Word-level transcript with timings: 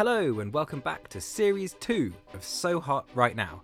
Hello, 0.00 0.40
and 0.40 0.50
welcome 0.50 0.80
back 0.80 1.08
to 1.08 1.20
Series 1.20 1.74
2 1.74 2.10
of 2.32 2.42
So 2.42 2.80
Hot 2.80 3.06
Right 3.14 3.36
Now. 3.36 3.60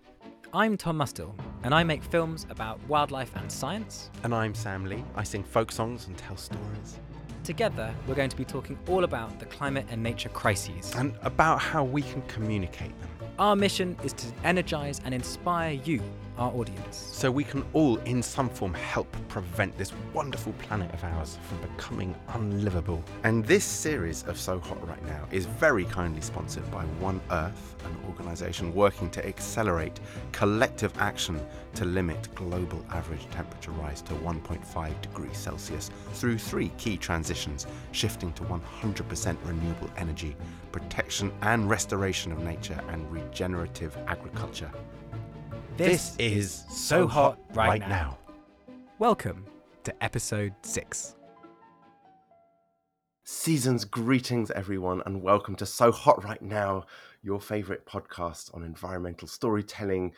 I'm 0.53 0.77
Tom 0.77 0.99
Mustill, 0.99 1.35
and 1.63 1.75
I 1.75 1.83
make 1.83 2.05
films 2.05 2.47
about 2.51 2.79
wildlife 2.89 3.35
and 3.37 3.51
science. 3.51 4.11
And 4.23 4.35
I'm 4.35 4.55
Sam 4.55 4.85
Lee. 4.85 5.03
I 5.15 5.25
sing 5.25 5.43
folk 5.43 5.73
songs 5.73 6.09
and 6.09 6.19
tell 6.19 6.37
stories. 6.37 6.99
Together, 7.43 7.91
we're 8.07 8.17
going 8.17 8.29
to 8.29 8.37
be 8.37 8.45
talking 8.45 8.79
all 8.87 9.05
about 9.05 9.41
the 9.41 9.47
climate 9.47 9.87
and 9.89 10.03
nature 10.03 10.29
crises. 10.29 10.95
And 10.95 11.15
about 11.23 11.59
how 11.59 11.85
we 11.85 12.03
can 12.03 12.21
communicate 12.29 12.93
them. 13.01 13.26
Our 13.39 13.55
mission 13.55 13.99
is 14.03 14.15
to 14.15 14.27
energize 14.45 15.03
and 15.05 15.13
inspire 15.13 15.73
you, 15.73 16.01
our 16.39 16.51
audience. 16.53 16.97
So 16.97 17.31
we 17.31 17.45
can 17.45 17.67
all, 17.75 17.97
in 17.99 18.23
some 18.23 18.49
form, 18.49 18.73
help 18.73 19.15
prevent 19.29 19.77
this 19.77 19.93
wonderful 20.15 20.55
planet 20.55 20.91
of 20.95 21.05
ours 21.05 21.39
from 21.47 21.61
becoming 21.61 22.15
unlivable. 22.29 23.05
And 23.25 23.45
this 23.45 23.63
series 23.63 24.23
of 24.23 24.39
So 24.39 24.59
Hot 24.61 24.89
Right 24.89 25.05
Now 25.05 25.29
is 25.31 25.45
very 25.45 25.85
kindly 25.85 26.23
sponsored 26.23 26.71
by 26.71 26.85
One 26.99 27.21
Earth, 27.31 27.77
an 27.85 27.95
organisation 28.09 28.75
working 28.75 29.11
to 29.11 29.27
accelerate 29.27 30.01
collective 30.33 30.97
action 30.97 31.39
to 31.75 31.85
limit 31.85 32.35
global 32.35 32.83
average 32.91 33.29
temperature 33.31 33.73
rise 33.73 34.01
to 34.03 34.15
1.5 34.15 35.03
degrees 35.03 35.37
Celsius 35.37 35.91
through 36.15 36.39
three 36.39 36.71
key 36.79 36.97
transitions 36.97 37.67
shifting 37.93 38.33
to 38.33 38.45
100% 38.45 39.37
renewable 39.45 39.91
energy, 39.99 40.35
protection 40.73 41.33
and 41.43 41.69
restoration 41.71 42.33
of 42.33 42.41
nature, 42.41 42.81
and 42.89 43.11
regenerative 43.11 43.97
agriculture. 44.07 44.71
This, 45.77 46.17
is 46.19 46.65
So 46.71 47.07
Hot 47.07 47.39
Right, 47.53 47.81
now. 47.81 48.19
Welcome 48.99 49.47
to 49.85 50.03
episode 50.03 50.55
6. 50.63 51.17
Season's 53.25 53.85
greetings, 53.85 54.51
everyone, 54.53 55.03
and 55.05 55.23
welcome 55.23 55.57
to 55.57 55.67
So 55.67 55.93
Hot 55.93 56.25
Right 56.25 56.41
Now, 56.41 56.87
your 57.23 57.41
favorite 57.41 57.85
podcast 57.85 58.55
on 58.55 58.63
environmental 58.63 59.29
storytelling, 59.29 60.13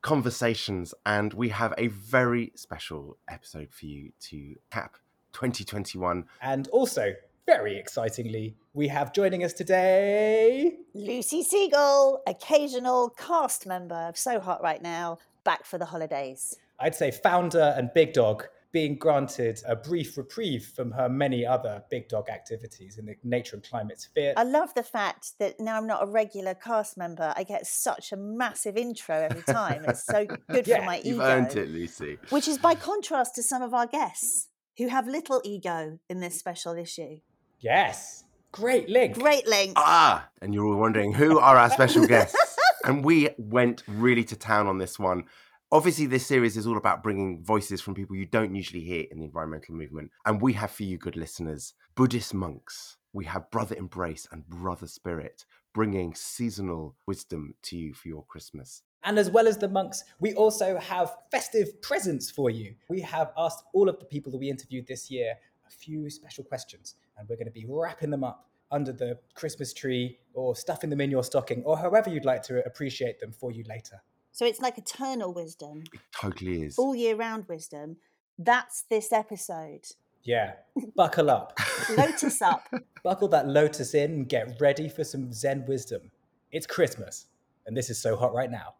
conversations, 0.00 0.94
and 1.04 1.34
we 1.34 1.48
have 1.48 1.74
a 1.76 1.88
very 1.88 2.52
special 2.54 3.18
episode 3.28 3.68
for 3.72 3.86
you 3.86 4.12
to 4.20 4.54
cap 4.70 4.96
2021. 5.32 6.24
And 6.40 6.68
also, 6.68 7.14
very 7.46 7.76
excitingly, 7.76 8.56
we 8.72 8.88
have 8.88 9.12
joining 9.12 9.44
us 9.44 9.52
today. 9.52 10.74
Lucy 10.94 11.42
Siegle, 11.42 12.18
occasional 12.26 13.10
cast 13.10 13.66
member 13.66 13.94
of 13.94 14.16
So 14.16 14.40
Hot 14.40 14.62
Right 14.62 14.80
Now, 14.82 15.18
back 15.44 15.64
for 15.66 15.78
the 15.78 15.84
holidays. 15.86 16.56
I'd 16.78 16.94
say 16.94 17.10
founder 17.10 17.74
and 17.76 17.90
big 17.94 18.12
dog 18.12 18.46
being 18.72 18.96
granted 18.96 19.60
a 19.68 19.76
brief 19.76 20.16
reprieve 20.16 20.64
from 20.74 20.90
her 20.92 21.08
many 21.08 21.44
other 21.44 21.82
big 21.90 22.08
dog 22.08 22.30
activities 22.30 22.96
in 22.96 23.04
the 23.04 23.14
nature 23.22 23.56
and 23.56 23.64
climate 23.68 24.00
sphere. 24.00 24.32
I 24.36 24.44
love 24.44 24.72
the 24.74 24.82
fact 24.82 25.32
that 25.38 25.60
now 25.60 25.76
I'm 25.76 25.86
not 25.86 26.02
a 26.02 26.06
regular 26.06 26.54
cast 26.54 26.96
member, 26.96 27.34
I 27.36 27.42
get 27.42 27.66
such 27.66 28.12
a 28.12 28.16
massive 28.16 28.78
intro 28.78 29.14
every 29.14 29.42
time. 29.42 29.84
It's 29.86 30.06
so 30.06 30.24
good 30.50 30.66
Yeah, 30.72 30.78
for 30.78 30.84
my 30.86 30.96
You've 31.04 31.16
ego. 31.16 31.22
earned 31.24 31.54
it, 31.56 31.68
Lucy. 31.68 32.18
Which 32.30 32.48
is 32.48 32.56
by 32.56 32.74
contrast 32.74 33.34
to 33.34 33.42
some 33.42 33.60
of 33.62 33.74
our 33.74 33.86
guests 33.86 34.48
who 34.78 34.88
have 34.88 35.06
little 35.06 35.42
ego 35.44 35.98
in 36.08 36.20
this 36.20 36.38
special 36.38 36.74
issue. 36.74 37.18
Yes. 37.62 38.24
Great 38.50 38.88
link. 38.88 39.14
Great 39.18 39.46
link. 39.46 39.74
Ah, 39.76 40.28
and 40.42 40.52
you're 40.52 40.66
all 40.66 40.76
wondering 40.76 41.14
who 41.14 41.38
are 41.38 41.56
our 41.56 41.70
special 41.70 42.06
guests. 42.06 42.36
and 42.84 43.04
we 43.04 43.30
went 43.38 43.84
really 43.86 44.24
to 44.24 44.36
town 44.36 44.66
on 44.66 44.78
this 44.78 44.98
one. 44.98 45.24
Obviously, 45.70 46.06
this 46.06 46.26
series 46.26 46.56
is 46.56 46.66
all 46.66 46.76
about 46.76 47.02
bringing 47.02 47.42
voices 47.42 47.80
from 47.80 47.94
people 47.94 48.16
you 48.16 48.26
don't 48.26 48.54
usually 48.54 48.82
hear 48.82 49.06
in 49.10 49.20
the 49.20 49.24
environmental 49.24 49.74
movement. 49.74 50.10
And 50.26 50.42
we 50.42 50.52
have 50.54 50.72
for 50.72 50.82
you, 50.82 50.98
good 50.98 51.16
listeners, 51.16 51.72
Buddhist 51.94 52.34
monks. 52.34 52.98
We 53.14 53.24
have 53.26 53.50
Brother 53.50 53.76
Embrace 53.76 54.26
and 54.32 54.46
Brother 54.48 54.86
Spirit 54.86 55.46
bringing 55.72 56.14
seasonal 56.14 56.96
wisdom 57.06 57.54
to 57.62 57.76
you 57.76 57.94
for 57.94 58.08
your 58.08 58.24
Christmas. 58.26 58.82
And 59.04 59.18
as 59.18 59.30
well 59.30 59.46
as 59.48 59.56
the 59.56 59.68
monks, 59.68 60.04
we 60.20 60.34
also 60.34 60.78
have 60.78 61.16
festive 61.30 61.80
presents 61.80 62.30
for 62.30 62.50
you. 62.50 62.74
We 62.88 63.00
have 63.00 63.32
asked 63.38 63.64
all 63.72 63.88
of 63.88 63.98
the 63.98 64.04
people 64.04 64.32
that 64.32 64.38
we 64.38 64.50
interviewed 64.50 64.86
this 64.86 65.10
year 65.10 65.34
a 65.66 65.70
few 65.70 66.10
special 66.10 66.44
questions, 66.44 66.96
and 67.22 67.28
we're 67.28 67.36
going 67.36 67.46
to 67.46 67.52
be 67.52 67.64
wrapping 67.68 68.10
them 68.10 68.24
up 68.24 68.48
under 68.72 68.92
the 68.92 69.16
Christmas 69.34 69.72
tree 69.72 70.18
or 70.34 70.56
stuffing 70.56 70.90
them 70.90 71.00
in 71.00 71.08
your 71.10 71.22
stocking 71.22 71.62
or 71.64 71.78
however 71.78 72.10
you'd 72.10 72.24
like 72.24 72.42
to 72.42 72.64
appreciate 72.66 73.20
them 73.20 73.30
for 73.30 73.52
you 73.52 73.62
later. 73.68 74.02
So 74.32 74.44
it's 74.44 74.60
like 74.60 74.76
eternal 74.76 75.32
wisdom, 75.32 75.84
It 75.92 76.00
totally 76.10 76.62
is. 76.62 76.78
all 76.78 76.94
year 76.96 77.14
round 77.14 77.46
wisdom. 77.48 77.98
That's 78.38 78.82
this 78.90 79.12
episode. 79.12 79.84
Yeah, 80.24 80.54
buckle 80.96 81.30
up. 81.30 81.56
Lotus 81.96 82.42
up. 82.42 82.66
Buckle 83.04 83.28
that 83.28 83.46
lotus 83.46 83.94
in 83.94 84.10
and 84.12 84.28
get 84.28 84.56
ready 84.60 84.88
for 84.88 85.04
some 85.04 85.32
Zen 85.32 85.64
wisdom. 85.66 86.10
It's 86.50 86.66
Christmas, 86.66 87.26
and 87.66 87.76
this 87.76 87.90
is 87.90 88.00
so 88.00 88.16
hot 88.16 88.32
right 88.34 88.50
now. 88.50 88.74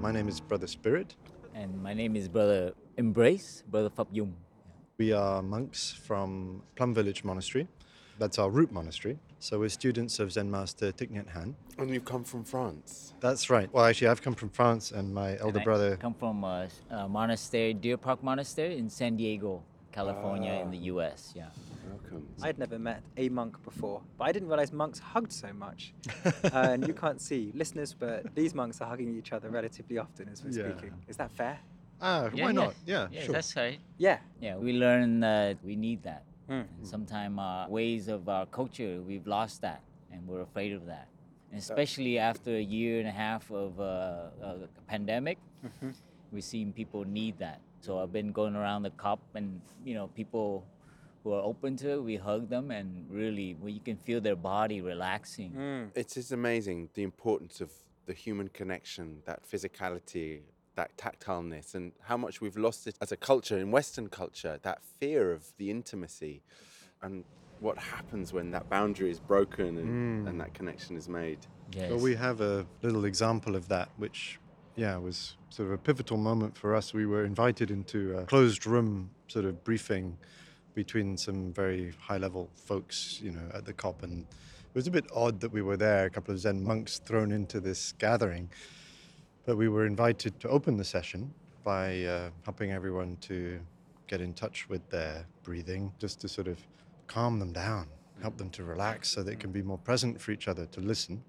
My 0.00 0.12
name 0.12 0.28
is 0.28 0.40
Brother 0.40 0.66
Spirit. 0.66 1.14
And 1.54 1.82
my 1.82 1.92
name 1.92 2.16
is 2.16 2.26
Brother 2.26 2.72
Embrace, 2.96 3.62
Brother 3.70 3.90
Phap 3.90 4.06
Dung. 4.14 4.34
We 4.96 5.12
are 5.12 5.42
monks 5.42 5.92
from 5.92 6.62
Plum 6.74 6.94
Village 6.94 7.22
Monastery. 7.22 7.68
That's 8.18 8.38
our 8.38 8.48
root 8.48 8.72
monastery. 8.72 9.18
So 9.40 9.58
we're 9.58 9.68
students 9.68 10.18
of 10.18 10.32
Zen 10.32 10.50
Master 10.50 10.90
Thich 10.90 11.10
Nhat 11.10 11.28
Hanh. 11.34 11.54
and 11.76 11.90
you've 11.90 12.06
come 12.06 12.24
from 12.24 12.44
France. 12.44 13.12
That's 13.20 13.50
right. 13.50 13.70
Well, 13.74 13.84
actually, 13.84 14.08
I've 14.08 14.22
come 14.22 14.34
from 14.34 14.48
France, 14.48 14.90
and 14.90 15.12
my 15.12 15.32
elder 15.38 15.48
And 15.48 15.58
I 15.58 15.64
brother. 15.64 15.96
come 15.96 16.14
from 16.14 16.44
uh, 16.44 16.48
a, 16.48 16.68
a 16.90 17.04
uh, 17.04 17.08
monastery, 17.08 17.74
Deer 17.74 17.98
Park 17.98 18.22
Monastery 18.22 18.78
in 18.78 18.88
San 18.88 19.16
Diego, 19.16 19.62
California, 19.92 20.56
ah. 20.58 20.62
in 20.62 20.70
the 20.70 20.78
U.S. 20.94 21.34
Yeah. 21.36 21.48
Welcome. 22.10 22.28
I'd 22.42 22.58
never 22.58 22.78
met 22.78 23.02
a 23.16 23.28
monk 23.28 23.62
before, 23.62 24.02
but 24.18 24.24
I 24.24 24.32
didn't 24.32 24.48
realize 24.48 24.72
monks 24.72 24.98
hugged 24.98 25.32
so 25.32 25.52
much. 25.52 25.92
uh, 26.44 26.50
and 26.52 26.86
you 26.86 26.94
can't 26.94 27.20
see 27.20 27.52
listeners, 27.54 27.94
but 27.98 28.34
these 28.34 28.54
monks 28.54 28.80
are 28.80 28.88
hugging 28.88 29.16
each 29.16 29.32
other 29.32 29.48
relatively 29.48 29.98
often 29.98 30.28
as 30.28 30.42
we're 30.42 30.50
Yeah. 30.50 30.72
speaking. 30.76 30.92
Is 31.08 31.16
that 31.18 31.30
fair? 31.30 31.58
Ah, 32.00 32.24
Yeah, 32.24 32.44
why 32.44 32.50
yeah. 32.50 32.52
not? 32.52 32.74
Yeah, 32.86 33.08
Yeah, 33.12 33.22
sure. 33.22 33.32
that's 33.34 33.54
right. 33.56 33.78
Yeah. 33.98 34.18
Yeah, 34.40 34.56
we 34.56 34.72
learn 34.72 35.20
that 35.20 35.58
we 35.64 35.76
need 35.76 36.02
that. 36.02 36.24
Mm. 36.48 36.66
Sometimes 36.82 37.38
uh, 37.38 37.66
ways 37.68 38.08
of 38.08 38.28
our 38.28 38.46
culture, 38.46 39.00
we've 39.06 39.26
lost 39.26 39.60
that, 39.62 39.82
and 40.10 40.26
we're 40.26 40.40
afraid 40.42 40.72
of 40.72 40.86
that. 40.86 41.06
And 41.52 41.58
especially 41.60 42.18
after 42.18 42.56
a 42.56 42.62
year 42.62 42.98
and 42.98 43.08
a 43.08 43.12
half 43.12 43.50
of 43.52 43.78
uh, 43.80 44.30
a 44.42 44.68
pandemic, 44.86 45.38
Mhm. 45.64 45.94
we've 46.32 46.42
seen 46.44 46.72
people 46.72 47.04
need 47.04 47.38
that. 47.38 47.60
So 47.80 47.98
I've 48.00 48.12
been 48.12 48.32
going 48.32 48.56
around 48.56 48.82
the 48.82 48.90
cup, 48.90 49.20
and 49.34 49.60
you 49.84 49.94
know, 49.94 50.08
people 50.08 50.64
who 51.22 51.32
are 51.32 51.42
open 51.42 51.76
to 51.76 51.92
it, 51.92 52.02
we 52.02 52.16
hug 52.16 52.48
them, 52.48 52.70
and 52.70 53.06
really, 53.10 53.56
when 53.60 53.74
you 53.74 53.80
can 53.80 53.96
feel 53.96 54.20
their 54.20 54.36
body 54.36 54.80
relaxing. 54.80 55.52
Mm. 55.52 55.90
It 55.94 56.16
is 56.16 56.32
amazing 56.32 56.88
the 56.94 57.02
importance 57.02 57.60
of 57.60 57.70
the 58.06 58.14
human 58.14 58.48
connection, 58.48 59.22
that 59.26 59.48
physicality, 59.48 60.40
that 60.76 60.96
tactileness, 60.96 61.74
and 61.74 61.92
how 62.02 62.16
much 62.16 62.40
we've 62.40 62.56
lost 62.56 62.86
it 62.86 62.96
as 63.00 63.12
a 63.12 63.16
culture 63.16 63.58
in 63.58 63.70
Western 63.70 64.08
culture, 64.08 64.58
that 64.62 64.82
fear 64.98 65.32
of 65.32 65.52
the 65.58 65.70
intimacy 65.70 66.42
and 67.02 67.24
what 67.60 67.76
happens 67.76 68.32
when 68.32 68.50
that 68.50 68.68
boundary 68.70 69.10
is 69.10 69.20
broken 69.20 69.76
and, 69.76 70.26
and 70.26 70.40
that 70.40 70.54
connection 70.54 70.96
is 70.96 71.08
made. 71.08 71.38
Yes. 71.72 71.90
Well, 71.90 72.00
we 72.00 72.14
have 72.14 72.40
a 72.40 72.66
little 72.82 73.04
example 73.04 73.54
of 73.54 73.68
that, 73.68 73.90
which, 73.98 74.40
yeah, 74.76 74.96
was 74.96 75.36
sort 75.50 75.68
of 75.68 75.74
a 75.74 75.78
pivotal 75.78 76.16
moment 76.16 76.56
for 76.56 76.74
us. 76.74 76.94
We 76.94 77.06
were 77.06 77.24
invited 77.24 77.70
into 77.70 78.16
a 78.18 78.24
closed 78.24 78.66
room 78.66 79.10
sort 79.28 79.44
of 79.44 79.62
briefing 79.62 80.16
between 80.74 81.16
some 81.16 81.52
very 81.52 81.92
high 82.00 82.18
level 82.18 82.50
folks, 82.54 83.20
you 83.22 83.32
know, 83.32 83.48
at 83.54 83.64
the 83.64 83.72
COP. 83.72 84.02
And 84.02 84.22
it 84.22 84.74
was 84.74 84.86
a 84.86 84.90
bit 84.90 85.06
odd 85.14 85.40
that 85.40 85.52
we 85.52 85.62
were 85.62 85.76
there, 85.76 86.06
a 86.06 86.10
couple 86.10 86.32
of 86.32 86.40
Zen 86.40 86.62
monks 86.62 86.98
thrown 86.98 87.32
into 87.32 87.60
this 87.60 87.92
gathering. 87.98 88.50
But 89.46 89.56
we 89.56 89.68
were 89.68 89.86
invited 89.86 90.38
to 90.40 90.48
open 90.48 90.76
the 90.76 90.84
session 90.84 91.32
by 91.64 92.04
uh, 92.04 92.30
helping 92.44 92.72
everyone 92.72 93.16
to 93.22 93.58
get 94.06 94.20
in 94.20 94.32
touch 94.34 94.68
with 94.68 94.88
their 94.90 95.24
breathing, 95.42 95.92
just 95.98 96.20
to 96.20 96.28
sort 96.28 96.48
of 96.48 96.58
calm 97.06 97.38
them 97.38 97.52
down, 97.52 97.86
help 98.22 98.36
them 98.36 98.50
to 98.50 98.64
relax 98.64 99.08
so 99.08 99.22
they 99.22 99.36
can 99.36 99.50
be 99.50 99.62
more 99.62 99.78
present 99.78 100.20
for 100.20 100.32
each 100.32 100.48
other, 100.48 100.66
to 100.66 100.80
listen. 100.80 101.22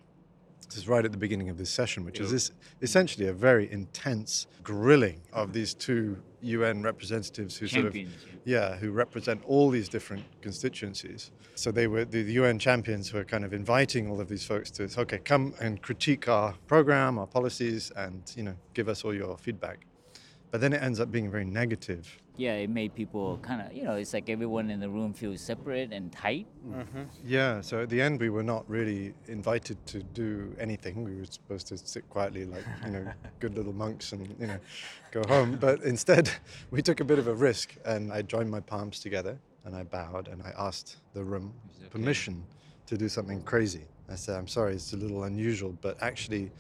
Is 0.78 0.88
right 0.88 1.04
at 1.04 1.12
the 1.12 1.18
beginning 1.18 1.50
of 1.50 1.58
this 1.58 1.70
session, 1.70 2.06
which 2.06 2.20
is 2.20 2.32
this, 2.32 2.52
essentially 2.82 3.28
a 3.28 3.34
very 3.34 3.72
intense 3.72 4.48
grilling 4.64 5.22
of 5.34 5.52
these 5.54 5.74
two 5.74 6.18
UN 6.42 6.82
representatives 6.82 7.58
who 7.58 7.68
sort 7.68 7.86
of 7.86 7.96
yeah, 8.46 8.76
who 8.78 8.92
represent 8.92 9.42
all 9.46 9.70
these 9.70 9.90
different 9.90 10.24
constituencies. 10.42 11.32
So 11.56 11.72
they 11.72 11.88
were 11.88 12.06
the, 12.06 12.24
the 12.24 12.34
UN 12.34 12.58
champions 12.58 13.12
were 13.14 13.24
kind 13.24 13.44
of 13.46 13.54
inviting 13.54 14.10
all 14.10 14.20
of 14.22 14.30
these 14.30 14.46
folks 14.46 14.72
to 14.72 14.90
okay, 14.98 15.20
come 15.20 15.54
and 15.60 15.82
critique 15.82 16.28
our 16.28 16.54
program, 16.68 17.20
our 17.20 17.28
policies, 17.28 17.92
and 17.96 18.24
you 18.36 18.44
know, 18.44 18.56
give 18.74 18.88
us 18.88 19.04
all 19.04 19.14
your 19.14 19.38
feedback. 19.38 19.86
but 20.52 20.60
then 20.62 20.74
it 20.74 20.82
ends 20.84 21.00
up 21.00 21.12
being 21.12 21.32
very 21.32 21.46
negative. 21.46 22.21
Yeah, 22.38 22.54
it 22.54 22.70
made 22.70 22.96
people 22.96 23.38
kind 23.42 23.62
of, 23.62 23.74
you 23.74 23.84
know, 23.84 23.96
it's 23.96 24.14
like 24.14 24.30
everyone 24.30 24.70
in 24.70 24.80
the 24.80 24.90
room 24.90 25.14
feels 25.14 25.42
separate 25.42 25.92
and 25.92 26.12
tight. 26.12 26.48
Mm-hmm. 26.68 27.04
Yeah, 27.26 27.62
so 27.62 27.82
at 27.84 27.90
the 27.90 28.02
end, 28.02 28.20
we 28.20 28.30
were 28.30 28.44
not 28.44 28.68
really 28.70 29.14
invited 29.28 29.86
to 29.88 30.02
do 30.02 30.56
anything. 30.58 31.04
We 31.04 31.18
were 31.18 31.26
supposed 31.26 31.68
to 31.68 31.78
sit 31.78 32.10
quietly, 32.10 32.46
like, 32.46 32.64
you 32.86 32.92
know, 32.92 33.12
good 33.40 33.56
little 33.56 33.74
monks 33.74 34.14
and, 34.14 34.34
you 34.40 34.48
know, 34.48 34.58
go 35.12 35.24
home. 35.28 35.58
But 35.58 35.84
instead, 35.84 36.32
we 36.72 36.82
took 36.82 37.00
a 37.00 37.06
bit 37.06 37.20
of 37.20 37.28
a 37.28 37.34
risk 37.34 37.76
and 37.86 38.12
I 38.12 38.22
joined 38.22 38.50
my 38.50 38.62
palms 38.62 39.00
together 39.00 39.38
and 39.66 39.76
I 39.76 39.84
bowed 39.84 40.28
and 40.28 40.42
I 40.42 40.54
asked 40.58 40.98
the 41.14 41.24
room 41.24 41.54
permission 41.90 42.44
to 42.88 42.98
do 42.98 43.10
something 43.10 43.42
crazy. 43.44 43.84
I 44.10 44.16
said, 44.16 44.38
I'm 44.38 44.48
sorry, 44.48 44.74
it's 44.74 44.94
a 44.94 44.98
little 44.98 45.24
unusual, 45.24 45.78
but 45.82 46.02
actually, 46.02 46.52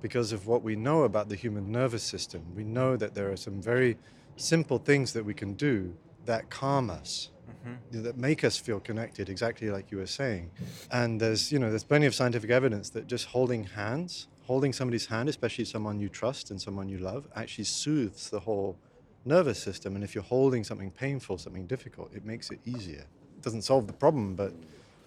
because 0.00 0.32
of 0.32 0.46
what 0.46 0.62
we 0.62 0.76
know 0.76 1.02
about 1.02 1.28
the 1.28 1.36
human 1.36 1.70
nervous 1.70 2.02
system, 2.02 2.42
we 2.54 2.64
know 2.64 2.96
that 2.96 3.14
there 3.14 3.30
are 3.30 3.36
some 3.36 3.60
very 3.60 3.98
simple 4.36 4.78
things 4.78 5.12
that 5.12 5.24
we 5.24 5.34
can 5.34 5.54
do 5.54 5.94
that 6.26 6.50
calm 6.50 6.90
us 6.90 7.30
mm-hmm. 7.66 8.02
that 8.02 8.16
make 8.16 8.44
us 8.44 8.56
feel 8.56 8.80
connected 8.80 9.28
exactly 9.28 9.70
like 9.70 9.90
you 9.90 9.98
were 9.98 10.06
saying. 10.06 10.50
And 10.90 11.20
there's 11.20 11.52
you 11.52 11.58
know 11.58 11.70
there's 11.70 11.84
plenty 11.84 12.06
of 12.06 12.14
scientific 12.14 12.50
evidence 12.50 12.90
that 12.90 13.06
just 13.06 13.26
holding 13.26 13.64
hands 13.64 14.28
holding 14.46 14.74
somebody's 14.74 15.06
hand 15.06 15.28
especially 15.28 15.64
someone 15.64 15.98
you 15.98 16.08
trust 16.08 16.50
and 16.50 16.60
someone 16.60 16.88
you 16.88 16.98
love 16.98 17.26
actually 17.34 17.64
soothes 17.64 18.30
the 18.30 18.40
whole 18.40 18.76
nervous 19.24 19.62
system. 19.62 19.94
And 19.94 20.04
if 20.04 20.14
you're 20.14 20.24
holding 20.24 20.64
something 20.64 20.90
painful 20.90 21.38
something 21.38 21.66
difficult 21.66 22.12
it 22.14 22.24
makes 22.24 22.50
it 22.50 22.60
easier. 22.64 23.06
It 23.36 23.42
doesn't 23.42 23.62
solve 23.62 23.86
the 23.86 23.92
problem 23.92 24.34
but 24.34 24.52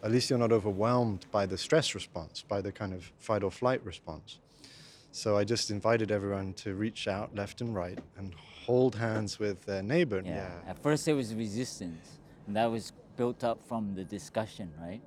at 0.04 0.12
least 0.12 0.30
you're 0.30 0.40
not 0.40 0.52
overwhelmed 0.52 1.26
by 1.32 1.46
the 1.46 1.58
stress 1.58 1.96
response 1.96 2.44
by 2.48 2.62
the 2.62 2.72
kind 2.72 2.94
of 2.94 3.12
fight 3.18 3.44
or 3.44 3.52
flight 3.52 3.84
response. 3.84 4.40
So 5.12 5.38
i 5.38 5.44
just 5.44 5.72
invited 5.72 6.12
everyone 6.12 6.54
to 6.54 6.76
reach 6.76 7.08
out 7.08 7.36
left 7.36 7.62
and 7.62 7.74
right 7.76 8.00
and 8.18 8.34
hold 8.68 8.96
hands 8.96 9.40
with 9.40 9.66
their 9.66 9.82
neighbor 9.82 10.22
Yeah. 10.24 10.52
At 10.68 10.78
first, 10.84 11.06
there 11.06 11.16
was 11.16 11.34
resistance, 11.34 12.20
and 12.46 12.56
that 12.58 12.70
was 12.70 12.92
built 13.16 13.44
up 13.44 13.60
from 13.70 13.96
the 13.96 14.04
discussion, 14.04 14.72
right? 14.80 15.02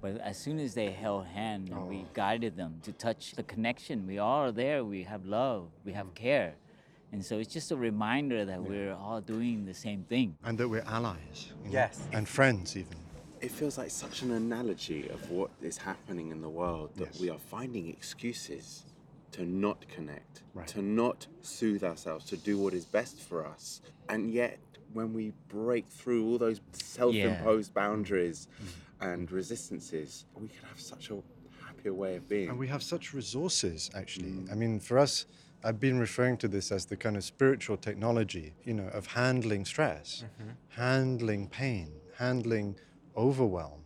But 0.00 0.12
as 0.20 0.36
soon 0.38 0.60
as 0.60 0.74
they 0.74 0.90
held 0.92 1.26
hand 1.26 1.70
and 1.70 1.88
we 1.88 2.00
oh. 2.06 2.14
guided 2.14 2.56
them 2.56 2.72
to 2.82 2.92
touch 2.92 3.32
the 3.32 3.42
connection, 3.42 4.06
we 4.06 4.18
all 4.18 4.40
are 4.48 4.52
there. 4.52 4.84
We 4.84 5.02
have 5.02 5.24
love, 5.26 5.62
we 5.84 5.92
have 5.92 6.08
mm. 6.08 6.14
care, 6.14 6.54
and 7.12 7.24
so 7.24 7.38
it's 7.38 7.52
just 7.52 7.70
a 7.72 7.76
reminder 7.76 8.44
that 8.44 8.62
we're 8.62 8.94
all 8.94 9.20
doing 9.20 9.64
the 9.64 9.74
same 9.74 10.04
thing. 10.04 10.36
and 10.44 10.58
that 10.58 10.68
we're 10.68 10.88
allies 10.98 11.38
you 11.64 11.70
know, 11.70 11.72
Yes. 11.80 12.00
and 12.12 12.28
friends 12.28 12.76
even 12.76 12.98
It 13.40 13.52
feels 13.52 13.78
like 13.78 13.90
such 13.90 14.22
an 14.22 14.32
analogy 14.32 15.08
of 15.08 15.30
what 15.30 15.50
is 15.62 15.76
happening 15.78 16.30
in 16.30 16.40
the 16.42 16.48
world 16.48 16.90
that 16.96 17.10
Yes. 17.12 17.20
we 17.20 17.30
are 17.30 17.38
finding 17.38 17.88
excuses 17.88 18.84
to 19.32 19.44
not 19.44 19.86
connect, 19.88 20.42
Right. 20.54 20.66
to 20.68 20.82
not 20.82 21.26
soothe 21.42 21.84
ourselves, 21.84 22.24
to 22.26 22.36
do 22.36 22.58
what 22.58 22.74
is 22.74 22.84
best 22.84 23.20
for 23.20 23.46
us. 23.46 23.80
And 24.08 24.30
yet, 24.32 24.58
when 24.92 25.12
we 25.12 25.32
break 25.48 25.88
through 25.88 26.26
all 26.26 26.38
those 26.38 26.60
self 26.72 27.14
imposed 27.14 27.74
boundaries 27.74 28.48
Mm-hmm. 28.62 29.10
and 29.10 29.30
resistances, 29.30 30.24
we 30.34 30.48
can 30.48 30.64
have 30.68 30.80
such 30.80 31.10
a 31.10 31.22
happier 31.64 31.94
way 31.94 32.16
of 32.16 32.28
being. 32.28 32.48
And 32.48 32.58
we 32.58 32.68
have 32.68 32.82
such 32.82 33.12
resources, 33.14 33.90
actually. 33.94 34.44
I 34.50 34.54
mean, 34.54 34.80
for 34.80 34.98
us, 34.98 35.26
I've 35.62 35.78
been 35.80 35.98
referring 35.98 36.36
to 36.38 36.48
this 36.48 36.72
as 36.72 36.86
the 36.86 36.96
kind 36.96 37.16
of 37.16 37.24
spiritual 37.24 37.76
technology, 37.76 38.54
you 38.64 38.74
know, 38.74 38.88
of 38.88 39.06
handling 39.06 39.64
stress, 39.64 40.24
handling 40.70 41.48
pain, 41.48 41.92
handling 42.16 42.76
overwhelm, 43.16 43.82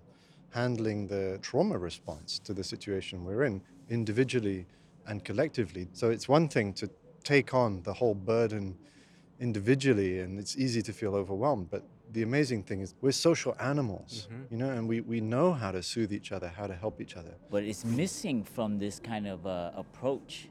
handling 0.50 1.06
the 1.08 1.38
trauma 1.42 1.78
response 1.78 2.38
to 2.40 2.52
the 2.54 2.64
situation 2.64 3.24
we're 3.24 3.44
in, 3.44 3.62
individually 3.88 4.66
and 5.06 5.24
collectively. 5.24 5.88
So 5.92 6.10
it's 6.10 6.28
one 6.28 6.48
thing 6.48 6.72
to 6.74 6.90
take 7.24 7.54
on 7.54 7.82
the 7.82 7.92
whole 7.92 8.14
burden 8.14 8.76
individually, 9.40 10.20
and 10.20 10.38
it's 10.38 10.56
easy 10.56 10.82
to 10.82 10.92
feel 10.92 11.14
overwhelmed, 11.14 11.68
but 11.70 11.82
the 12.12 12.22
amazing 12.22 12.62
thing 12.62 12.80
is 12.80 12.94
we're 13.00 13.12
social 13.12 13.56
animals, 13.58 14.28
mm-hmm. 14.30 14.42
you 14.50 14.58
know, 14.58 14.70
and 14.70 14.88
we, 14.88 15.00
we 15.00 15.20
know 15.20 15.52
how 15.52 15.70
to 15.72 15.82
soothe 15.82 16.12
each 16.12 16.30
other, 16.30 16.48
how 16.48 16.66
to 16.66 16.74
help 16.74 17.00
each 17.00 17.16
other. 17.16 17.34
But 17.50 17.64
it's 17.64 17.84
missing 17.84 18.44
from 18.44 18.78
this 18.78 19.00
kind 19.00 19.26
of 19.26 19.46
uh, 19.46 19.70
approach 19.74 20.48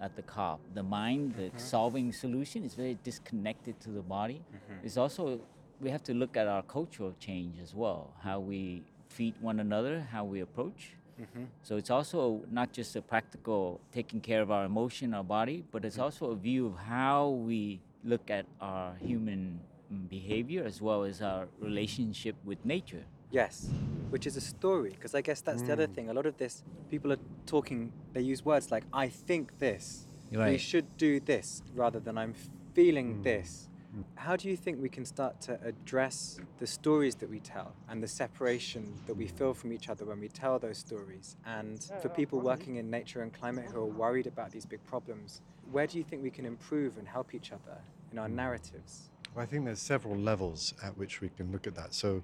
at 0.00 0.16
the 0.16 0.22
COP. 0.22 0.60
The 0.74 0.82
mind, 0.82 1.34
the 1.36 1.44
mm-hmm. 1.44 1.58
solving 1.58 2.12
solution 2.12 2.64
is 2.64 2.74
very 2.74 2.96
disconnected 3.02 3.80
to 3.80 3.90
the 3.90 4.02
body. 4.02 4.40
Mm-hmm. 4.54 4.86
It's 4.86 4.96
also, 4.96 5.40
we 5.80 5.90
have 5.90 6.02
to 6.04 6.14
look 6.14 6.36
at 6.36 6.46
our 6.46 6.62
cultural 6.62 7.14
change 7.18 7.58
as 7.60 7.74
well, 7.74 8.12
how 8.22 8.40
we 8.40 8.84
feed 9.08 9.34
one 9.40 9.60
another, 9.60 10.06
how 10.12 10.24
we 10.24 10.40
approach. 10.40 10.92
Mm-hmm. 11.20 11.44
So 11.62 11.76
it's 11.76 11.90
also 11.90 12.42
not 12.50 12.72
just 12.72 12.96
a 12.96 13.02
practical 13.02 13.80
taking 13.92 14.20
care 14.20 14.40
of 14.40 14.50
our 14.50 14.64
emotion, 14.64 15.12
our 15.14 15.24
body, 15.24 15.64
but 15.70 15.84
it's 15.84 15.96
mm-hmm. 15.96 16.04
also 16.04 16.30
a 16.30 16.36
view 16.36 16.66
of 16.68 16.76
how 16.78 17.28
we 17.28 17.80
look 18.04 18.30
at 18.30 18.46
our 18.60 18.94
human 18.96 19.60
mm, 19.92 20.08
behavior 20.08 20.64
as 20.64 20.80
well 20.80 21.04
as 21.04 21.20
our 21.20 21.48
relationship 21.60 22.36
with 22.44 22.64
nature. 22.64 23.04
Yes, 23.30 23.68
which 24.10 24.26
is 24.26 24.36
a 24.36 24.40
story, 24.40 24.90
because 24.90 25.14
I 25.14 25.20
guess 25.20 25.40
that's 25.40 25.62
the 25.62 25.72
other 25.72 25.86
mm. 25.86 25.94
thing. 25.94 26.10
A 26.10 26.12
lot 26.12 26.26
of 26.26 26.36
this, 26.36 26.64
people 26.90 27.12
are 27.12 27.18
talking, 27.46 27.92
they 28.12 28.22
use 28.22 28.44
words 28.44 28.72
like, 28.72 28.84
I 28.92 29.08
think 29.08 29.58
this, 29.58 30.06
we 30.32 30.58
should 30.58 30.96
do 30.96 31.20
this, 31.20 31.62
rather 31.74 32.00
than 32.00 32.18
I'm 32.18 32.34
feeling 32.74 33.16
mm. 33.16 33.22
this. 33.22 33.68
How 34.14 34.36
do 34.36 34.48
you 34.48 34.56
think 34.56 34.80
we 34.80 34.88
can 34.88 35.04
start 35.04 35.40
to 35.42 35.58
address 35.64 36.38
the 36.58 36.66
stories 36.66 37.14
that 37.16 37.28
we 37.28 37.40
tell 37.40 37.72
and 37.88 38.02
the 38.02 38.08
separation 38.08 38.92
that 39.06 39.14
we 39.14 39.26
feel 39.26 39.54
from 39.54 39.72
each 39.72 39.88
other 39.88 40.04
when 40.04 40.20
we 40.20 40.28
tell 40.28 40.58
those 40.58 40.78
stories? 40.78 41.36
And 41.46 41.82
for 42.02 42.08
people 42.08 42.40
working 42.40 42.76
in 42.76 42.90
nature 42.90 43.22
and 43.22 43.32
climate 43.32 43.66
who 43.72 43.80
are 43.80 43.86
worried 43.86 44.26
about 44.26 44.50
these 44.50 44.66
big 44.66 44.84
problems, 44.84 45.40
where 45.72 45.86
do 45.86 45.98
you 45.98 46.04
think 46.04 46.22
we 46.22 46.30
can 46.30 46.46
improve 46.46 46.98
and 46.98 47.08
help 47.08 47.34
each 47.34 47.50
other 47.52 47.78
in 48.12 48.18
our 48.18 48.28
narratives? 48.28 49.10
Well, 49.34 49.42
I 49.42 49.46
think 49.46 49.64
there's 49.64 49.80
several 49.80 50.16
levels 50.16 50.74
at 50.82 50.96
which 50.96 51.20
we 51.20 51.28
can 51.30 51.50
look 51.50 51.66
at 51.66 51.74
that. 51.76 51.94
So, 51.94 52.22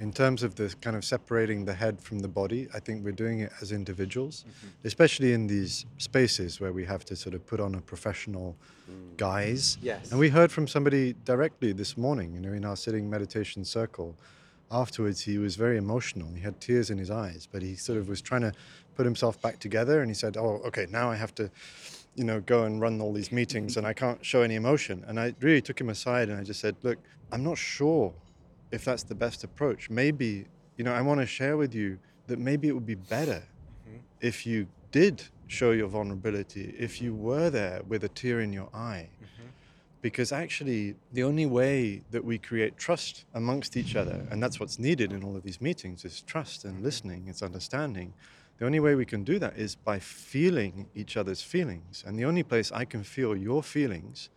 in 0.00 0.12
terms 0.12 0.42
of 0.42 0.54
the 0.56 0.74
kind 0.80 0.96
of 0.96 1.04
separating 1.04 1.64
the 1.64 1.74
head 1.74 2.00
from 2.00 2.18
the 2.18 2.28
body, 2.28 2.68
I 2.74 2.80
think 2.80 3.04
we're 3.04 3.12
doing 3.12 3.40
it 3.40 3.52
as 3.60 3.72
individuals, 3.72 4.44
mm-hmm. 4.48 4.86
especially 4.86 5.32
in 5.32 5.46
these 5.46 5.86
spaces 5.98 6.60
where 6.60 6.72
we 6.72 6.84
have 6.84 7.04
to 7.06 7.16
sort 7.16 7.34
of 7.34 7.46
put 7.46 7.60
on 7.60 7.74
a 7.74 7.80
professional 7.80 8.56
mm. 8.90 9.16
guise. 9.16 9.78
Yes. 9.80 10.10
And 10.10 10.18
we 10.18 10.28
heard 10.28 10.50
from 10.50 10.66
somebody 10.66 11.14
directly 11.24 11.72
this 11.72 11.96
morning, 11.96 12.34
you 12.34 12.40
know, 12.40 12.52
in 12.52 12.64
our 12.64 12.76
sitting 12.76 13.08
meditation 13.08 13.64
circle. 13.64 14.16
Afterwards, 14.70 15.20
he 15.20 15.38
was 15.38 15.54
very 15.54 15.76
emotional. 15.76 16.32
He 16.32 16.40
had 16.40 16.60
tears 16.60 16.90
in 16.90 16.98
his 16.98 17.10
eyes, 17.10 17.46
but 17.50 17.62
he 17.62 17.76
sort 17.76 17.98
of 17.98 18.08
was 18.08 18.22
trying 18.22 18.40
to 18.40 18.52
put 18.96 19.04
himself 19.04 19.40
back 19.40 19.58
together. 19.58 20.00
And 20.00 20.10
he 20.10 20.14
said, 20.14 20.36
"Oh, 20.36 20.62
okay, 20.66 20.86
now 20.90 21.10
I 21.10 21.16
have 21.16 21.34
to." 21.36 21.50
you 22.14 22.24
know, 22.24 22.40
go 22.40 22.64
and 22.64 22.78
run 22.80 23.00
all 23.00 23.12
these 23.12 23.32
meetings 23.32 23.76
and 23.78 23.86
I 23.86 23.94
can't 23.94 24.22
show 24.24 24.42
any 24.42 24.54
emotion. 24.54 25.02
And 25.06 25.18
I 25.18 25.34
really 25.40 25.62
took 25.62 25.80
him 25.80 25.88
aside 25.88 26.28
and 26.28 26.38
I 26.38 26.44
just 26.44 26.60
said, 26.60 26.76
look, 26.82 26.98
I'm 27.30 27.42
not 27.42 27.56
sure 27.56 28.12
if 28.72 28.84
that's 28.84 29.04
the 29.04 29.14
best 29.14 29.44
approach. 29.44 29.88
Maybe, 29.90 30.46
you 30.76 30.84
know, 30.84 30.92
I 30.92 31.02
want 31.02 31.20
to 31.20 31.26
share 31.26 31.56
with 31.56 31.74
you 31.74 31.98
that 32.26 32.38
maybe 32.38 32.66
it 32.68 32.72
would 32.72 32.86
be 32.86 32.96
better 32.96 33.44
mm-hmm. 33.86 33.98
if 34.20 34.46
you 34.46 34.66
did 34.90 35.22
show 35.46 35.70
your 35.72 35.88
vulnerability, 35.88 36.74
if 36.78 37.00
you 37.00 37.14
were 37.14 37.50
there 37.50 37.82
with 37.86 38.02
a 38.04 38.08
tear 38.08 38.40
in 38.40 38.52
your 38.52 38.68
eye. 38.74 39.08
Mm-hmm. 39.22 39.48
Because 40.00 40.32
actually, 40.32 40.96
the 41.12 41.22
only 41.22 41.46
way 41.46 42.02
that 42.10 42.24
we 42.24 42.38
create 42.38 42.76
trust 42.76 43.24
amongst 43.34 43.76
each 43.76 43.94
other, 43.94 44.26
and 44.30 44.42
that's 44.42 44.58
what's 44.58 44.78
needed 44.78 45.12
in 45.12 45.22
all 45.22 45.36
of 45.36 45.42
these 45.42 45.60
meetings, 45.60 46.04
is 46.04 46.22
trust 46.22 46.64
and 46.64 46.74
mm-hmm. 46.74 46.84
listening, 46.84 47.24
it's 47.28 47.42
understanding. 47.42 48.14
The 48.58 48.66
only 48.66 48.80
way 48.80 48.94
we 48.94 49.04
can 49.04 49.24
do 49.24 49.38
that 49.40 49.56
is 49.56 49.74
by 49.74 49.98
feeling 49.98 50.88
each 50.94 51.16
other's 51.16 51.42
feelings. 51.42 52.04
And 52.06 52.18
the 52.18 52.24
only 52.24 52.42
place 52.42 52.72
I 52.72 52.84
can 52.84 53.02
feel 53.02 53.36
your 53.36 53.62
feelings 53.62 54.30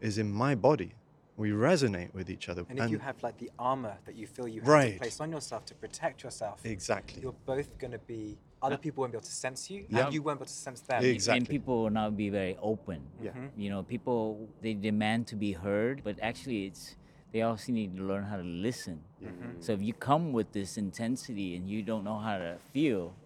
is 0.00 0.16
in 0.18 0.30
my 0.30 0.54
body. 0.54 0.94
We 1.36 1.50
resonate 1.50 2.14
with 2.14 2.30
each 2.30 2.48
other. 2.48 2.64
And 2.68 2.78
if 2.78 2.90
you 2.90 2.98
have 2.98 3.20
like 3.22 3.38
the 3.38 3.50
armor 3.58 3.96
that 4.04 4.14
you 4.14 4.26
feel 4.26 4.46
you 4.46 4.60
have 4.60 4.68
Right. 4.68 4.92
to 4.94 4.98
place 5.00 5.20
on 5.20 5.32
yourself 5.32 5.64
to 5.66 5.74
protect 5.74 6.22
yourself, 6.22 6.64
exactly. 6.64 7.22
you're 7.22 7.34
both 7.44 7.76
going 7.78 7.90
to 7.92 7.98
be, 7.98 8.38
other 8.62 8.76
people 8.76 9.02
won't 9.02 9.12
be 9.12 9.16
able 9.18 9.26
to 9.26 9.32
sense 9.32 9.68
you, 9.70 9.84
Yeah. 9.88 10.04
and 10.04 10.14
you 10.14 10.22
won't 10.22 10.38
be 10.38 10.42
able 10.42 10.46
to 10.46 10.52
sense 10.52 10.80
them. 10.82 11.04
Exactly. 11.04 11.38
And 11.38 11.48
people 11.48 11.82
will 11.82 11.90
not 11.90 12.16
be 12.16 12.28
very 12.30 12.56
open. 12.62 13.02
Yeah. 13.20 13.32
Mm-hmm. 13.32 13.60
You 13.60 13.70
know, 13.70 13.82
people 13.82 14.48
they 14.62 14.74
demand 14.74 15.26
to 15.28 15.36
be 15.36 15.52
heard, 15.52 16.02
but 16.04 16.16
actually 16.22 16.66
it's 16.66 16.96
they 17.32 17.42
also 17.42 17.72
need 17.72 17.96
to 17.96 18.02
learn 18.04 18.22
how 18.22 18.36
to 18.36 18.44
listen. 18.44 19.02
Mm-hmm. 19.20 19.60
So 19.60 19.72
if 19.72 19.82
you 19.82 19.92
come 19.92 20.32
with 20.32 20.52
this 20.52 20.76
intensity 20.78 21.56
and 21.56 21.68
you 21.68 21.82
don't 21.82 22.04
know 22.04 22.18
how 22.18 22.38
to 22.38 22.58
feel, 22.72 23.16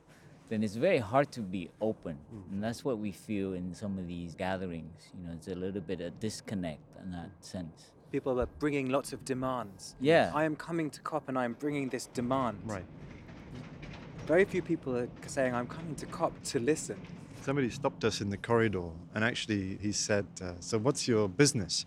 then 0.48 0.62
it's 0.62 0.76
very 0.76 0.98
hard 0.98 1.30
to 1.32 1.40
be 1.40 1.70
open. 1.78 2.16
Mm. 2.34 2.52
And 2.52 2.64
that's 2.64 2.82
what 2.84 2.98
we 2.98 3.12
feel 3.12 3.52
in 3.52 3.74
some 3.74 3.98
of 3.98 4.06
these 4.06 4.34
gatherings. 4.34 5.10
You 5.14 5.26
know, 5.26 5.34
it's 5.34 5.48
a 5.48 5.54
little 5.54 5.82
bit 5.82 6.00
of 6.00 6.18
disconnect 6.20 6.80
in 7.02 7.12
that 7.12 7.30
sense. 7.40 7.90
People 8.10 8.40
are 8.40 8.46
bringing 8.58 8.88
lots 8.88 9.12
of 9.12 9.24
demands. 9.24 9.94
Yeah. 10.00 10.30
I 10.34 10.44
am 10.44 10.56
coming 10.56 10.88
to 10.90 11.00
COP 11.02 11.28
and 11.28 11.38
I 11.38 11.44
am 11.44 11.52
bringing 11.54 11.88
this 11.90 12.06
demand. 12.06 12.58
Right. 12.64 12.84
Very 14.26 14.44
few 14.44 14.62
people 14.62 14.96
are 14.96 15.08
saying, 15.26 15.54
I'm 15.54 15.66
coming 15.66 15.94
to 15.96 16.06
COP 16.06 16.32
to 16.44 16.58
listen. 16.58 16.96
Somebody 17.42 17.70
stopped 17.70 18.04
us 18.04 18.20
in 18.20 18.30
the 18.30 18.36
corridor 18.36 18.90
and 19.14 19.24
actually 19.24 19.78
he 19.80 19.92
said, 19.92 20.26
uh, 20.42 20.52
So 20.60 20.78
what's 20.78 21.06
your 21.06 21.28
business? 21.28 21.86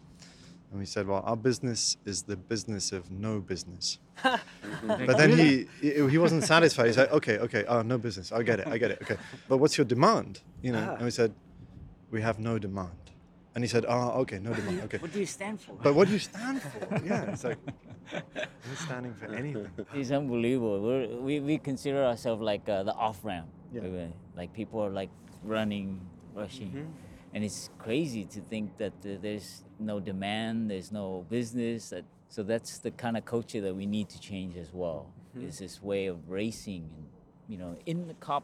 And 0.72 0.80
we 0.80 0.86
said, 0.86 1.08
Well, 1.08 1.22
our 1.26 1.36
business 1.36 1.98
is 2.06 2.24
the 2.24 2.38
business 2.38 2.92
of 2.92 3.10
no 3.12 3.40
business. 3.40 4.00
but 4.24 5.18
then 5.18 5.38
he, 5.38 5.68
he 5.82 6.08
he 6.08 6.18
wasn't 6.18 6.44
satisfied. 6.44 6.88
He 6.88 6.94
said, 6.94 7.10
Okay, 7.12 7.38
okay, 7.40 7.66
oh, 7.68 7.82
no 7.82 7.98
business. 7.98 8.32
I 8.32 8.44
get 8.44 8.60
it, 8.60 8.68
I 8.68 8.78
get 8.78 8.92
it. 8.92 9.00
Okay. 9.02 9.18
But 9.50 9.58
what's 9.58 9.78
your 9.78 9.86
demand? 9.86 10.42
You 10.62 10.72
know, 10.74 10.88
Ah. 10.92 10.96
and 10.96 11.04
we 11.06 11.12
said, 11.12 11.34
We 12.12 12.22
have 12.22 12.40
no 12.40 12.58
demand. 12.60 13.11
And 13.54 13.64
he 13.64 13.68
said, 13.68 13.86
"Ah, 13.88 14.14
okay, 14.24 14.40
no 14.40 14.54
demand. 14.54 14.82
Okay." 14.84 14.98
What 14.98 15.12
do 15.12 15.20
you 15.20 15.26
stand 15.26 15.60
for? 15.60 15.74
But 15.84 15.94
what 15.94 16.08
do 16.08 16.14
you 16.14 16.20
stand 16.20 16.62
for? 16.62 16.80
Yeah, 17.06 17.24
it's 17.32 17.44
like 17.44 17.58
I'm 18.14 18.76
standing 18.76 19.14
for 19.14 19.26
anything. 19.34 19.68
It's 19.94 20.12
unbelievable. 20.12 20.82
We're, 20.82 21.08
we 21.20 21.40
we 21.42 21.58
consider 21.58 22.04
ourselves 22.06 22.42
like 22.42 22.68
uh, 22.70 22.84
the 22.84 22.94
off 22.94 23.20
ramp. 23.24 23.48
Yeah. 23.74 24.08
Like 24.38 24.54
people 24.54 24.80
are 24.82 24.90
like 24.90 25.10
running, 25.44 26.00
rushing, 26.34 26.72
Mm-hmm. 26.72 27.36
and 27.36 27.44
it's 27.44 27.70
crazy 27.78 28.24
to 28.26 28.40
think 28.42 28.78
that 28.78 28.94
uh, 29.06 29.18
there's 29.22 29.64
no 29.80 30.00
demand, 30.00 30.70
there's 30.72 30.92
no 30.92 31.26
business. 31.30 31.90
That 31.90 32.06
so 32.30 32.44
that's 32.44 32.80
the 32.80 32.92
kind 32.92 33.18
of 33.18 33.26
culture 33.26 33.60
that 33.62 33.76
we 33.76 33.86
need 33.86 34.08
to 34.10 34.20
change 34.20 34.56
as 34.56 34.72
well. 34.74 35.08
Mm-hmm. 35.36 35.48
Is 35.48 35.60
this 35.60 35.84
way 35.84 36.08
of 36.08 36.18
racing 36.30 36.84
and 36.96 37.06
you 37.50 37.58
know 37.58 37.76
in 37.86 38.08
the 38.08 38.14
cop, 38.16 38.44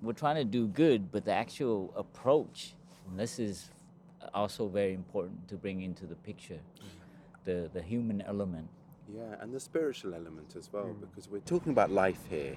we're 0.00 0.14
trying 0.24 0.36
to 0.36 0.44
do 0.44 0.66
good, 0.66 1.12
but 1.12 1.24
the 1.26 1.32
actual 1.32 1.92
approach, 1.94 2.74
and 3.06 3.18
this 3.20 3.38
is 3.38 3.68
also 4.34 4.68
very 4.68 4.94
important 4.94 5.48
to 5.48 5.56
bring 5.56 5.82
into 5.82 6.06
the 6.06 6.16
picture, 6.16 6.60
the 7.44 7.70
the 7.72 7.82
human 7.82 8.20
element. 8.22 8.68
Yeah, 9.12 9.34
and 9.40 9.52
the 9.52 9.58
spiritual 9.60 10.14
element 10.14 10.54
as 10.56 10.72
well, 10.72 10.94
because 11.00 11.28
we're 11.28 11.40
talking 11.54 11.72
about 11.72 11.90
life 11.90 12.20
here 12.30 12.56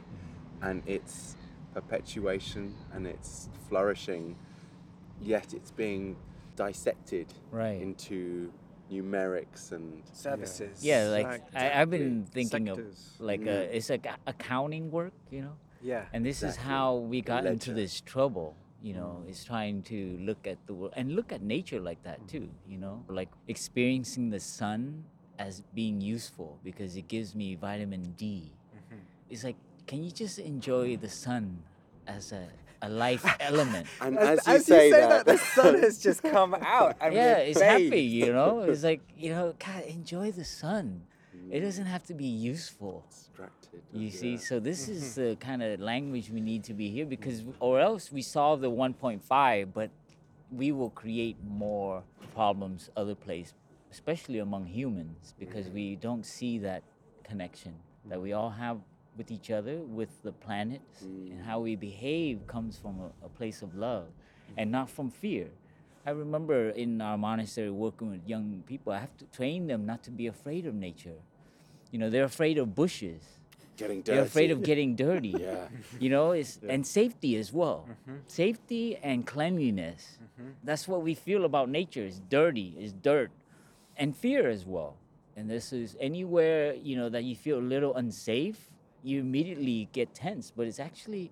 and 0.61 0.83
its 0.87 1.35
perpetuation 1.73 2.75
and 2.93 3.07
its 3.07 3.49
flourishing, 3.67 4.35
yet 5.21 5.53
it's 5.53 5.71
being 5.71 6.15
dissected 6.55 7.33
Right. 7.51 7.81
into 7.81 8.51
numerics 8.91 9.71
and 9.71 10.03
Services. 10.13 10.83
Yeah, 10.85 11.07
like 11.09 11.25
Exact- 11.25 11.55
I, 11.55 11.81
I've 11.81 11.89
been 11.89 12.25
thinking 12.25 12.67
Sectors. 12.67 13.15
of 13.19 13.25
like 13.25 13.41
uh, 13.47 13.75
it's 13.75 13.89
like 13.89 14.05
accounting 14.27 14.91
work, 14.91 15.13
you 15.31 15.41
know. 15.41 15.55
Yeah. 15.81 16.05
And 16.13 16.23
this 16.25 16.43
is 16.43 16.55
how 16.55 16.95
we 16.95 17.21
got 17.21 17.45
into 17.45 17.73
this 17.73 17.99
trouble. 18.01 18.55
You 18.83 18.93
know, 18.93 19.23
is 19.27 19.43
trying 19.45 19.81
to 19.83 20.19
look 20.19 20.45
at 20.45 20.59
the 20.67 20.73
world 20.73 20.93
and 20.99 21.15
look 21.15 21.31
at 21.31 21.41
nature 21.41 21.79
like 21.79 22.03
that 22.03 22.27
too. 22.27 22.49
You 22.67 22.77
know, 22.77 23.03
like 23.07 23.29
experiencing 23.47 24.29
the 24.29 24.39
sun 24.39 25.05
as 25.39 25.63
being 25.73 26.01
useful 26.01 26.59
because 26.63 26.95
it 26.95 27.07
gives 27.07 27.33
me 27.35 27.55
vitamin 27.55 28.13
D. 28.17 28.51
Mm-hmm. 28.75 29.01
It's 29.29 29.43
like, 29.43 29.55
can 29.87 30.03
you 30.03 30.11
just 30.11 30.39
enjoy 30.39 30.97
the 30.97 31.09
sun 31.09 31.63
as 32.07 32.31
a, 32.31 32.47
a 32.81 32.89
life 32.89 33.25
element? 33.39 33.87
and 34.01 34.17
As, 34.17 34.39
as, 34.39 34.47
you 34.47 34.53
as 34.53 34.65
say, 34.65 34.87
you 34.87 34.93
say 34.93 34.99
that, 34.99 35.25
that, 35.25 35.31
the 35.31 35.37
sun 35.37 35.79
has 35.79 35.99
just 35.99 36.21
come 36.21 36.53
out. 36.61 36.97
And 37.01 37.13
yeah, 37.13 37.37
we're 37.37 37.43
it's 37.45 37.61
happy, 37.61 38.01
you 38.01 38.33
know. 38.33 38.61
It's 38.61 38.83
like 38.83 39.01
you 39.17 39.31
know, 39.31 39.55
God, 39.59 39.83
enjoy 39.87 40.31
the 40.31 40.45
sun. 40.45 41.03
It 41.51 41.59
doesn't 41.61 41.85
have 41.85 42.03
to 42.05 42.13
be 42.13 42.25
useful. 42.25 43.05
distracted. 43.09 43.81
You 43.91 44.07
yeah. 44.07 44.19
see, 44.19 44.37
so 44.37 44.59
this 44.59 44.87
is 44.87 45.03
mm-hmm. 45.03 45.21
the 45.29 45.35
kind 45.37 45.63
of 45.63 45.79
language 45.79 46.29
we 46.29 46.41
need 46.41 46.63
to 46.65 46.73
be 46.73 46.89
here 46.89 47.05
because, 47.05 47.43
or 47.59 47.79
else 47.79 48.11
we 48.11 48.21
solve 48.21 48.61
the 48.61 48.71
1.5, 48.71 49.73
but 49.73 49.89
we 50.51 50.71
will 50.71 50.89
create 50.89 51.37
more 51.45 52.03
problems 52.33 52.89
other 52.95 53.15
place, 53.15 53.53
especially 53.91 54.39
among 54.39 54.65
humans, 54.65 55.33
because 55.39 55.65
mm-hmm. 55.65 55.75
we 55.75 55.95
don't 55.95 56.25
see 56.25 56.57
that 56.59 56.83
connection 57.23 57.73
that 58.05 58.21
we 58.21 58.33
all 58.33 58.49
have 58.49 58.79
with 59.17 59.31
each 59.31 59.51
other, 59.51 59.77
with 59.77 60.21
the 60.23 60.31
planet, 60.31 60.81
and 61.01 61.41
how 61.45 61.59
we 61.59 61.75
behave 61.75 62.45
comes 62.47 62.77
from 62.77 62.99
a, 62.99 63.25
a 63.25 63.29
place 63.29 63.61
of 63.61 63.75
love, 63.75 64.05
mm-hmm. 64.05 64.59
and 64.59 64.71
not 64.71 64.89
from 64.89 65.09
fear. 65.09 65.47
I 66.05 66.11
remember 66.11 66.69
in 66.69 66.99
our 66.99 67.17
monastery 67.17 67.69
working 67.69 68.11
with 68.11 68.27
young 68.27 68.61
people, 68.67 68.91
I 68.91 68.99
have 68.99 69.17
to 69.19 69.25
train 69.25 69.67
them 69.67 69.85
not 69.85 70.03
to 70.03 70.11
be 70.11 70.27
afraid 70.27 70.65
of 70.65 70.73
nature. 70.73 71.15
You 71.93 71.99
know, 71.99 72.09
they're 72.09 72.23
afraid 72.23 72.57
of 72.57 72.73
bushes. 72.73 73.21
getting 73.77 74.01
dirty. 74.01 74.15
They're 74.15 74.25
afraid 74.25 74.49
of 74.49 74.63
getting 74.63 74.95
dirty. 75.07 75.35
Yeah. 75.39 75.67
You 75.99 76.09
know, 76.09 76.31
it's, 76.31 76.59
and 76.67 76.85
safety 76.87 77.37
as 77.37 77.53
well. 77.53 77.87
Mm-hmm. 77.87 78.17
Safety 78.25 78.97
and 79.03 79.27
cleanliness. 79.27 80.17
Mm-hmm. 80.17 80.49
That's 80.63 80.87
what 80.87 81.03
we 81.03 81.13
feel 81.13 81.45
about 81.45 81.69
nature. 81.69 82.03
It's 82.03 82.17
dirty, 82.17 82.75
it's 82.79 82.93
dirt. 82.93 83.29
And 83.95 84.17
fear 84.17 84.49
as 84.49 84.65
well. 84.65 84.95
And 85.37 85.47
this 85.47 85.71
is 85.71 85.95
anywhere, 85.99 86.73
you 86.73 86.97
know, 86.97 87.09
that 87.09 87.25
you 87.25 87.35
feel 87.35 87.59
a 87.59 87.67
little 87.75 87.93
unsafe, 87.93 88.71
you 89.03 89.19
immediately 89.19 89.87
get 89.91 90.15
tense. 90.15 90.51
But 90.55 90.65
it's 90.65 90.79
actually, 90.79 91.29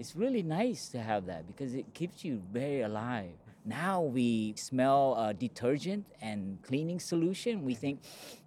it's 0.00 0.16
really 0.16 0.42
nice 0.42 0.88
to 0.88 1.00
have 1.00 1.26
that 1.26 1.46
because 1.46 1.74
it 1.74 1.94
keeps 1.94 2.24
you 2.24 2.42
very 2.52 2.80
alive. 2.80 3.34
Now 3.64 4.00
we 4.00 4.54
smell 4.56 5.14
uh, 5.16 5.32
detergent 5.32 6.06
and 6.20 6.58
cleaning 6.64 6.98
solution. 6.98 7.62
We 7.62 7.74
mm-hmm. 7.74 7.80
think, 7.80 8.00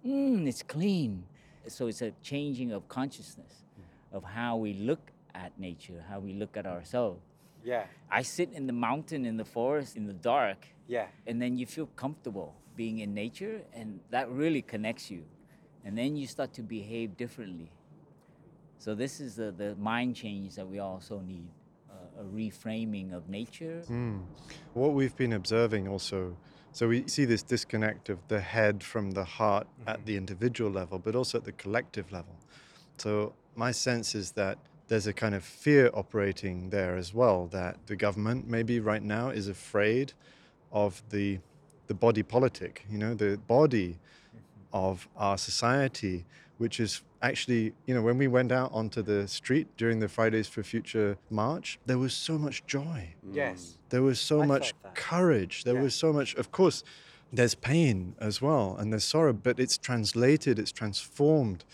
mmm, 0.04 0.46
it's 0.46 0.62
clean. 0.62 1.24
So 1.68 1.86
it's 1.88 2.02
a 2.02 2.12
changing 2.22 2.72
of 2.72 2.88
consciousness 2.88 3.64
of 4.12 4.24
how 4.24 4.56
we 4.56 4.72
look 4.74 5.10
at 5.34 5.58
nature, 5.58 6.04
how 6.08 6.20
we 6.20 6.32
look 6.32 6.56
at 6.56 6.66
ourselves. 6.66 7.20
Yeah. 7.64 7.84
I 8.10 8.22
sit 8.22 8.52
in 8.52 8.66
the 8.66 8.72
mountain, 8.72 9.26
in 9.26 9.36
the 9.36 9.44
forest, 9.44 9.96
in 9.96 10.06
the 10.06 10.12
dark, 10.12 10.66
Yeah. 10.86 11.06
and 11.26 11.42
then 11.42 11.58
you 11.58 11.66
feel 11.66 11.86
comfortable 11.96 12.54
being 12.76 13.00
in 13.00 13.12
nature, 13.14 13.62
and 13.74 14.00
that 14.10 14.30
really 14.30 14.62
connects 14.62 15.10
you. 15.10 15.24
And 15.84 15.96
then 15.98 16.16
you 16.16 16.26
start 16.26 16.52
to 16.54 16.62
behave 16.62 17.16
differently. 17.16 17.70
So, 18.78 18.94
this 18.94 19.20
is 19.20 19.36
the, 19.36 19.50
the 19.50 19.74
mind 19.76 20.14
change 20.16 20.54
that 20.56 20.68
we 20.68 20.78
also 20.78 21.20
need 21.20 21.48
uh, 21.90 22.22
a 22.22 22.24
reframing 22.24 23.12
of 23.12 23.28
nature. 23.28 23.82
Mm. 23.88 24.20
What 24.74 24.92
we've 24.92 25.16
been 25.16 25.32
observing 25.32 25.88
also, 25.88 26.36
so 26.76 26.88
we 26.88 27.08
see 27.08 27.24
this 27.24 27.42
disconnect 27.42 28.10
of 28.10 28.18
the 28.28 28.38
head 28.38 28.82
from 28.82 29.12
the 29.12 29.24
heart 29.24 29.66
at 29.86 29.96
mm-hmm. 29.96 30.04
the 30.04 30.16
individual 30.18 30.70
level, 30.70 30.98
but 30.98 31.16
also 31.16 31.38
at 31.38 31.44
the 31.44 31.52
collective 31.52 32.12
level. 32.12 32.36
So 32.98 33.32
my 33.54 33.70
sense 33.70 34.14
is 34.14 34.32
that 34.32 34.58
there's 34.88 35.06
a 35.06 35.14
kind 35.14 35.34
of 35.34 35.42
fear 35.42 35.90
operating 35.94 36.68
there 36.68 36.98
as 36.98 37.14
well, 37.14 37.46
that 37.46 37.78
the 37.86 37.96
government 37.96 38.46
maybe 38.46 38.78
right 38.78 39.02
now 39.02 39.30
is 39.30 39.48
afraid 39.48 40.12
of 40.70 41.02
the 41.08 41.38
the 41.86 41.94
body 41.94 42.22
politic, 42.22 42.84
you 42.90 42.98
know, 42.98 43.14
the 43.14 43.38
body 43.46 43.88
mm-hmm. 43.88 44.38
of 44.74 45.08
our 45.16 45.38
society, 45.38 46.26
which 46.58 46.80
is 46.80 47.02
actually, 47.22 47.72
you 47.86 47.94
know, 47.94 48.02
when 48.02 48.18
we 48.18 48.28
went 48.28 48.52
out 48.52 48.70
onto 48.72 49.02
the 49.02 49.26
street 49.28 49.66
during 49.76 50.00
the 50.00 50.08
Fridays 50.08 50.48
for 50.48 50.62
Future 50.62 51.18
march, 51.30 51.78
there 51.86 51.98
was 51.98 52.14
so 52.14 52.38
much 52.38 52.64
joy. 52.66 53.14
Mm. 53.26 53.34
Yes. 53.34 53.78
There 53.90 54.02
was 54.02 54.18
so 54.20 54.42
I 54.42 54.46
much 54.46 54.72
felt 54.72 54.82
that. 54.82 54.94
courage. 54.94 55.64
There 55.64 55.74
Yeah. 55.74 55.82
was 55.82 55.94
so 55.94 56.12
much, 56.12 56.34
of 56.36 56.50
course, 56.52 56.82
there's 57.32 57.54
pain 57.54 58.14
as 58.20 58.40
well 58.40 58.76
and 58.78 58.92
there's 58.92 59.04
sorrow, 59.04 59.32
but 59.32 59.58
it's 59.58 59.76
translated, 59.76 60.58
it's 60.58 60.72
transformed 60.72 61.64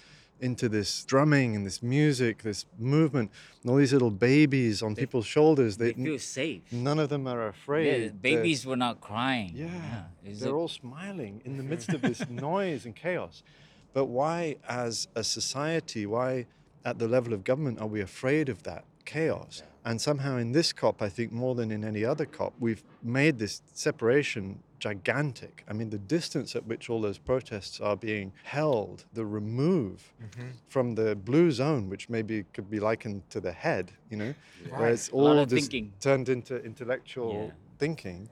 into 0.40 0.68
this 0.68 1.04
drumming 1.04 1.54
and 1.54 1.64
this 1.64 1.80
music, 1.84 2.42
this 2.42 2.64
movement, 2.76 3.30
and 3.62 3.70
all 3.70 3.76
these 3.76 3.92
little 3.92 4.10
babies 4.10 4.82
on 4.82 4.96
people's 4.96 5.26
shoulders. 5.26 5.76
They 5.76 5.92
They, 5.92 6.02
feel 6.04 6.18
safe. 6.18 6.62
none 6.72 6.98
of 6.98 7.10
them 7.10 7.28
are 7.28 7.42
Yeah, 7.42 7.48
afraid. 7.50 7.84
the 7.94 8.08
They're- 8.08 8.36
babies 8.38 8.66
were 8.66 8.76
not 8.76 9.00
crying. 9.00 9.52
yeah, 9.54 10.06
It's 10.24 10.40
they're 10.40 10.50
like- 10.50 10.58
all 10.58 10.66
smiling 10.66 11.42
in 11.44 11.58
the 11.58 11.62
midst 11.62 11.90
of 11.90 12.00
this 12.02 12.28
noise 12.30 12.84
and 12.86 12.96
chaos. 12.96 13.44
But 13.92 14.06
why, 14.06 14.56
as 14.68 15.08
a 15.14 15.24
society, 15.24 16.06
why 16.06 16.46
at 16.84 16.98
the 16.98 17.08
level 17.08 17.32
of 17.32 17.44
government 17.44 17.80
are 17.80 17.86
we 17.86 18.00
afraid 18.00 18.48
of 18.48 18.62
that 18.64 18.84
chaos? 19.04 19.62
And 19.84 20.00
somehow 20.00 20.36
in 20.36 20.52
this 20.52 20.72
COP, 20.72 21.02
I 21.02 21.08
think 21.08 21.32
more 21.32 21.54
than 21.54 21.70
in 21.70 21.84
any 21.84 22.04
other 22.04 22.24
COP, 22.24 22.54
we've 22.60 22.84
made 23.02 23.38
this 23.38 23.62
separation 23.72 24.62
gigantic. 24.78 25.64
I 25.68 25.72
mean, 25.72 25.90
the 25.90 25.98
distance 25.98 26.56
at 26.56 26.66
which 26.66 26.90
all 26.90 27.00
those 27.00 27.18
protests 27.18 27.80
are 27.80 27.96
being 27.96 28.32
held, 28.42 29.04
the 29.12 29.24
remove 29.24 30.12
mm-hmm. 30.20 30.48
from 30.68 30.94
the 30.94 31.14
blue 31.14 31.50
zone, 31.50 31.88
which 31.88 32.08
maybe 32.08 32.44
could 32.52 32.68
be 32.70 32.80
likened 32.80 33.28
to 33.30 33.40
the 33.40 33.52
head, 33.52 33.92
you 34.10 34.16
know, 34.16 34.34
where 34.70 34.90
it's 34.90 35.08
all 35.10 35.38
of 35.38 35.50
thinking. 35.50 35.92
turned 36.00 36.28
into 36.28 36.56
intellectual 36.64 37.32
Yeah. 37.46 37.54
thinking. 37.78 38.28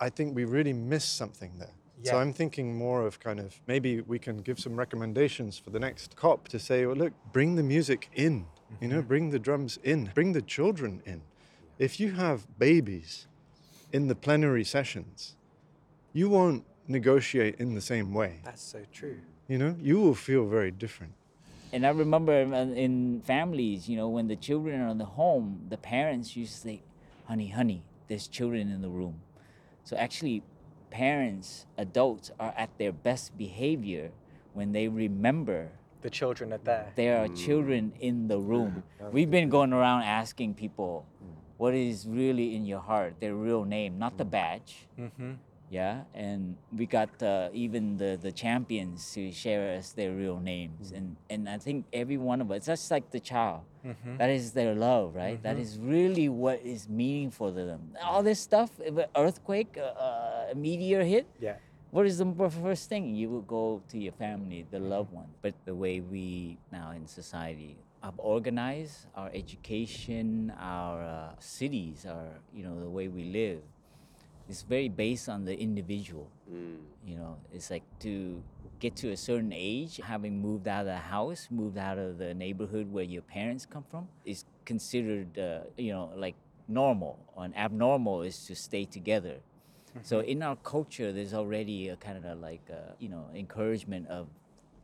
I 0.00 0.08
think 0.08 0.34
we 0.34 0.44
really 0.44 0.72
miss 0.72 1.04
something 1.04 1.52
there. 1.58 1.74
So 2.02 2.18
I'm 2.18 2.32
thinking 2.32 2.76
more 2.76 3.06
of 3.06 3.20
kind 3.20 3.38
of 3.38 3.60
maybe 3.66 4.00
we 4.00 4.18
can 4.18 4.38
give 4.38 4.58
some 4.58 4.76
recommendations 4.76 5.58
for 5.58 5.70
the 5.70 5.78
next 5.78 6.16
COP 6.16 6.48
to 6.48 6.58
say, 6.58 6.86
well, 6.86 6.96
look, 6.96 7.12
bring 7.32 7.56
the 7.56 7.62
music 7.62 8.08
in, 8.14 8.46
you 8.80 8.88
know, 8.88 8.98
mm-hmm. 8.98 9.08
bring 9.08 9.30
the 9.30 9.38
drums 9.38 9.78
in, 9.82 10.10
bring 10.14 10.32
the 10.32 10.42
children 10.42 11.02
in. 11.04 11.22
If 11.78 12.00
you 12.00 12.12
have 12.12 12.46
babies 12.58 13.26
in 13.92 14.08
the 14.08 14.14
plenary 14.14 14.64
sessions, 14.64 15.36
you 16.12 16.28
won't 16.28 16.64
negotiate 16.88 17.56
in 17.58 17.74
the 17.74 17.80
same 17.80 18.14
way. 18.14 18.40
That's 18.44 18.62
so 18.62 18.80
true. 18.92 19.18
You 19.48 19.58
know, 19.58 19.76
you 19.80 20.00
will 20.00 20.14
feel 20.14 20.46
very 20.46 20.70
different. 20.70 21.12
And 21.72 21.86
I 21.86 21.90
remember 21.90 22.32
in- 22.32 22.76
in 22.76 23.20
families, 23.22 23.88
you 23.88 23.96
know, 23.96 24.08
when 24.08 24.26
the 24.26 24.36
children 24.36 24.80
are 24.80 24.88
in 24.88 24.98
the 24.98 25.04
home, 25.04 25.66
the 25.68 25.76
parents 25.76 26.36
used 26.36 26.54
to 26.54 26.60
say, 26.60 26.82
honey, 27.26 27.48
honey, 27.48 27.82
there's 28.08 28.26
children 28.26 28.70
in 28.70 28.80
the 28.80 28.88
room. 28.88 29.20
So 29.84 29.96
actually, 29.96 30.42
parents, 30.90 31.66
adults 31.78 32.30
are 32.38 32.52
at 32.56 32.70
their 32.78 32.92
best 32.92 33.36
behavior 33.38 34.10
when 34.52 34.72
they 34.72 34.88
remember 34.88 35.70
The 36.02 36.10
children 36.10 36.52
are 36.52 36.58
there. 36.58 36.92
there 36.96 37.16
are 37.22 37.28
children 37.28 37.92
in 38.00 38.28
the 38.28 38.38
room. 38.38 38.82
We've 39.12 39.30
been 39.30 39.48
going 39.48 39.72
around 39.72 40.02
asking 40.04 40.54
people 40.54 41.06
what 41.56 41.74
is 41.74 42.06
really 42.08 42.56
in 42.56 42.64
your 42.64 42.80
heart, 42.80 43.14
their 43.20 43.34
real 43.34 43.64
name, 43.64 43.98
not 43.98 44.16
the 44.16 44.24
badge. 44.24 44.88
Mm-hmm. 44.98 45.32
Yeah, 45.70 46.02
and 46.14 46.56
we 46.76 46.84
got 46.86 47.22
uh, 47.22 47.50
even 47.52 47.96
the, 47.96 48.18
the 48.20 48.32
champions 48.32 49.12
to 49.14 49.30
share 49.30 49.76
us 49.78 49.92
their 49.92 50.10
real 50.10 50.40
names, 50.40 50.90
and 50.90 51.14
and 51.30 51.48
I 51.48 51.58
think 51.58 51.84
every 51.92 52.16
one 52.16 52.40
of 52.40 52.50
us, 52.50 52.66
just 52.66 52.90
like 52.90 53.10
the 53.12 53.20
child, 53.20 53.62
Mm-hmm. 53.86 54.16
that 54.18 54.28
is 54.28 54.50
their 54.52 54.74
love, 54.74 55.14
right? 55.14 55.40
That 55.42 55.56
is 55.56 55.78
really 55.80 56.28
what 56.28 56.60
is 56.64 56.86
meaningful 56.88 57.48
to 57.58 57.64
them. 57.64 57.80
All 58.04 58.22
this 58.22 58.40
stuff, 58.40 58.70
if 58.84 58.94
earthquake, 59.16 59.78
uh, 59.78 59.84
uh, 60.06 60.39
a 60.50 60.54
meteor 60.54 61.04
hit, 61.04 61.26
Yeah. 61.40 61.56
what 61.90 62.06
is 62.06 62.18
the 62.18 62.26
first 62.62 62.88
thing? 62.88 63.14
You 63.14 63.30
would 63.30 63.46
go 63.46 63.82
to 63.88 63.98
your 63.98 64.12
family, 64.12 64.66
the 64.70 64.78
loved 64.80 65.12
one. 65.12 65.28
But 65.42 65.54
the 65.64 65.74
way 65.74 66.00
we 66.00 66.58
now 66.72 66.90
in 66.92 67.06
society 67.06 67.76
have 68.02 68.14
organized 68.18 69.06
our 69.14 69.30
education, 69.34 70.52
our 70.58 71.02
uh, 71.02 71.32
cities, 71.38 72.06
our 72.06 72.40
you 72.54 72.64
know 72.64 72.80
the 72.80 72.88
way 72.90 73.08
we 73.08 73.24
live, 73.24 73.60
is 74.48 74.62
very 74.62 74.88
based 74.88 75.28
on 75.28 75.44
the 75.44 75.56
individual. 75.58 76.28
You 77.06 77.16
know, 77.16 77.36
it's 77.52 77.70
like 77.70 77.84
to 78.00 78.42
get 78.80 78.96
to 78.96 79.10
a 79.12 79.16
certain 79.16 79.52
age, 79.54 80.00
having 80.02 80.40
moved 80.40 80.66
out 80.66 80.80
of 80.80 80.86
the 80.86 80.96
house, 80.96 81.48
moved 81.50 81.78
out 81.78 81.98
of 81.98 82.18
the 82.18 82.34
neighborhood 82.34 82.90
where 82.90 83.04
your 83.04 83.22
parents 83.22 83.66
come 83.66 83.84
from, 83.90 84.08
is 84.24 84.44
considered 84.64 85.38
uh, 85.38 85.60
you 85.76 85.92
know 85.92 86.10
like 86.16 86.34
normal. 86.68 87.18
And 87.36 87.56
abnormal 87.56 88.22
is 88.22 88.46
to 88.46 88.54
stay 88.56 88.84
together. 88.84 89.36
So 90.02 90.20
in 90.20 90.42
our 90.42 90.56
culture, 90.56 91.12
there's 91.12 91.34
already 91.34 91.88
a 91.88 91.96
kind 91.96 92.24
of 92.24 92.38
like 92.38 92.62
uh, 92.70 92.92
you 92.98 93.08
know 93.08 93.28
encouragement 93.34 94.08
of 94.08 94.28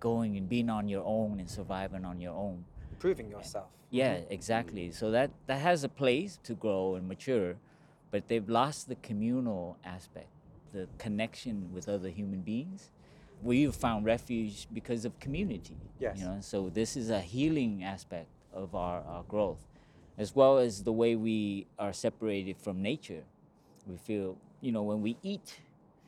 going 0.00 0.36
and 0.36 0.48
being 0.48 0.68
on 0.68 0.88
your 0.88 1.04
own 1.04 1.40
and 1.40 1.48
surviving 1.48 2.04
on 2.04 2.20
your 2.20 2.34
own. 2.34 2.64
Proving 2.98 3.30
yourself. 3.30 3.68
Yeah, 3.90 4.20
exactly. 4.30 4.90
So 4.92 5.10
that 5.10 5.30
that 5.46 5.60
has 5.60 5.84
a 5.84 5.88
place 5.88 6.38
to 6.44 6.54
grow 6.54 6.96
and 6.96 7.08
mature, 7.08 7.56
but 8.10 8.28
they've 8.28 8.48
lost 8.48 8.88
the 8.88 8.96
communal 8.96 9.78
aspect, 9.84 10.28
the 10.72 10.88
connection 10.98 11.70
with 11.72 11.88
other 11.88 12.08
human 12.08 12.40
beings. 12.40 12.90
We've 13.42 13.74
found 13.74 14.06
refuge 14.06 14.66
because 14.72 15.04
of 15.04 15.18
community. 15.20 15.76
Yes. 16.00 16.18
You 16.18 16.24
know, 16.24 16.38
so 16.40 16.70
this 16.72 16.96
is 16.96 17.10
a 17.10 17.20
healing 17.20 17.84
aspect 17.84 18.28
of 18.52 18.74
our, 18.74 19.02
our 19.02 19.22
growth, 19.24 19.64
as 20.16 20.34
well 20.34 20.58
as 20.58 20.82
the 20.82 20.92
way 20.92 21.14
we 21.14 21.66
are 21.78 21.92
separated 21.92 22.56
from 22.58 22.82
nature. 22.82 23.24
We 23.86 23.98
feel, 23.98 24.36
you 24.60 24.72
know, 24.72 24.82
when 24.82 25.02
we 25.02 25.16
eat, 25.22 25.60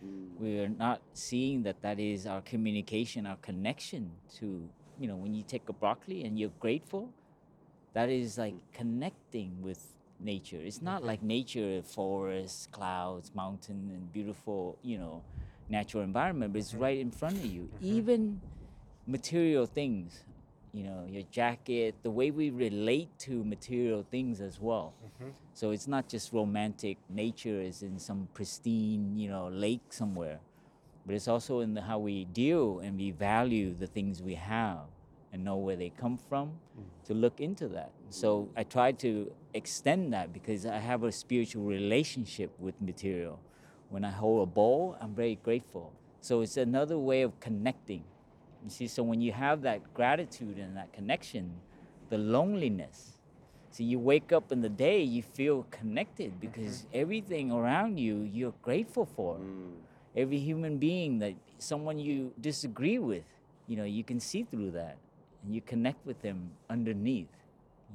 mm. 0.04 0.28
we 0.38 0.58
are 0.60 0.68
not 0.68 1.00
seeing 1.14 1.62
that 1.64 1.82
that 1.82 1.98
is 1.98 2.26
our 2.26 2.40
communication, 2.40 3.26
our 3.26 3.36
connection 3.36 4.10
to, 4.38 4.68
you 4.98 5.08
know, 5.08 5.16
when 5.16 5.34
you 5.34 5.42
take 5.42 5.68
a 5.68 5.72
broccoli 5.72 6.24
and 6.24 6.38
you're 6.38 6.52
grateful, 6.60 7.10
that 7.94 8.08
is 8.08 8.38
like 8.38 8.54
mm. 8.54 8.60
connecting 8.72 9.62
with 9.62 9.94
nature. 10.20 10.60
It's 10.62 10.82
not 10.82 10.98
mm-hmm. 10.98 11.06
like 11.06 11.22
nature, 11.22 11.82
forests, 11.82 12.68
clouds, 12.72 13.32
mountain, 13.34 13.90
and 13.92 14.12
beautiful, 14.12 14.78
you 14.82 14.98
know, 14.98 15.22
natural 15.68 16.02
environment, 16.02 16.52
but 16.52 16.60
it's 16.60 16.72
mm-hmm. 16.72 16.82
right 16.82 16.98
in 16.98 17.10
front 17.10 17.36
of 17.36 17.46
you. 17.46 17.62
Mm-hmm. 17.62 17.96
Even 17.96 18.40
material 19.06 19.66
things, 19.66 20.24
you 20.72 20.84
know, 20.84 21.06
your 21.08 21.22
jacket, 21.30 21.94
the 22.02 22.10
way 22.10 22.30
we 22.30 22.50
relate 22.50 23.08
to 23.20 23.44
material 23.44 24.04
things 24.10 24.40
as 24.40 24.60
well. 24.60 24.94
So 25.58 25.72
it's 25.72 25.88
not 25.88 26.08
just 26.08 26.32
romantic 26.32 26.98
nature 27.10 27.60
is 27.60 27.82
in 27.82 27.98
some 27.98 28.28
pristine, 28.32 29.18
you 29.18 29.28
know, 29.28 29.48
lake 29.48 29.80
somewhere, 29.90 30.38
but 31.04 31.16
it's 31.16 31.26
also 31.26 31.58
in 31.58 31.74
the, 31.74 31.82
how 31.82 31.98
we 31.98 32.26
deal 32.26 32.78
and 32.78 32.96
we 32.96 33.10
value 33.10 33.74
the 33.74 33.88
things 33.88 34.22
we 34.22 34.36
have 34.36 34.82
and 35.32 35.42
know 35.42 35.56
where 35.56 35.74
they 35.74 35.90
come 35.90 36.16
from 36.16 36.50
mm. 36.78 36.84
to 37.08 37.12
look 37.12 37.40
into 37.40 37.66
that. 37.70 37.90
So 38.08 38.48
I 38.56 38.62
try 38.62 38.92
to 38.92 39.32
extend 39.52 40.12
that 40.12 40.32
because 40.32 40.64
I 40.64 40.78
have 40.78 41.02
a 41.02 41.10
spiritual 41.10 41.64
relationship 41.64 42.52
with 42.60 42.80
material. 42.80 43.40
When 43.88 44.04
I 44.04 44.12
hold 44.12 44.44
a 44.44 44.46
bowl, 44.46 44.96
I'm 45.00 45.12
very 45.12 45.40
grateful. 45.42 45.92
So 46.20 46.42
it's 46.42 46.56
another 46.56 46.98
way 46.98 47.22
of 47.22 47.40
connecting. 47.40 48.04
You 48.62 48.70
see, 48.70 48.86
so 48.86 49.02
when 49.02 49.20
you 49.20 49.32
have 49.32 49.62
that 49.62 49.92
gratitude 49.92 50.56
and 50.58 50.76
that 50.76 50.92
connection, 50.92 51.54
the 52.10 52.18
loneliness, 52.18 53.17
so 53.70 53.82
you 53.82 53.98
wake 53.98 54.32
up 54.32 54.50
in 54.50 54.60
the 54.60 54.68
day, 54.68 55.02
you 55.02 55.22
feel 55.22 55.66
connected 55.70 56.30
mm-hmm. 56.30 56.40
because 56.40 56.86
everything 56.92 57.52
around 57.52 57.98
you, 57.98 58.28
you're 58.32 58.54
grateful 58.62 59.06
for. 59.06 59.36
Mm. 59.36 59.72
Every 60.16 60.38
human 60.38 60.78
being 60.78 61.18
that 61.20 61.34
someone 61.58 61.98
you 61.98 62.32
disagree 62.40 62.98
with, 62.98 63.24
you 63.66 63.76
know, 63.76 63.84
you 63.84 64.02
can 64.02 64.18
see 64.18 64.42
through 64.42 64.72
that 64.72 64.96
and 65.44 65.54
you 65.54 65.60
connect 65.60 66.04
with 66.06 66.22
them 66.22 66.50
underneath. 66.68 67.28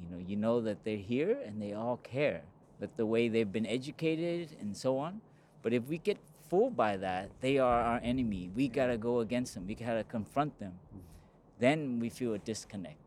You 0.02 0.16
know, 0.16 0.24
you 0.26 0.36
know 0.36 0.62
that 0.62 0.84
they're 0.84 0.98
here 0.98 1.38
and 1.46 1.62
they 1.62 1.74
all 1.74 1.98
care, 1.98 2.42
but 2.80 2.96
the 2.98 3.06
way 3.06 3.28
they've 3.28 3.52
been 3.52 3.66
educated 3.66 4.56
and 4.60 4.76
so 4.76 4.98
on. 4.98 5.22
But 5.62 5.74
if 5.74 5.88
we 5.88 5.98
get 5.98 6.18
fooled 6.50 6.76
by 6.76 6.98
that, 6.98 7.30
they 7.42 7.58
are 7.58 7.82
our 7.82 8.00
enemy. 8.04 8.50
We 8.56 8.68
gotta 8.68 8.98
go 8.98 9.20
against 9.20 9.56
them. 9.56 9.68
We 9.68 9.76
gotta 9.76 10.04
confront 10.04 10.60
them. 10.60 10.74
Mm. 10.96 11.00
Then 11.60 12.00
we 12.00 12.10
feel 12.10 12.34
a 12.34 12.40
disconnect. 12.40 12.98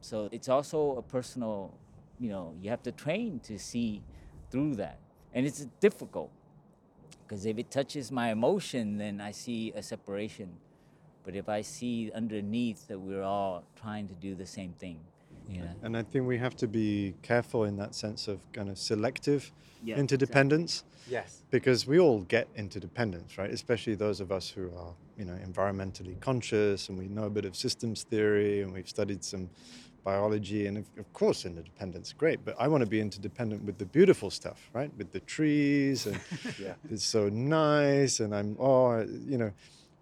So 0.00 0.28
it's 0.32 0.48
also 0.48 0.96
a 0.96 1.02
personal, 1.02 1.74
you 2.20 2.28
know, 2.28 2.54
you 2.60 2.70
have 2.70 2.82
to 2.82 2.92
train 2.92 3.40
to 3.40 3.58
see 3.58 4.02
through 4.50 4.76
that. 4.76 4.98
And 5.32 5.46
it's 5.46 5.66
difficult 5.80 6.30
because 7.26 7.46
if 7.46 7.58
it 7.58 7.70
touches 7.70 8.12
my 8.12 8.30
emotion, 8.30 8.98
then 8.98 9.20
I 9.20 9.30
see 9.30 9.72
a 9.74 9.82
separation. 9.82 10.50
But 11.24 11.34
if 11.34 11.48
I 11.48 11.62
see 11.62 12.10
underneath 12.14 12.88
that 12.88 12.98
we're 12.98 13.22
all 13.22 13.64
trying 13.80 14.08
to 14.08 14.14
do 14.14 14.34
the 14.34 14.46
same 14.46 14.72
thing, 14.78 15.00
yeah. 15.48 15.62
And 15.82 15.96
I 15.96 16.02
think 16.02 16.26
we 16.26 16.38
have 16.38 16.54
to 16.56 16.68
be 16.68 17.14
careful 17.22 17.64
in 17.64 17.76
that 17.78 17.94
sense 17.94 18.28
of 18.28 18.40
kind 18.52 18.68
of 18.68 18.78
selective 18.78 19.50
Yeah, 19.82 19.96
interdependence 19.96 20.84
Yes. 21.08 21.42
because 21.50 21.86
we 21.86 21.98
all 21.98 22.20
get 22.20 22.46
interdependence, 22.54 23.38
right? 23.38 23.50
Especially 23.50 23.94
those 23.94 24.20
of 24.20 24.30
us 24.30 24.48
who 24.48 24.70
are, 24.76 24.94
you 25.16 25.24
know, 25.24 25.36
environmentally 25.44 26.20
conscious 26.20 26.88
and 26.88 26.98
we 26.98 27.08
know 27.08 27.24
a 27.24 27.30
bit 27.30 27.44
of 27.44 27.56
systems 27.56 28.04
theory 28.04 28.62
and 28.62 28.72
we've 28.72 28.88
studied 28.88 29.24
some 29.24 29.48
biology 30.04 30.66
and 30.66 30.78
of, 30.78 30.84
of 30.98 31.12
course 31.12 31.44
interdependence 31.44 32.12
great 32.12 32.44
but 32.44 32.54
i 32.58 32.66
want 32.66 32.82
to 32.82 32.88
be 32.88 33.00
interdependent 33.00 33.62
with 33.64 33.78
the 33.78 33.86
beautiful 33.86 34.30
stuff 34.30 34.70
right? 34.72 34.90
With 34.96 35.12
the 35.12 35.20
trees 35.20 36.06
and 36.06 36.20
Yeah. 36.58 36.74
it's 36.90 37.04
so 37.04 37.28
nice 37.28 38.20
and 38.20 38.34
i'm 38.34 38.56
oh 38.58 39.00
you 39.26 39.38
know 39.38 39.52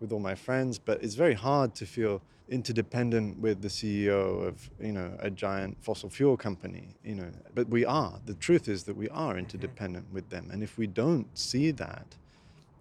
with 0.01 0.13
all 0.13 0.21
my 0.21 0.35
friends 0.35 0.79
but 0.79 1.03
it's 1.03 1.15
very 1.15 1.35
hard 1.35 1.75
to 1.77 1.87
feel 1.87 2.23
interdependent 2.49 3.39
with 3.39 3.61
the 3.61 3.69
ceo 3.69 4.47
of 4.47 4.71
you 4.81 4.93
know 4.93 5.13
a 5.21 5.31
giant 5.31 5.77
fossil 5.83 6.09
fuel 6.09 6.37
company 6.37 6.89
you 7.05 7.15
know. 7.15 7.31
But 7.55 7.69
we 7.69 7.85
are. 7.85 8.15
The 8.25 8.35
truth 8.35 8.69
is 8.69 8.85
that 8.85 8.97
we 8.97 9.09
are 9.11 9.31
mm-hmm. 9.31 9.41
interdependent 9.41 10.07
with 10.13 10.31
them 10.31 10.49
and 10.53 10.63
if 10.63 10.79
we 10.79 10.87
don't 10.87 11.27
see 11.37 11.71
that 11.73 12.17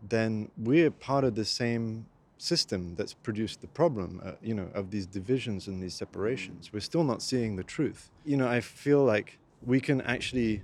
then 0.07 0.49
we're 0.57 0.91
part 0.91 1.23
of 1.23 1.35
the 1.35 1.45
same 1.45 2.05
system 2.37 2.95
that's 2.95 3.13
produced 3.13 3.61
the 3.61 3.67
problem, 3.67 4.21
uh, 4.23 4.31
you 4.41 4.53
know, 4.53 4.69
of 4.73 4.91
these 4.91 5.05
divisions 5.05 5.67
and 5.67 5.81
these 5.81 5.95
separations. 5.95 6.71
We're 6.71 6.79
still 6.79 7.03
not 7.03 7.21
seeing 7.21 7.55
the 7.55 7.63
truth. 7.63 8.09
You 8.25 8.37
know, 8.37 8.47
I 8.47 8.61
feel 8.61 9.03
like 9.03 9.39
we 9.65 9.79
can 9.79 10.01
actually 10.01 10.61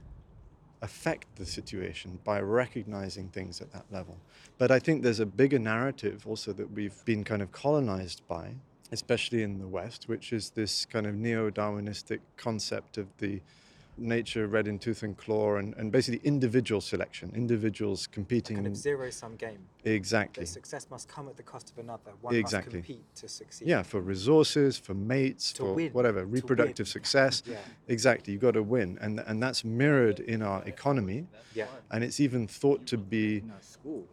affect 0.82 1.36
the 1.38 1.46
situation 1.46 2.20
by 2.24 2.42
recognizing 2.42 3.30
things 3.30 3.62
at 3.62 3.72
that 3.72 3.86
level. 3.90 4.18
But 4.58 4.70
I 4.70 4.80
think 4.80 5.02
there's 5.02 5.22
a 5.22 5.26
bigger 5.26 5.58
narrative 5.58 6.28
also 6.28 6.52
that 6.54 6.72
we've 6.72 7.04
been 7.06 7.24
kind 7.24 7.42
of 7.42 7.52
colonized 7.52 8.22
by, 8.28 8.56
especially 8.92 9.44
in 9.44 9.60
the 9.60 9.68
West, 9.68 10.10
which 10.10 10.34
is 10.34 10.52
this 10.52 10.86
kind 10.86 11.08
of 11.08 11.16
neo 11.16 11.50
Darwinistic 11.50 12.20
concept 12.36 12.98
of 12.98 13.08
the 13.18 13.42
nature 13.98 14.48
red 14.48 14.68
in 14.68 14.80
tooth 14.80 15.04
and 15.04 15.18
claw 15.18 15.56
and, 15.58 15.74
and 15.76 15.92
basically 15.92 16.20
individual 16.24 16.82
selection, 16.82 17.32
individuals 17.36 18.08
competing. 18.08 18.58
Kind 18.58 18.68
of 18.68 18.76
zero 18.76 19.10
sum 19.10 19.36
game. 19.36 19.60
exactly. 19.84 20.44
That 20.44 20.50
success 20.50 20.88
must 20.90 21.08
come 21.08 21.28
at 21.28 21.38
the 21.38 21.44
cost 21.44 21.72
of 21.72 21.78
another. 21.78 22.12
One 22.22 22.36
Exactly. 22.36 22.80
must 22.80 22.88
compete 22.88 23.16
to 23.16 23.28
succeed. 23.28 23.68
Yeah, 23.68 23.84
for 23.84 24.02
resources, 24.02 24.78
for 24.78 24.94
mates, 24.94 25.54
To 25.54 25.64
for 25.64 25.74
win, 25.74 25.92
whatever, 25.92 26.26
reproductive 26.26 26.88
success. 26.88 27.44
Yeah. 27.46 27.58
Exactly, 27.88 28.34
you've 28.34 28.42
got 28.42 28.56
to 28.56 28.64
win. 28.64 28.98
And, 29.02 29.20
and 29.20 29.42
that's 29.42 29.64
mirrored 29.64 30.20
in 30.20 30.42
our 30.42 30.64
economy. 30.64 31.28
Yeah. 31.54 31.66
And 31.92 32.04
it's 32.04 32.20
even 32.20 32.48
thought 32.48 32.86
to 32.88 32.98
be, 32.98 33.44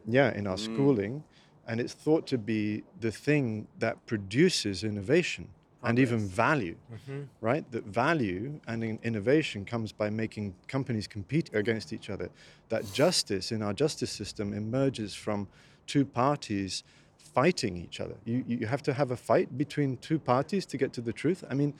yeah, 0.07 0.33
in 0.35 0.47
our 0.47 0.57
mm. 0.57 0.65
schooling. 0.65 1.25
And 1.67 1.81
it's 1.81 1.93
thought 1.93 2.27
to 2.29 2.39
be 2.39 2.83
the 3.01 3.13
thing 3.13 3.69
that 3.79 4.05
produces 4.07 4.83
innovation 4.83 5.49
and 5.83 5.99
even 5.99 6.19
value, 6.19 6.77
mm-hmm. 6.93 7.23
right? 7.41 7.71
That 7.73 7.85
value 7.85 8.61
and 8.67 8.85
in- 8.85 8.99
innovation 9.03 9.65
comes 9.65 9.93
by 9.93 10.11
making 10.11 10.55
companies 10.69 11.07
compete 11.07 11.51
against 11.55 11.93
each 11.93 12.11
other. 12.11 12.29
That 12.69 12.93
justice 12.93 13.51
in 13.51 13.63
our 13.63 13.73
justice 13.73 14.11
system 14.11 14.53
emerges 14.53 15.15
from 15.15 15.49
two 15.87 16.05
parties 16.05 16.85
fighting 17.17 17.77
each 17.77 18.01
other. 18.01 18.15
You, 18.25 18.45
you 18.47 18.67
have 18.67 18.83
to 18.83 18.93
have 18.93 19.11
a 19.11 19.17
fight 19.17 19.57
between 19.57 19.97
two 19.99 20.19
parties 20.19 20.67
to 20.67 20.77
get 20.77 20.93
to 20.95 21.01
the 21.01 21.13
truth. 21.13 21.45
I 21.49 21.55
mean, 21.55 21.75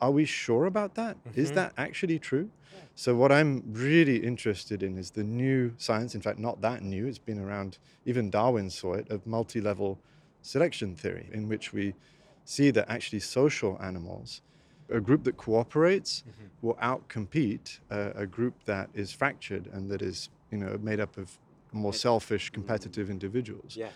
are 0.00 0.10
we 0.10 0.24
sure 0.24 0.66
about 0.66 0.94
that? 0.96 1.16
Is 1.34 1.48
mm-hmm. 1.48 1.56
that 1.56 1.72
actually 1.78 2.18
true? 2.18 2.50
So, 2.96 3.14
what 3.14 3.32
I'm 3.32 3.62
really 3.66 4.18
interested 4.18 4.82
in 4.82 4.98
is 4.98 5.10
the 5.10 5.24
new 5.24 5.72
science, 5.78 6.14
in 6.14 6.20
fact, 6.20 6.38
not 6.38 6.60
that 6.60 6.82
new, 6.82 7.06
it's 7.06 7.18
been 7.18 7.40
around, 7.40 7.78
even 8.04 8.30
Darwin 8.30 8.70
saw 8.70 8.94
it, 8.94 9.10
of 9.10 9.26
multi 9.26 9.60
level 9.60 9.98
selection 10.42 10.94
theory, 10.94 11.28
in 11.32 11.48
which 11.48 11.72
we 11.72 11.94
see 12.44 12.70
that 12.70 12.88
actually 12.88 13.20
social 13.20 13.78
animals, 13.82 14.42
a 14.90 15.00
group 15.00 15.24
that 15.24 15.36
cooperates, 15.36 16.22
mm-hmm. 16.22 16.66
will 16.66 16.74
outcompete 16.74 17.78
a, 17.90 18.12
a 18.16 18.26
group 18.26 18.54
that 18.64 18.90
is 18.94 19.12
fractured 19.12 19.68
and 19.72 19.90
that 19.90 20.02
is, 20.02 20.28
you 20.50 20.58
know, 20.58 20.78
made 20.82 21.00
up 21.00 21.16
of 21.16 21.38
more 21.72 21.94
selfish, 21.94 22.46
mm-hmm. 22.46 22.54
competitive 22.54 23.10
individuals. 23.10 23.76
Yes. 23.76 23.92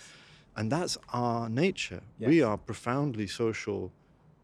And 0.57 0.73
that's 0.73 0.99
our 1.13 1.49
nature. 1.49 2.01
We 2.19 2.43
are 2.43 2.57
profoundly 2.57 3.29
social 3.29 3.93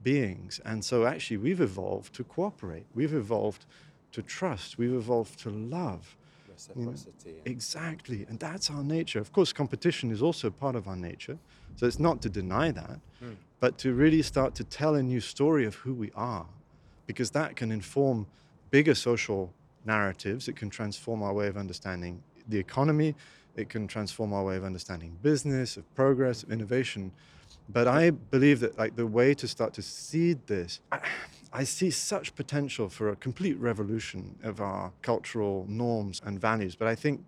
beings. 0.04 0.60
And 0.64 0.84
so 0.84 1.06
actually 1.06 1.38
we've 1.38 1.60
evolved 1.60 2.14
to 2.14 2.22
cooperate. 2.24 2.86
We've 2.94 3.14
evolved 3.14 3.66
to 4.12 4.22
trust. 4.22 4.78
We've 4.78 4.94
evolved 4.94 5.40
to 5.40 5.50
love. 5.50 6.16
Reciprocity. 6.48 7.34
Exactly. 7.46 8.26
And 8.28 8.38
that's 8.38 8.70
our 8.70 8.84
nature. 8.84 9.18
Of 9.18 9.32
course, 9.32 9.52
competition 9.52 10.12
is 10.12 10.22
also 10.22 10.50
part 10.50 10.76
of 10.76 10.86
our 10.86 10.94
nature. 10.94 11.36
So 11.74 11.86
it's 11.86 11.98
not 11.98 12.22
to 12.22 12.28
deny 12.28 12.70
that, 12.70 13.00
hmm. 13.18 13.32
But 13.64 13.79
to 13.79 13.94
really 13.94 14.20
start 14.20 14.55
to 14.55 14.62
tell 14.62 14.94
a 14.94 15.03
new 15.03 15.20
story 15.20 15.64
of 15.64 15.74
who 15.77 15.94
we 15.94 16.11
are, 16.14 16.44
because 17.07 17.31
that 17.31 17.57
can 17.57 17.72
inform 17.72 18.27
bigger 18.70 18.94
social 18.94 19.55
narratives. 19.87 20.48
It 20.48 20.55
can 20.55 20.68
transform 20.68 21.22
our 21.22 21.33
way 21.33 21.46
of 21.46 21.57
understanding 21.57 22.22
the 22.46 22.59
economy. 22.59 23.14
It 23.57 23.70
can 23.70 23.87
transform 23.87 24.35
our 24.35 24.44
way 24.44 24.57
of 24.59 24.64
understanding 24.64 25.16
business, 25.22 25.79
of 25.79 25.94
progress, 25.94 26.42
of 26.42 26.53
innovation. 26.53 27.11
But 27.70 27.88
I 27.88 28.11
believe 28.11 28.61
that 28.61 28.77
like 28.77 28.96
the 28.96 29.07
way 29.07 29.33
to 29.33 29.48
start 29.48 29.72
to 29.79 29.83
seed 29.83 30.46
this, 30.46 30.81
I, 31.50 31.64
see 31.64 31.90
such 31.90 32.35
potential 32.35 32.90
for 32.90 33.09
a 33.09 33.16
complete 33.16 33.59
revolution 33.59 34.37
of 34.42 34.61
our 34.61 34.92
cultural 35.00 35.64
norms 35.70 36.20
and 36.22 36.38
values. 36.38 36.77
But 36.77 36.88
I 36.88 36.94
think 36.94 37.24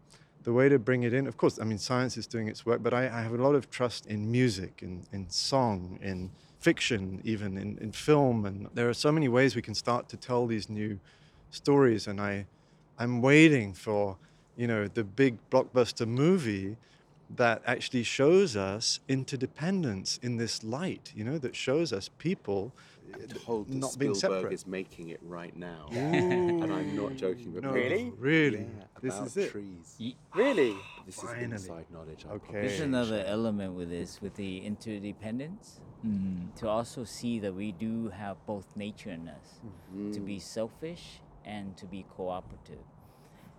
the 0.46 0.52
way 0.52 0.68
to 0.68 0.78
bring 0.78 1.02
it 1.02 1.12
in, 1.12 1.26
of 1.26 1.36
course, 1.36 1.58
I 1.58 1.64
mean, 1.64 1.76
science 1.76 2.16
is 2.16 2.24
doing 2.24 2.46
its 2.46 2.64
work, 2.64 2.80
but 2.80 2.94
I, 2.94 3.06
I 3.06 3.20
have 3.20 3.32
a 3.32 3.42
lot 3.42 3.56
of 3.56 3.68
trust 3.68 4.06
in 4.06 4.30
music, 4.30 4.78
in, 4.80 5.04
in 5.12 5.28
song, 5.28 5.98
in 6.00 6.30
fiction, 6.60 7.20
even 7.24 7.58
in, 7.58 7.76
in 7.78 7.90
film. 7.90 8.46
And 8.46 8.68
there 8.72 8.88
are 8.88 8.94
so 8.94 9.10
many 9.10 9.26
ways 9.26 9.56
we 9.56 9.62
can 9.62 9.74
start 9.74 10.08
to 10.10 10.16
tell 10.16 10.46
these 10.46 10.70
new 10.70 11.00
stories. 11.50 12.06
And 12.06 12.20
I, 12.20 12.46
I'm 12.96 13.22
waiting 13.22 13.72
for, 13.72 14.18
you 14.56 14.68
know, 14.68 14.86
the 14.86 15.02
big 15.02 15.38
blockbuster 15.50 16.06
movie 16.06 16.76
that 17.34 17.60
actually 17.66 18.04
shows 18.04 18.56
us 18.56 19.00
interdependence 19.08 20.20
in 20.22 20.36
this 20.36 20.62
light, 20.62 21.12
you 21.16 21.24
know, 21.24 21.38
that 21.38 21.56
shows 21.56 21.92
us 21.92 22.08
people 22.18 22.70
told 23.44 23.68
that 23.68 23.74
not 23.74 23.98
being 23.98 24.14
Spielberg 24.14 24.38
separate. 24.40 24.52
is 24.52 24.66
making 24.66 25.08
it 25.10 25.20
right 25.22 25.56
now. 25.56 25.88
and 25.92 26.72
I'm 26.72 26.94
not 26.96 27.16
joking. 27.16 27.52
But 27.52 27.62
No, 27.64 27.72
Really? 27.72 28.12
Really? 28.18 28.58
Yeah, 28.60 28.84
this 29.00 29.14
about 29.14 29.26
is 29.28 29.36
it. 29.36 29.50
trees. 29.50 29.94
Ye- 29.98 30.16
Really? 30.34 30.76
This 31.06 31.16
Finally. 31.20 31.44
is 31.44 31.52
inside 31.52 31.86
knowledge. 31.92 32.24
I 32.28 32.32
Okay. 32.34 32.52
There's 32.52 32.78
promise. 32.78 32.80
another 32.80 33.24
element 33.26 33.74
with 33.74 33.90
this, 33.90 34.20
with 34.20 34.34
the 34.34 34.58
interdependence, 34.64 35.80
mm, 36.04 36.54
to 36.56 36.68
also 36.68 37.04
see 37.04 37.38
that 37.40 37.54
we 37.54 37.72
do 37.72 38.08
have 38.08 38.36
both 38.46 38.76
nature 38.76 39.10
in 39.10 39.28
us, 39.28 39.60
to 40.14 40.20
be 40.20 40.38
selfish 40.38 41.20
and 41.44 41.76
to 41.76 41.86
be 41.86 42.04
cooperative, 42.16 42.84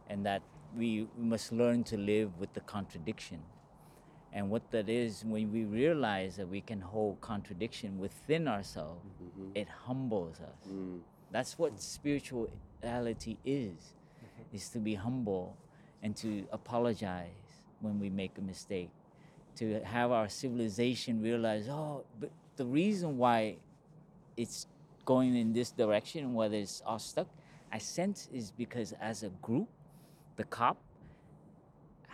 and 0.10 0.26
that 0.26 0.42
we 0.76 1.08
must 1.18 1.52
learn 1.54 1.84
to 1.86 1.98
live 1.98 2.38
with 2.40 2.54
the 2.54 2.60
contradiction. 2.62 3.40
And 4.34 4.50
what 4.50 4.70
that 4.72 4.90
is, 4.90 5.24
when 5.26 5.52
we 5.52 5.64
realize 5.64 6.36
that 6.36 6.48
we 6.48 6.62
can 6.62 6.82
hold 6.82 7.20
contradiction 7.22 7.98
within 7.98 8.48
ourselves, 8.48 9.02
mm-hmm. 9.24 9.52
it 9.56 9.68
humbles 9.68 10.40
us. 10.40 10.70
Mm. 10.72 11.00
That's 11.32 11.58
what 11.58 11.80
spirituality 11.82 13.38
is, 13.46 13.74
mm-hmm. 13.74 14.56
is 14.56 14.70
to 14.70 14.80
be 14.80 14.96
humble 14.96 15.58
and 16.04 16.16
to 16.18 16.46
apologize 16.52 17.30
when 17.80 18.00
we 18.00 18.10
make 18.10 18.38
a 18.38 18.42
mistake. 18.42 18.90
To 19.58 19.82
have 19.82 20.12
our 20.12 20.30
civilization 20.30 21.22
realize, 21.22 21.68
oh, 21.68 22.04
but 22.20 22.30
the 22.58 22.66
reason 22.66 23.18
why 23.18 23.58
it's 24.36 24.68
going 25.06 25.36
in 25.36 25.54
this 25.54 25.72
direction, 25.72 26.34
whether 26.34 26.58
it's 26.58 26.84
all 26.86 27.00
stuck, 27.00 27.28
I 27.72 27.80
sense 27.80 28.30
is 28.32 28.52
because 28.52 28.94
as 29.02 29.24
a 29.24 29.30
group, 29.42 29.68
the 30.36 30.44
cop 30.44 30.78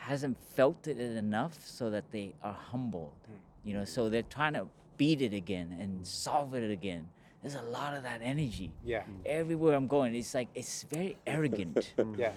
hasn't 0.10 0.38
felt 0.56 0.88
it 0.88 1.00
enough 1.00 1.56
so 1.66 1.90
that 1.90 2.06
they 2.12 2.34
are 2.44 2.58
humbled. 2.72 3.14
Hmm. 3.26 3.68
You 3.68 3.74
know, 3.78 3.86
so 3.86 4.10
they're 4.10 4.22
trying 4.38 4.54
to 4.54 4.68
beat 4.98 5.22
it 5.22 5.34
again 5.34 5.76
and 5.80 6.06
solve 6.06 6.54
it 6.54 6.70
again. 6.70 7.08
There's 7.42 7.56
a 7.56 7.62
lot 7.62 7.94
of 7.98 8.04
that 8.04 8.20
energy. 8.22 8.72
Yeah. 8.86 9.04
Everywhere 9.26 9.76
I'm 9.76 9.88
going, 9.88 10.16
it's 10.16 10.34
like 10.34 10.50
it's 10.56 10.84
very 10.84 11.18
arrogant. 11.26 11.94
Hmm. 12.00 12.16
Yeah. 12.18 12.32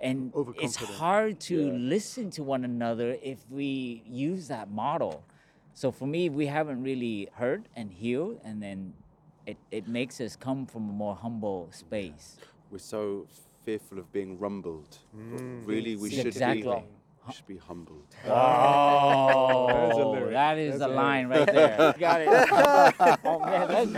and 0.00 0.32
it's 0.64 0.76
hard 0.76 1.40
to 1.50 1.56
listen 1.96 2.30
to 2.36 2.42
one 2.42 2.64
another 2.64 3.16
if 3.22 3.38
we 3.50 4.02
use 4.06 4.48
that 4.48 4.70
model. 4.70 5.22
So 5.74 5.90
for 5.92 6.06
me, 6.06 6.28
we 6.30 6.46
haven't 6.46 6.82
really 6.82 7.28
heard 7.34 7.68
and 7.76 7.92
healed, 7.92 8.40
and 8.44 8.62
then 8.62 8.94
it, 9.46 9.56
it 9.70 9.86
makes 9.88 10.20
us 10.20 10.36
come 10.36 10.64
from 10.66 10.88
a 10.88 10.92
more 10.92 11.14
humble 11.14 11.68
space. 11.70 12.36
We're 12.70 12.78
so 12.96 13.26
fearful 13.64 13.98
of 13.98 14.10
being 14.12 14.38
rumbled. 14.38 14.92
But 15.12 15.42
really, 15.66 15.96
we 15.96 16.08
It's 16.08 16.16
should 16.16 16.26
exactly. 16.26 16.62
be. 16.62 16.99
We 17.26 17.34
should 17.34 17.46
be 17.46 17.58
humbled. 17.58 18.06
Oh, 18.26 20.28
that 20.30 20.58
is 20.58 20.78
the 20.78 20.88
line 20.88 21.28
right 21.28 21.46
there. 21.46 21.92
You 21.94 22.00
got 22.00 22.20
it. 22.22 22.28
oh 23.24 23.38
man, 23.40 23.68
that's, 23.68 23.90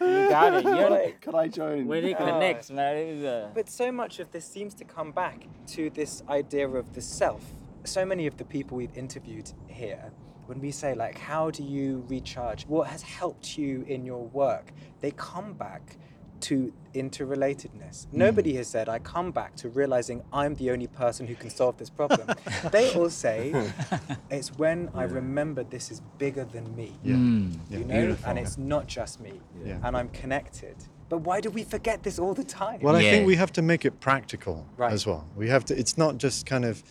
you 0.00 0.28
got 0.28 0.54
it. 0.54 0.64
You're, 0.64 1.12
Can 1.20 1.34
I 1.34 1.48
join? 1.48 1.86
when 1.86 2.04
it 2.04 2.14
uh, 2.14 2.18
connects, 2.18 2.70
man, 2.70 2.96
it 2.96 3.14
was 3.14 3.24
a. 3.24 3.50
But 3.54 3.68
so 3.68 3.92
much 3.92 4.18
of 4.18 4.30
this 4.32 4.44
seems 4.44 4.74
to 4.74 4.84
come 4.84 5.12
back 5.12 5.46
to 5.68 5.90
this 5.90 6.22
idea 6.28 6.68
of 6.68 6.92
the 6.94 7.00
self. 7.00 7.44
So 7.84 8.04
many 8.04 8.26
of 8.26 8.36
the 8.36 8.44
people 8.44 8.76
we've 8.76 8.96
interviewed 8.96 9.50
here, 9.68 10.10
when 10.46 10.60
we 10.60 10.70
say, 10.70 10.94
like, 10.94 11.18
how 11.18 11.50
do 11.50 11.62
you 11.62 12.04
recharge? 12.08 12.66
What 12.66 12.88
has 12.88 13.02
helped 13.02 13.56
you 13.56 13.84
in 13.86 14.04
your 14.04 14.26
work? 14.26 14.72
They 15.00 15.12
come 15.12 15.54
back 15.54 15.96
to 16.40 16.72
interrelatedness. 16.94 18.06
Nobody 18.12 18.54
has 18.56 18.68
said, 18.68 18.88
I 18.88 18.98
come 18.98 19.30
back 19.32 19.56
to 19.56 19.68
realizing 19.68 20.22
I'm 20.32 20.54
the 20.56 20.70
only 20.70 20.86
person 20.86 21.26
who 21.26 21.34
can 21.34 21.50
solve 21.50 21.76
this 21.76 21.90
problem. 21.90 22.28
they 22.72 22.92
all 22.94 23.10
say, 23.10 23.52
it's 24.30 24.48
when 24.58 24.90
I 24.94 25.04
remember 25.04 25.64
this 25.64 25.90
is 25.90 26.00
bigger 26.18 26.44
than 26.44 26.74
me. 26.76 26.92
Yeah. 27.02 27.14
Mm. 27.14 27.58
yeah. 27.70 27.78
You 27.78 27.84
know, 27.84 27.94
Beautiful. 27.94 28.30
and 28.30 28.38
it's 28.38 28.58
not 28.58 28.86
just 28.86 29.20
me, 29.20 29.40
Yeah. 29.64 29.78
and 29.82 29.96
I'm 29.96 30.08
connected. 30.10 30.76
But 31.08 31.18
why 31.18 31.40
do 31.40 31.50
we 31.50 31.64
forget 31.64 32.02
this 32.02 32.18
all 32.18 32.34
the 32.34 32.44
time? 32.44 32.80
Well, 32.80 32.96
I 32.96 33.02
think 33.02 33.26
we 33.26 33.36
have 33.36 33.52
to 33.52 33.62
make 33.62 33.84
it 33.84 34.00
practical 34.00 34.66
Right. 34.76 34.92
as 34.92 35.06
well. 35.06 35.26
We 35.36 35.48
have 35.48 35.64
to. 35.66 35.78
It's 35.78 35.96
not 35.98 36.18
just 36.18 36.46
kind 36.46 36.64
of 36.64 36.82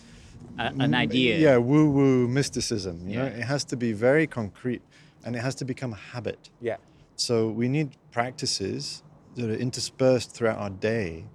A- 0.60 0.68
an 0.68 0.78
mm, 0.92 0.96
idea. 0.96 1.38
Yeah, 1.40 1.58
woo-woo 1.58 2.28
mysticism. 2.28 3.08
You 3.10 3.18
know, 3.18 3.26
Yeah. 3.26 3.40
it 3.42 3.46
has 3.46 3.64
to 3.66 3.76
be 3.76 3.92
very 3.92 4.28
concrete, 4.28 4.82
and 5.26 5.36
it 5.36 5.40
has 5.40 5.56
to 5.56 5.66
become 5.66 5.94
a 5.94 6.02
habit. 6.14 6.50
yeah. 6.62 6.78
So 7.16 7.48
we 7.48 7.68
need 7.70 7.90
practices 8.12 9.04
that 9.36 9.50
are 9.50 9.56
interspersed 9.56 10.32
throughout 10.32 10.58
our 10.58 10.70
day 10.70 11.26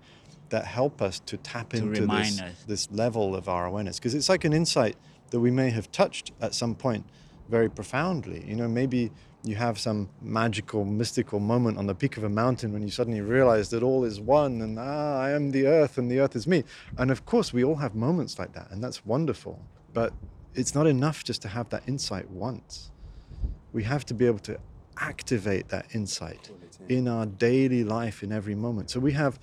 that 0.50 0.64
help 0.64 1.02
us 1.02 1.20
to 1.20 1.37
tap 1.37 1.70
To 1.70 1.78
into 1.78 2.06
this, 2.06 2.40
us. 2.40 2.64
this 2.66 2.90
level 2.90 3.34
of 3.34 3.48
our 3.48 3.66
awareness. 3.66 3.98
Because 3.98 4.14
it's 4.14 4.28
like 4.28 4.44
an 4.44 4.52
insight 4.52 4.96
that 5.30 5.40
we 5.40 5.50
may 5.50 5.70
have 5.70 5.92
touched 5.92 6.32
at 6.40 6.54
some 6.54 6.74
point 6.74 7.04
very 7.48 7.68
profoundly. 7.68 8.44
You 8.46 8.56
know, 8.56 8.68
maybe 8.68 9.11
you 9.44 9.56
have 9.56 9.78
some 9.78 10.08
magical, 10.22 10.84
mystical 10.84 11.38
moment 11.38 11.78
on 11.78 11.87
the 11.87 11.94
peak 11.94 12.16
of 12.16 12.24
a 12.24 12.28
mountain 12.28 12.72
when 12.72 12.82
you 12.82 12.90
suddenly 12.90 13.20
realize 13.20 13.68
that 13.70 13.82
all 13.82 14.04
is 14.04 14.20
one 14.20 14.62
and 14.62 14.78
ah, 14.78 15.20
I 15.20 15.30
am 15.30 15.50
the 15.50 15.66
earth 15.66 15.98
and 15.98 16.11
the 16.11 16.20
earth 16.20 16.34
is 16.34 16.46
me. 16.46 16.64
And 16.96 17.11
of 17.11 17.26
course, 17.26 17.52
we 17.52 17.62
all 17.62 17.76
have 17.76 17.94
moments 17.94 18.38
like 18.38 18.52
that, 18.54 18.70
and 18.70 18.82
that's 18.82 19.04
wonderful. 19.04 19.61
But 19.92 20.12
it's 20.54 20.74
not 20.74 20.87
enough 20.87 21.24
just 21.24 21.42
to 21.42 21.48
have 21.48 21.68
that 21.70 21.82
insight 21.87 22.28
once 22.30 22.90
we 23.72 23.82
have 23.84 24.04
to 24.06 24.14
be 24.14 24.26
able 24.26 24.38
to 24.40 24.58
activate 25.00 25.68
that 25.68 25.87
insight 25.94 26.50
in 26.88 27.06
our 27.08 27.26
daily 27.26 27.84
life 27.84 28.22
in 28.22 28.32
every 28.32 28.54
moment 28.54 28.90
so 28.90 28.98
we 29.00 29.12
have 29.12 29.38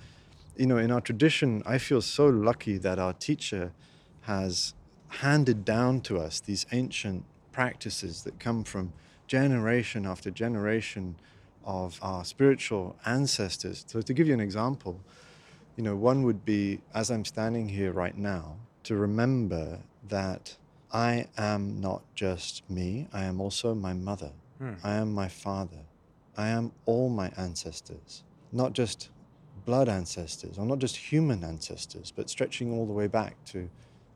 you 0.56 0.66
know 0.66 0.76
in 0.76 0.90
our 0.90 1.00
tradition 1.00 1.62
i 1.66 1.78
feel 1.78 2.00
so 2.00 2.26
lucky 2.26 2.76
that 2.76 2.98
our 2.98 3.12
teacher 3.12 3.72
has 4.22 4.74
handed 5.08 5.64
down 5.64 6.00
to 6.00 6.18
us 6.18 6.40
these 6.40 6.66
ancient 6.72 7.24
practices 7.52 8.22
that 8.24 8.38
come 8.38 8.64
from 8.64 8.92
generation 9.26 10.06
after 10.06 10.30
generation 10.30 11.16
of 11.64 11.98
our 12.02 12.24
spiritual 12.24 12.96
ancestors 13.06 13.84
so 13.86 14.00
to 14.00 14.12
give 14.12 14.26
you 14.26 14.34
an 14.34 14.40
example 14.40 15.00
you 15.76 15.82
know 15.82 15.96
one 15.96 16.22
would 16.22 16.44
be 16.44 16.80
as 16.94 17.10
i'm 17.10 17.24
standing 17.24 17.68
here 17.68 17.92
right 17.92 18.16
now 18.16 18.56
to 18.82 18.94
remember 18.94 19.80
that 20.08 20.56
I 20.92 21.26
am 21.36 21.80
not 21.80 22.02
just 22.14 22.62
me, 22.70 23.08
I 23.12 23.24
am 23.24 23.40
also 23.40 23.74
my 23.74 23.92
mother. 23.92 24.30
Hmm. 24.58 24.74
I 24.82 24.94
am 24.94 25.12
my 25.12 25.28
father. 25.28 25.84
I 26.36 26.48
am 26.48 26.72
all 26.84 27.08
my 27.08 27.30
ancestors, 27.36 28.24
not 28.52 28.72
just 28.72 29.10
blood 29.64 29.88
ancestors, 29.88 30.58
or 30.58 30.66
not 30.66 30.78
just 30.78 30.96
human 30.96 31.42
ancestors, 31.42 32.12
but 32.14 32.30
stretching 32.30 32.72
all 32.72 32.86
the 32.86 32.92
way 32.92 33.06
back 33.06 33.42
to 33.46 33.68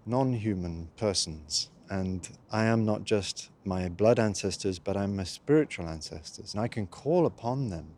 non 0.07 0.33
human 0.33 0.89
persons. 0.97 1.71
And 1.89 2.29
I 2.53 2.65
am 2.67 2.85
not 2.85 3.05
just 3.05 3.51
my 3.65 3.89
blood 3.89 4.19
ancestors, 4.19 4.79
but 4.79 4.97
I'm 4.97 5.17
my 5.17 5.25
spiritual 5.25 5.89
ancestors. 5.89 6.55
And 6.55 6.63
I 6.63 6.69
can 6.69 6.87
call 6.87 7.27
upon 7.27 7.71
them 7.71 7.97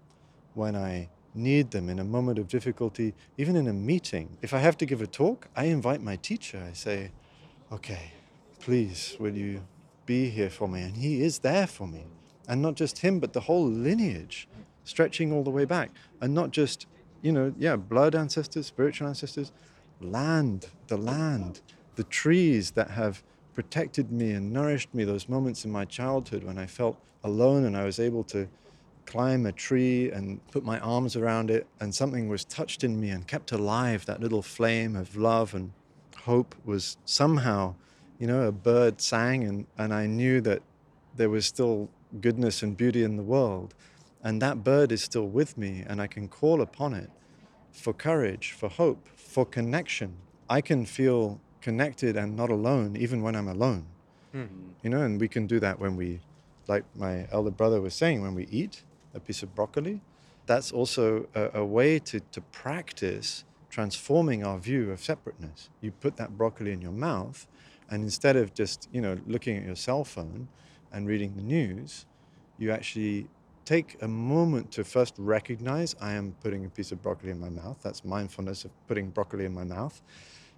when 0.55 0.74
I 0.74 1.11
need 1.35 1.70
them 1.70 1.88
in 1.88 1.98
a 1.98 2.05
moment 2.05 2.38
of 2.38 2.48
difficulty, 2.48 3.14
even 3.37 3.57
in 3.57 3.66
a 3.68 3.72
meeting. 3.72 4.38
If 4.40 4.55
I 4.55 4.59
have 4.59 4.76
to 4.78 4.87
give 4.87 5.02
a 5.02 5.07
talk, 5.07 5.48
I 5.55 5.64
invite 5.64 6.00
my 6.00 6.16
teacher. 6.16 6.62
I 6.66 6.72
say, 6.72 7.12
okay, 7.70 8.12
please, 8.61 9.16
will 9.18 9.37
you 9.37 9.62
be 10.07 10.31
here 10.31 10.50
for 10.50 10.68
me? 10.68 10.83
And 10.83 10.96
he 10.96 11.22
is 11.22 11.40
there 11.40 11.66
for 11.66 11.87
me. 11.87 12.05
And 12.53 12.61
not 12.61 12.75
just 12.75 12.99
him, 12.99 13.19
but 13.19 13.33
the 13.33 13.41
whole 13.41 13.67
lineage 13.67 14.47
stretching 14.85 15.33
all 15.33 15.43
the 15.43 15.49
way 15.49 15.65
back. 15.65 15.91
And 16.21 16.35
not 16.35 16.51
just, 16.51 16.87
you 17.23 17.33
know, 17.33 17.55
yeah, 17.59 17.77
blood 17.77 18.15
ancestors, 18.15 18.67
spiritual 18.67 19.09
ancestors, 19.09 19.53
land, 20.03 20.67
the 20.88 20.99
land, 20.99 21.62
the 21.97 22.05
trees 22.05 22.73
that 22.73 22.91
have 22.91 23.23
protected 23.55 24.12
me 24.12 24.33
and 24.33 24.53
nourished 24.53 24.93
me 24.93 25.03
those 25.03 25.31
moments 25.31 25.65
in 25.65 25.73
my 25.73 25.87
childhood 25.87 26.45
when 26.45 26.59
I 26.59 26.67
felt 26.67 26.99
alone 27.25 27.65
and 27.65 27.75
I 27.75 27.85
was 27.85 27.99
able 27.99 28.23
to 28.25 28.47
climb 29.07 29.47
a 29.47 29.53
tree 29.53 30.11
and 30.11 30.47
put 30.51 30.62
my 30.62 30.79
arms 30.81 31.17
around 31.17 31.51
it 31.51 31.67
and 31.81 31.95
something 31.95 32.29
was 32.29 32.45
touched 32.45 32.85
in 32.85 33.01
me 33.01 33.09
and 33.09 33.27
kept 33.27 33.51
alive 33.53 34.05
that 34.05 34.21
little 34.21 34.43
flame 34.43 34.95
of 34.95 35.17
love 35.17 35.55
and 35.55 35.73
hope 36.25 36.55
was 36.67 36.99
somehow, 37.07 37.77
you 38.19 38.27
know, 38.27 38.43
a 38.43 38.53
bird 38.53 39.01
sang 39.01 39.43
and, 39.43 39.67
and 39.79 39.95
I 39.95 40.07
knew 40.07 40.43
that 40.43 40.61
there 41.17 41.31
was 41.31 41.47
still 41.47 41.88
goodness 42.20 42.62
and 42.62 42.77
beauty 42.77 43.03
in 43.03 43.16
the 43.16 43.22
world. 43.22 43.75
And 44.22 44.40
that 44.40 44.62
bird 44.62 44.92
is 44.92 45.03
still 45.03 45.27
with 45.27 45.59
me, 45.59 45.85
and 45.87 46.01
I 46.01 46.07
can 46.07 46.29
call 46.29 46.61
upon 46.61 46.94
it 46.94 47.11
for 47.72 47.92
courage, 47.92 48.53
for 48.53 48.68
hope, 48.68 49.09
for 49.16 49.44
connection. 49.44 50.16
I 50.48 50.61
can 50.61 50.85
feel 50.87 51.40
connected 51.61 52.16
and 52.16 52.37
not 52.37 52.51
alone, 52.51 52.96
even 52.96 53.22
when 53.22 53.35
I'm 53.35 53.48
alone. 53.48 53.87
Hmm. 54.33 54.44
You 54.83 54.90
know, 54.90 55.03
and 55.03 55.20
we 55.20 55.29
can 55.29 55.46
do 55.46 55.59
that 55.61 55.79
when 55.79 55.96
we, 55.96 56.20
like 56.68 56.85
my 56.94 57.27
elder 57.33 57.51
brother 57.51 57.81
was 57.81 57.94
saying, 57.94 58.22
when 58.22 58.35
we 58.35 58.46
eat 58.51 58.83
a 59.14 59.20
piece 59.20 59.42
of 59.42 59.55
broccoli. 59.55 60.01
That's 60.46 60.72
also 60.72 61.27
a, 61.35 61.61
a 61.61 61.64
way 61.64 61.98
to, 62.01 62.20
to 62.20 62.40
practice 62.40 63.44
transforming 63.70 64.44
our 64.44 64.59
view 64.59 64.90
of 64.90 65.03
separateness. 65.03 65.70
You 65.81 65.92
put 65.92 66.16
that 66.16 66.37
broccoli 66.37 66.72
in 66.72 66.83
your 66.83 66.92
mouth, 66.92 67.46
and 67.90 68.05
instead 68.05 68.37
of 68.37 68.55
just, 68.55 68.88
you 68.92 69.01
know, 69.01 69.18
looking 69.27 69.57
at 69.57 69.64
your 69.64 69.77
cell 69.77 70.05
phone 70.05 70.48
and 70.92 71.07
reading 71.07 71.35
the 71.37 71.42
news, 71.42 72.07
you 72.59 72.70
actually 72.70 73.26
take 73.64 73.96
a 74.02 74.09
moment 74.09 74.70
to 74.72 74.85
first 74.85 75.14
recognize 75.18 75.94
I 76.00 76.12
am 76.12 76.35
putting 76.42 76.64
a 76.64 76.68
piece 76.68 76.92
of 76.92 77.02
broccoli 77.02 77.31
in 77.31 77.40
my 77.40 77.48
mouth. 77.48 77.78
That's 77.83 78.05
mindfulness 78.05 78.64
of 78.64 78.70
putting 78.88 79.11
broccoli 79.11 79.44
in 79.44 79.55
my 79.55 79.64
mouth. 79.64 80.02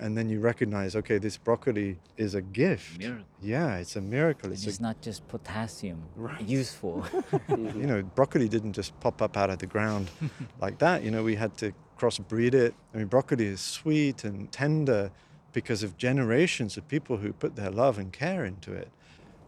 And 0.00 0.18
then 0.18 0.28
you 0.28 0.40
recognize, 0.40 0.96
okay, 0.96 1.18
this 1.18 1.36
broccoli 1.36 1.98
is 2.16 2.34
a 2.34 2.42
gift. 2.42 2.98
Miracle. 2.98 3.24
Yeah, 3.40 3.76
it's 3.76 3.94
a 3.94 4.00
miracle. 4.00 4.50
It's 4.50 4.66
It's 4.66 4.78
a, 4.80 4.82
not 4.82 5.00
just 5.00 5.26
potassium, 5.28 6.02
useful. 6.44 7.04
Mm-hmm. 7.44 7.80
you 7.80 7.86
know, 7.86 8.02
broccoli 8.02 8.48
didn't 8.48 8.72
just 8.72 8.98
pop 9.00 9.22
up 9.22 9.36
out 9.36 9.50
of 9.50 9.58
the 9.58 9.66
ground 9.66 10.10
like 10.60 10.78
that. 10.78 11.04
You 11.04 11.10
know, 11.10 11.22
we 11.22 11.36
had 11.36 11.56
to 11.58 11.72
crossbreed 11.98 12.54
it. 12.54 12.74
I 12.92 12.98
mean, 12.98 13.06
broccoli 13.06 13.46
is 13.46 13.60
sweet 13.60 14.24
and 14.24 14.50
tender 14.50 15.10
because 15.52 15.82
of 15.82 15.96
generations 15.96 16.76
of 16.76 16.88
people 16.88 17.18
who 17.18 17.32
put 17.32 17.54
their 17.54 17.70
love 17.70 17.98
and 17.98 18.12
care 18.12 18.44
into 18.44 18.72
it. 18.72 18.90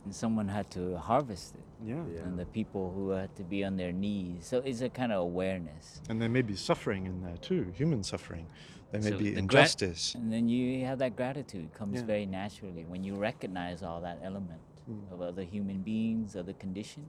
And 0.06 0.14
someone 0.14 0.46
had 0.46 0.70
to 0.70 0.96
harvest 0.98 1.56
it. 1.56 1.64
Yeah. 1.84 1.96
And 2.24 2.38
the 2.38 2.46
people 2.46 2.92
who 2.94 3.10
had 3.10 3.34
to 3.36 3.42
be 3.42 3.64
on 3.64 3.76
their 3.76 3.90
knees. 3.92 4.46
So 4.46 4.58
it's 4.58 4.80
a 4.80 4.88
kind 4.88 5.10
of 5.12 5.20
awareness. 5.20 6.00
And 6.08 6.22
there 6.22 6.28
may 6.28 6.42
be 6.42 6.54
suffering 6.54 7.06
in 7.06 7.22
there 7.22 7.36
too, 7.38 7.72
human 7.76 8.04
suffering. 8.04 8.46
There 8.92 9.00
may 9.02 9.10
So 9.10 9.18
be 9.18 9.24
the 9.24 9.30
gra- 9.32 9.38
injustice. 9.40 10.14
And 10.14 10.32
then 10.32 10.48
you 10.48 10.84
have 10.86 10.98
that 11.00 11.16
gratitude 11.16 11.74
comes 11.74 11.96
Yeah. 12.00 12.06
very 12.06 12.24
naturally 12.24 12.84
when 12.84 13.02
you 13.02 13.16
recognize 13.16 13.82
all 13.82 14.00
that 14.02 14.20
element 14.22 14.60
Mm. 14.88 15.12
of 15.12 15.20
other 15.20 15.42
human 15.42 15.82
beings, 15.82 16.36
other 16.36 16.52
condition. 16.52 17.04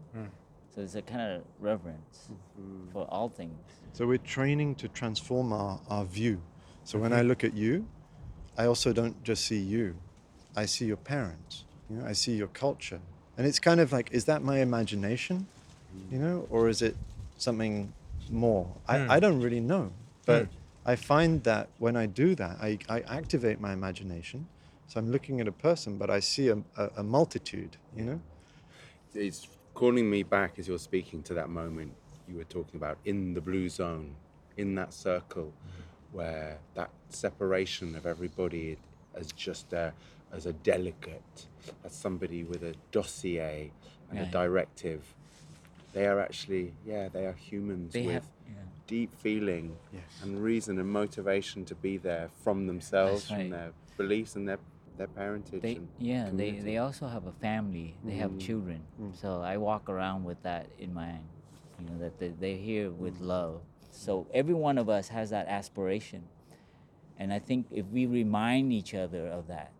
So 0.73 0.81
it's 0.81 0.95
a 0.95 1.03
kind 1.03 1.21
of 1.33 1.43
reverence 1.59 2.29
Mm-hmm. 2.31 2.89
for 2.93 3.05
all 3.13 3.29
things. 3.29 3.59
So 3.93 4.07
we're 4.07 4.17
training 4.37 4.73
to 4.81 4.87
transform 4.87 5.53
our, 5.53 5.79
our 5.87 6.03
view. 6.05 6.41
So 6.83 6.97
when 6.97 7.13
I 7.13 7.21
look 7.21 7.43
at 7.43 7.53
you, 7.53 7.87
I 8.57 8.65
also 8.65 8.91
don't 8.91 9.21
just 9.23 9.45
see 9.45 9.59
you. 9.61 9.95
I 10.55 10.65
see 10.65 10.85
your 10.87 10.97
parents. 10.97 11.65
You 11.89 11.97
know, 11.97 12.05
I 12.05 12.13
see 12.13 12.35
your 12.35 12.47
culture. 12.47 12.99
And 13.37 13.45
it's 13.45 13.59
kind 13.59 13.79
of 13.79 13.91
like, 13.91 14.09
is 14.11 14.25
that 14.25 14.41
my 14.43 14.59
imagination? 14.59 15.47
Mm. 15.95 16.11
You 16.11 16.19
know, 16.19 16.47
or 16.49 16.69
is 16.69 16.81
it 16.81 16.95
something 17.37 17.93
more? 18.29 18.67
I, 18.87 18.97
mm. 18.97 19.09
I 19.09 19.19
don't 19.19 19.41
really 19.41 19.59
know. 19.59 19.91
But 20.25 20.45
mm. 20.45 20.49
I 20.85 20.95
find 20.95 21.43
that 21.43 21.69
when 21.77 21.95
I 21.95 22.05
do 22.05 22.35
that, 22.35 22.57
I, 22.61 22.79
I 22.89 23.01
activate 23.01 23.59
my 23.59 23.73
imagination. 23.73 24.47
So 24.87 24.99
I'm 24.99 25.11
looking 25.11 25.41
at 25.41 25.47
a 25.47 25.51
person, 25.51 25.97
but 25.97 26.09
I 26.09 26.19
see 26.19 26.47
a, 26.49 26.57
a, 26.77 26.89
a 26.97 27.03
multitude, 27.03 27.77
you 27.95 28.05
know? 28.05 28.21
It's 29.13 29.47
calling 29.73 30.09
me 30.09 30.23
back 30.23 30.57
as 30.57 30.67
you're 30.67 30.79
speaking 30.79 31.21
to 31.23 31.33
that 31.35 31.49
moment 31.49 31.93
you 32.27 32.35
were 32.35 32.43
talking 32.45 32.75
about 32.75 32.97
in 33.05 33.33
the 33.33 33.41
blue 33.41 33.69
zone, 33.69 34.15
in 34.57 34.75
that 34.75 34.93
circle 34.93 35.45
mm-hmm. 35.45 36.17
where 36.17 36.57
that 36.73 36.89
separation 37.09 37.95
of 37.95 38.05
everybody 38.05 38.77
as 39.15 39.31
just 39.31 39.73
a, 39.73 39.93
as 40.31 40.45
a 40.45 40.53
delegate, 40.53 41.47
as 41.83 41.93
somebody 41.93 42.43
with 42.43 42.63
a 42.63 42.73
dossier 42.91 43.71
and 44.09 44.19
a 44.19 44.23
Yeah. 44.23 44.31
directive. 44.31 45.15
They 45.93 46.05
are 46.05 46.19
actually, 46.19 46.73
yeah, 46.85 47.09
they 47.09 47.25
are 47.25 47.33
humans 47.33 47.93
They 47.93 48.05
with 48.05 48.13
have, 48.13 48.31
yeah. 48.47 48.53
deep 48.85 49.15
feeling 49.15 49.77
Yes. 49.91 50.03
and 50.21 50.43
reason 50.43 50.79
and 50.79 50.91
motivation 50.91 51.65
to 51.65 51.75
be 51.75 51.97
there 51.97 52.29
from 52.43 52.67
themselves, 52.67 53.31
right. 53.31 53.41
from 53.41 53.49
their 53.49 53.71
beliefs 53.97 54.35
and 54.35 54.47
their 54.47 54.59
their 54.97 55.07
parentage. 55.07 55.61
They, 55.61 55.75
and 55.75 55.87
yeah, 55.99 56.23
they, 56.25 56.29
community. 56.29 56.61
they 56.61 56.77
also 56.77 57.07
have 57.07 57.27
a 57.27 57.31
family. 57.31 57.95
They 58.03 58.15
have 58.15 58.31
mm. 58.31 58.39
children. 58.41 58.81
Mm. 58.99 59.15
So 59.15 59.41
I 59.41 59.57
walk 59.57 59.89
around 59.89 60.23
with 60.23 60.41
that 60.43 60.67
in 60.79 60.93
mind. 60.93 61.23
You 61.79 61.85
know 61.85 61.99
that 61.99 62.17
they, 62.19 62.29
they're 62.29 62.57
here 62.57 62.89
with 62.89 63.19
mm. 63.21 63.27
love. 63.27 63.61
So 63.91 64.27
every 64.33 64.55
one 64.55 64.77
of 64.77 64.89
us 64.89 65.07
has 65.09 65.29
that 65.29 65.47
aspiration, 65.47 66.23
and 67.17 67.31
I 67.31 67.39
think 67.39 67.67
if 67.71 67.85
we 67.87 68.05
remind 68.05 68.73
each 68.73 68.93
other 68.93 69.27
of 69.27 69.47
that, 69.47 69.71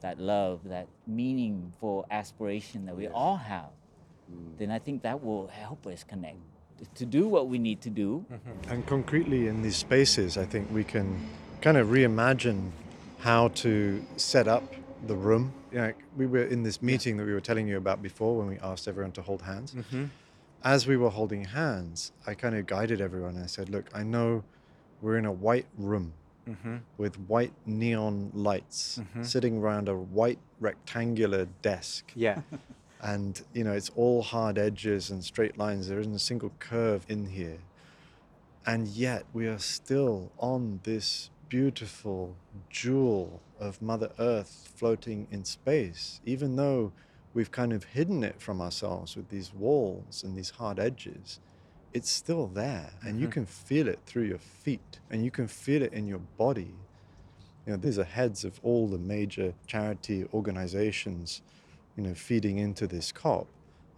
that 0.00 0.18
love, 0.18 0.60
that 0.64 0.88
meaningful 1.06 2.06
aspiration 2.10 2.86
that 2.86 2.96
we 2.96 3.08
all 3.08 3.36
have, 3.36 3.70
mm. 4.32 4.58
then 4.58 4.70
I 4.70 4.78
think 4.78 5.02
that 5.02 5.22
will 5.22 5.48
help 5.48 5.86
us 5.86 6.04
connect 6.04 6.38
to 6.94 7.06
do 7.06 7.28
what 7.28 7.48
we 7.48 7.58
need 7.58 7.80
to 7.82 7.90
do. 7.90 8.24
Mm-hmm. 8.30 8.70
And 8.70 8.86
concretely 8.86 9.48
in 9.48 9.62
these 9.62 9.76
spaces, 9.76 10.36
I 10.36 10.44
think 10.44 10.70
we 10.70 10.84
can 10.84 11.28
kind 11.60 11.76
of 11.76 11.88
reimagine 11.88 12.70
how 13.20 13.48
to 13.48 14.04
set 14.16 14.46
up 14.46 14.62
the 15.06 15.16
room. 15.16 15.52
You 15.72 15.78
know, 15.78 15.92
we 16.16 16.26
were 16.26 16.44
in 16.44 16.62
this 16.62 16.82
meeting 16.82 17.16
that 17.16 17.24
we 17.24 17.32
were 17.32 17.40
telling 17.40 17.66
you 17.66 17.76
about 17.76 18.02
before 18.02 18.36
when 18.38 18.46
we 18.46 18.58
asked 18.58 18.88
everyone 18.88 19.12
to 19.12 19.22
hold 19.22 19.42
hands. 19.42 19.72
Mm-hmm. 19.72 20.04
As 20.64 20.86
we 20.86 20.96
were 20.96 21.10
holding 21.10 21.44
hands, 21.44 22.12
I 22.26 22.34
kind 22.34 22.54
of 22.54 22.66
guided 22.66 23.00
everyone. 23.00 23.40
I 23.42 23.46
said, 23.46 23.68
Look, 23.68 23.88
I 23.94 24.02
know 24.02 24.42
we're 25.00 25.18
in 25.18 25.26
a 25.26 25.32
white 25.32 25.66
room 25.78 26.12
Mm-hmm. 26.48 26.76
with 26.96 27.18
white 27.28 27.52
neon 27.66 28.30
lights 28.32 29.00
mm-hmm. 29.00 29.24
sitting 29.24 29.58
around 29.58 29.88
a 29.88 29.96
white 29.96 30.38
rectangular 30.60 31.48
desk. 31.60 32.12
Yeah. 32.14 32.42
and 33.02 33.42
you 33.52 33.64
know 33.64 33.72
it's 33.72 33.90
all 33.96 34.22
hard 34.22 34.56
edges 34.56 35.10
and 35.10 35.24
straight 35.24 35.58
lines. 35.58 35.88
There 35.88 35.98
isn't 35.98 36.14
a 36.14 36.20
single 36.20 36.52
curve 36.60 37.04
in 37.08 37.26
here. 37.26 37.58
And 38.64 38.86
yet 38.86 39.24
we 39.32 39.46
are 39.46 39.58
still 39.58 40.30
on 40.38 40.80
this 40.84 41.30
beautiful 41.48 42.36
jewel 42.70 43.40
of 43.60 43.80
mother 43.80 44.10
earth 44.18 44.70
floating 44.74 45.26
in 45.30 45.44
space 45.44 46.20
even 46.24 46.56
though 46.56 46.92
we've 47.34 47.50
kind 47.50 47.72
of 47.72 47.84
hidden 47.84 48.24
it 48.24 48.40
from 48.40 48.60
ourselves 48.60 49.16
with 49.16 49.28
these 49.28 49.52
walls 49.54 50.24
and 50.24 50.36
these 50.36 50.50
hard 50.50 50.78
edges 50.78 51.38
it's 51.96 52.10
still 52.10 52.46
there 52.46 52.90
and 53.04 53.18
you 53.18 53.26
mm-hmm. 53.26 53.32
can 53.32 53.46
feel 53.46 53.88
it 53.88 53.98
through 54.06 54.24
your 54.24 54.38
feet 54.64 55.00
and 55.10 55.24
you 55.24 55.30
can 55.30 55.48
feel 55.48 55.82
it 55.82 55.92
in 55.92 56.06
your 56.06 56.22
body 56.44 56.74
you 57.64 57.72
know 57.72 57.76
these 57.76 57.98
are 57.98 58.04
heads 58.04 58.44
of 58.44 58.60
all 58.62 58.86
the 58.86 58.98
major 58.98 59.52
charity 59.66 60.24
organizations 60.32 61.42
you 61.96 62.02
know, 62.02 62.14
feeding 62.14 62.58
into 62.58 62.86
this 62.86 63.10
COP. 63.10 63.48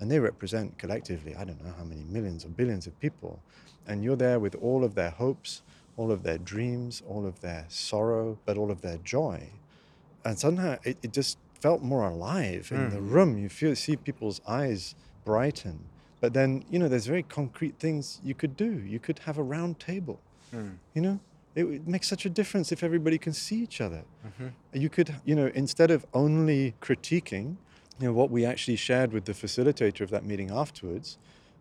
And 0.01 0.11
they 0.11 0.21
represent 0.21 0.79
collectively, 0.79 1.35
I 1.35 1.45
don't 1.45 1.63
know 1.65 1.75
how 1.77 1.85
many 1.85 2.05
millions 2.05 2.45
or 2.45 2.49
billions 2.49 2.87
of 2.87 2.99
people. 3.01 3.41
And 3.87 4.05
you're 4.05 4.17
there 4.17 4.39
with 4.39 4.55
all 4.57 4.85
of 4.85 4.95
their 4.95 5.11
hopes, 5.11 5.63
all 5.97 6.13
of 6.13 6.23
their 6.23 6.39
dreams, 6.39 7.03
all 7.09 7.27
of 7.27 7.41
their 7.41 7.65
sorrow, 7.69 8.39
but 8.47 8.57
all 8.57 8.71
of 8.71 8.81
their 8.81 8.99
joy. 8.99 9.51
And 10.25 10.39
somehow 10.39 10.77
it, 10.85 10.99
it 11.03 11.13
just 11.13 11.39
felt 11.61 11.83
more 11.83 12.09
alive 12.09 12.69
in 12.71 12.91
the 12.91 12.97
mm-hmm. 12.97 13.11
room. 13.11 13.39
You 13.39 13.49
feel 13.49 13.75
see 13.75 13.97
people's 13.97 14.41
eyes 14.47 14.95
brighten. 15.25 15.81
But 16.21 16.35
then, 16.35 16.65
you 16.71 16.79
know, 16.79 16.89
there's 16.89 17.07
very 17.07 17.23
concrete 17.23 17.79
things 17.79 18.21
you 18.25 18.35
could 18.35 18.57
do. 18.57 18.71
You 18.81 18.99
could 18.99 19.21
have 19.21 19.39
a 19.39 19.43
round 19.43 19.79
table. 19.79 20.21
Mm. 20.55 20.79
You 20.95 21.03
know? 21.03 21.21
It 21.55 21.65
would 21.65 21.89
make 21.89 22.05
such 22.05 22.25
a 22.25 22.31
difference 22.31 22.71
if 22.71 22.85
everybody 22.85 23.19
can 23.19 23.33
see 23.33 23.57
each 23.57 23.81
other. 23.81 24.05
Mm-hmm. 24.25 24.49
You 24.75 24.89
could, 24.89 25.17
you 25.25 25.35
know, 25.35 25.51
instead 25.55 25.91
of 25.91 26.07
only 26.15 26.75
critiquing, 26.81 27.57
you 27.99 28.07
know, 28.07 28.13
what 28.13 28.31
we 28.31 28.45
actually 28.45 28.77
shared 28.77 29.13
with 29.13 29.25
the 29.25 29.33
facilitator 29.33 30.03
of 30.03 30.11
that 30.11 30.25
meeting 30.25 30.51
afterwards 30.53 31.19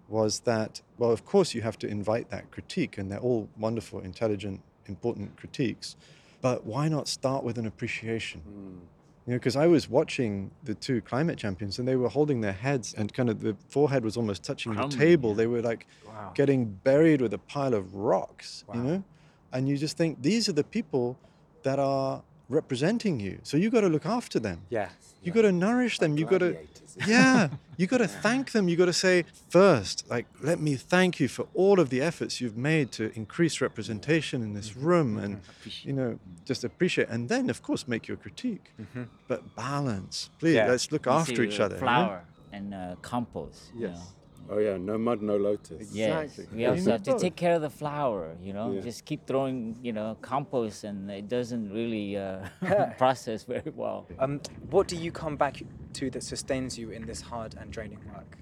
was 0.08 0.42
that, 0.42 0.82
well, 1.00 1.12
of 1.12 1.26
course 1.26 1.56
you 1.56 1.62
have 1.62 1.80
to 1.80 1.88
invite 1.88 2.30
that 2.30 2.52
critique, 2.52 3.00
and 3.00 3.12
they're 3.12 3.20
all 3.20 3.50
wonderful, 3.58 4.00
intelligent, 4.00 4.62
important 4.86 5.36
critiques, 5.36 5.96
but 6.42 6.64
why 6.64 6.88
not 6.88 7.08
start 7.08 7.44
with 7.44 7.58
an 7.58 7.66
appreciation? 7.66 8.42
Mm. 8.48 8.97
You 9.28 9.34
know, 9.34 9.40
because 9.40 9.58
I 9.58 9.68
was 9.68 9.90
watching 9.90 10.52
the 10.64 10.74
two 10.74 11.02
climate 11.02 11.38
champions 11.38 11.78
and 11.80 11.86
they 11.88 11.98
were 11.98 12.08
holding 12.08 12.40
their 12.40 12.54
heads 12.54 12.94
and 12.94 13.14
kind 13.14 13.30
of 13.30 13.42
the 13.42 13.58
forehead 13.68 14.06
was 14.06 14.16
almost 14.16 14.42
touching 14.46 14.74
the 14.74 14.88
table. 14.88 15.32
yeah. 15.32 15.36
They 15.36 15.48
were 15.48 15.62
like 15.62 15.86
Wow. 16.08 16.32
getting 16.34 16.66
buried 16.66 17.20
with 17.22 17.34
a 17.34 17.38
pile 17.38 17.74
of 17.74 17.94
rocks, 17.94 18.64
you 18.74 18.82
know? 18.82 19.04
And 19.52 19.68
you 19.68 19.78
just 19.78 19.98
think 19.98 20.22
these 20.22 20.48
are 20.48 20.54
the 20.54 20.64
people 20.64 21.18
that 21.64 21.78
are 21.78 22.24
representing 22.50 23.20
you. 23.20 23.40
So 23.44 23.58
you 23.58 23.70
got 23.70 23.82
to 23.82 23.90
look 23.90 24.06
after 24.06 24.40
them. 24.40 24.62
Yeah. 24.70 24.90
You 25.24 25.32
got 25.32 25.42
to 25.44 25.52
nourish 25.52 26.00
them. 26.00 26.18
You 26.18 26.26
got 26.26 26.40
to, 26.40 26.58
yeah, 27.08 27.50
you 27.76 27.88
got 27.88 27.98
to 27.98 28.08
thank 28.28 28.52
them. 28.52 28.70
You 28.70 28.76
got 28.76 28.86
to 28.86 28.94
say, 28.94 29.26
first, 29.50 30.10
like, 30.10 30.26
let 30.42 30.60
me 30.60 30.76
thank 30.76 31.20
you 31.20 31.28
for 31.28 31.48
all 31.54 31.80
of 31.80 31.90
the 31.90 32.02
efforts 32.02 32.40
you've 32.40 32.58
made 32.58 32.92
to 32.94 33.12
increase 33.16 33.60
representation 33.60 34.42
in 34.42 34.54
this 34.54 34.70
mm-hmm. 34.70 34.86
room 34.86 35.18
and, 35.18 35.42
mm-hmm. 35.42 35.88
you 35.88 35.94
know, 35.94 36.20
just 36.46 36.64
appreciate. 36.64 37.10
And 37.10 37.28
then, 37.30 37.50
of 37.50 37.62
course, 37.62 37.88
make 37.88 38.08
your 38.08 38.18
critique. 38.18 38.72
Mm-hmm. 38.82 39.04
But 39.28 39.56
balance. 39.56 40.30
Please, 40.40 40.56
Yeah. 40.56 40.68
let's 40.68 40.92
look 40.92 41.06
You 41.06 41.12
after 41.12 41.44
each 41.44 41.60
other. 41.60 41.78
you 41.78 41.86
know? 41.86 42.20
And 42.54 42.74
uh, 42.74 42.96
compost. 43.02 43.72
you 43.76 43.88
Yes. 43.88 43.98
know. 43.98 44.04
Oh 44.50 44.60
yeah, 44.60 44.78
no 44.78 44.98
mud, 44.98 45.22
no 45.22 45.36
lotus. 45.36 45.90
Yes, 45.94 46.24
Exactly. 46.38 46.46
we 46.56 46.64
you 46.64 46.70
also 46.70 46.92
have 46.92 47.04
to 47.04 47.12
both. 47.12 47.22
take 47.22 47.36
care 47.36 47.54
of 47.56 47.62
the 47.62 47.70
flower. 47.70 48.36
You 48.42 48.54
know, 48.54 48.72
Yeah. 48.74 48.82
just 48.82 49.04
keep 49.06 49.28
throwing, 49.28 49.78
you 49.82 49.92
know, 49.92 50.18
compost, 50.22 50.84
and 50.86 51.12
it 51.12 51.28
doesn't 51.28 51.72
really 51.72 52.18
uh, 52.18 52.48
process 52.98 53.44
very 53.44 53.72
well. 53.76 54.08
Um, 54.20 54.42
what 54.70 54.88
do 54.88 54.96
you 54.96 55.12
come 55.12 55.36
back 55.36 55.62
to 55.94 56.10
that 56.12 56.24
sustains 56.24 56.78
you 56.78 56.92
in 56.92 57.06
this 57.06 57.22
hard 57.22 57.56
and 57.60 57.72
draining 57.72 58.00
work? 58.14 58.38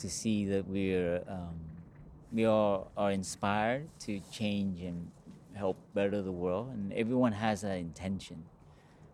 To 0.00 0.10
see 0.10 0.44
that 0.46 0.68
we're 0.68 1.22
um, 1.28 1.56
we 2.32 2.44
all 2.44 2.92
are 2.96 3.10
inspired 3.10 3.88
to 4.00 4.20
change 4.30 4.82
and 4.82 5.10
help 5.54 5.78
better 5.94 6.20
the 6.20 6.32
world, 6.32 6.68
and 6.74 6.92
everyone 6.92 7.32
has 7.32 7.62
that 7.62 7.78
intention. 7.78 8.44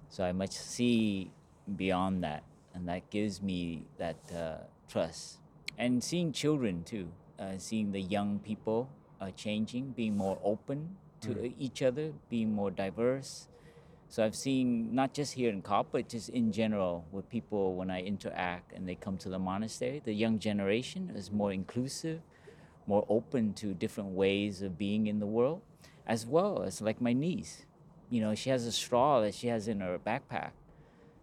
So 0.09 0.24
I 0.24 0.33
much 0.33 0.50
see 0.50 1.31
beyond 1.76 2.24
that, 2.24 2.42
and 2.74 2.88
that 2.88 3.11
gives 3.11 3.40
me 3.40 3.87
that 3.98 4.16
uh, 4.35 4.64
trust. 4.88 5.38
And 5.79 6.03
seeing 6.03 6.33
children 6.33 6.85
too, 6.85 7.09
uh, 7.39 7.59
seeing 7.59 7.93
the 7.93 8.01
young 8.01 8.39
people 8.39 8.89
uh, 9.21 9.31
changing, 9.31 9.91
being 9.93 10.17
more 10.17 10.39
open 10.45 10.97
to 11.23 11.53
each 11.59 11.83
other, 11.83 12.13
being 12.29 12.53
more 12.53 12.71
diverse. 12.71 13.49
So 14.09 14.25
I've 14.25 14.35
seen 14.35 14.95
not 14.95 15.15
just 15.15 15.33
here 15.33 15.51
in 15.51 15.63
COP, 15.63 15.89
but 15.93 16.09
just 16.09 16.29
in 16.29 16.53
general 16.53 17.07
with 17.13 17.29
people 17.31 17.75
when 17.75 17.91
I 17.91 18.03
interact 18.03 18.73
and 18.73 18.87
they 18.87 18.95
come 18.95 19.17
to 19.19 19.29
the 19.29 19.39
monastery. 19.39 20.03
The 20.05 20.13
young 20.13 20.39
generation 20.39 21.13
is 21.15 21.31
more 21.31 21.53
inclusive, 21.53 22.21
more 22.87 23.07
open 23.09 23.55
to 23.55 23.73
different 23.73 24.11
ways 24.11 24.61
of 24.61 24.77
being 24.77 25.07
in 25.07 25.19
the 25.21 25.27
world, 25.27 25.63
as 26.07 26.27
well 26.27 26.63
as 26.63 26.83
like 26.83 27.01
my 27.01 27.13
niece. 27.13 27.65
You 28.11 28.21
know, 28.21 28.35
she 28.35 28.51
has 28.51 28.67
a 28.67 28.73
straw 28.73 29.23
that 29.23 29.35
she 29.35 29.47
has 29.47 29.69
in 29.69 29.81
her 29.81 29.99
backpack. 29.99 30.51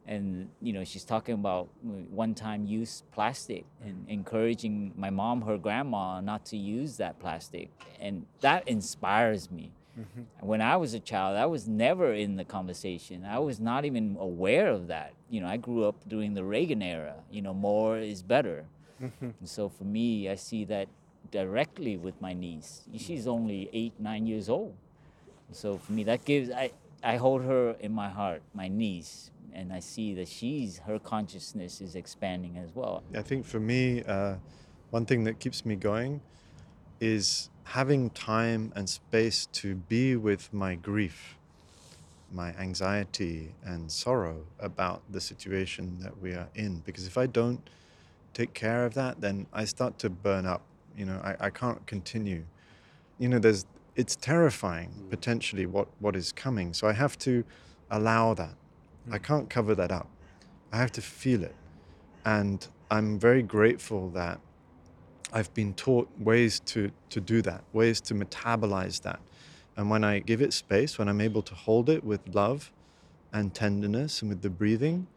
And, 0.08 0.50
you 0.60 0.74
know, 0.74 0.84
she's 0.84 1.04
talking 1.04 1.36
about 1.36 1.70
uh, 1.86 1.92
one 2.10 2.34
time 2.34 2.66
use 2.66 3.04
plastic 3.12 3.66
and 3.86 4.06
encouraging 4.08 4.94
my 4.98 5.12
mom, 5.12 5.42
her 5.44 5.58
grandma, 5.58 6.20
not 6.20 6.46
to 6.46 6.58
use 6.58 6.98
that 6.98 7.20
plastic. 7.20 7.70
And 8.00 8.26
that 8.42 8.68
inspires 8.68 9.52
me. 9.52 9.72
Mm-hmm. 10.00 10.48
When 10.48 10.62
I 10.62 10.78
was 10.78 10.94
a 10.94 11.00
child, 11.00 11.38
I 11.38 11.46
was 11.46 11.68
never 11.68 12.14
in 12.14 12.38
the 12.38 12.46
conversation. 12.46 13.26
I 13.26 13.40
was 13.40 13.60
not 13.60 13.86
even 13.86 14.18
aware 14.20 14.70
of 14.70 14.88
that. 14.88 15.14
You 15.30 15.42
know, 15.42 15.48
I 15.48 15.58
grew 15.58 15.84
up 15.84 15.96
during 16.08 16.34
the 16.34 16.44
Reagan 16.44 16.82
era. 16.82 17.16
You 17.30 17.42
know, 17.42 17.54
more 17.54 18.00
is 18.00 18.24
better. 18.24 18.66
Mm-hmm. 19.02 19.30
And 19.40 19.50
so 19.50 19.70
for 19.70 19.84
me, 19.84 20.30
I 20.30 20.36
see 20.36 20.66
that 20.66 20.88
directly 21.32 21.98
with 21.98 22.20
my 22.22 22.34
niece. 22.34 22.82
She's 22.98 23.28
only 23.28 23.70
eight, 23.74 23.94
nine 24.00 24.26
years 24.26 24.50
old. 24.50 24.74
So 25.52 25.78
for 25.78 25.92
me, 25.92 26.04
that 26.06 26.26
gives 26.26 26.50
I 26.50 26.72
I 27.04 27.18
hold 27.18 27.44
her 27.44 27.76
in 27.80 27.92
my 27.94 28.10
heart, 28.10 28.42
my 28.54 28.68
niece, 28.68 29.32
and 29.54 29.72
I 29.74 29.80
see 29.80 30.14
that 30.16 30.28
she's 30.28 30.80
her 30.80 31.00
consciousness 31.00 31.82
is 31.82 31.96
expanding 31.96 32.58
as 32.58 32.76
well. 32.76 33.04
I 33.16 33.22
think 33.22 33.46
for 33.46 33.60
me, 33.60 34.04
uh, 34.04 34.36
one 34.90 35.06
thing 35.06 35.24
that 35.26 35.40
keeps 35.40 35.66
me 35.66 35.76
going 35.76 36.22
is 37.00 37.50
having 37.64 38.10
time 38.10 38.74
and 38.76 38.90
space 38.90 39.46
to 39.54 39.76
be 39.76 40.16
with 40.16 40.52
my 40.54 40.76
grief, 40.76 41.38
my 42.32 42.50
anxiety 42.58 43.54
and 43.64 43.92
sorrow 43.92 44.46
about 44.60 45.02
the 45.10 45.22
situation 45.22 45.98
that 46.00 46.20
we 46.22 46.34
are 46.34 46.50
in. 46.56 46.80
Because 46.80 47.06
if 47.06 47.18
I 47.18 47.28
don't 47.28 47.70
take 48.34 48.54
care 48.54 48.86
of 48.86 48.94
that, 48.96 49.22
then 49.22 49.46
I 49.54 49.66
start 49.66 50.00
to 50.00 50.10
burn 50.10 50.46
up. 50.46 50.62
You 50.98 51.06
know, 51.06 51.22
I, 51.24 51.36
I 51.40 51.50
can't 51.50 51.86
continue. 51.86 52.44
You 53.18 53.30
know, 53.30 53.40
there's 53.40 53.66
it's 53.96 54.16
terrifying 54.16 55.08
potentially 55.10 55.66
what, 55.66 55.88
what 56.00 56.16
is 56.16 56.32
coming. 56.32 56.74
So 56.74 56.88
I 56.88 56.94
have 56.94 57.18
to 57.20 57.44
allow 57.92 58.34
that. 58.36 58.56
I 59.12 59.18
can't 59.18 59.50
cover 59.50 59.76
that 59.76 59.92
up. 59.92 60.08
I 60.72 60.78
have 60.78 60.92
to 60.94 61.02
feel 61.02 61.44
it. 61.44 61.56
And 62.26 62.66
I'm 62.92 63.20
very 63.20 63.42
grateful 63.42 64.10
that 64.12 64.40
I've 65.32 65.54
been 65.54 65.74
taught 65.74 66.10
ways 66.20 66.60
to, 66.62 66.92
to 67.10 67.22
do 67.22 67.42
that, 67.44 67.64
ways 67.74 68.02
to 68.02 68.14
metabolize 68.14 69.02
that. 69.02 69.20
And 69.78 69.90
when 69.90 70.04
I 70.04 70.20
give 70.20 70.42
it 70.42 70.54
space, 70.54 70.98
when 70.98 71.08
I'm 71.08 71.22
able 71.22 71.42
to 71.44 71.56
hold 71.56 71.90
it 71.90 72.04
with 72.04 72.22
love 72.34 72.72
and 73.32 73.54
tenderness 73.54 74.22
and 74.22 74.30
with 74.30 74.42
the 74.42 74.50
breathing, 74.50 75.08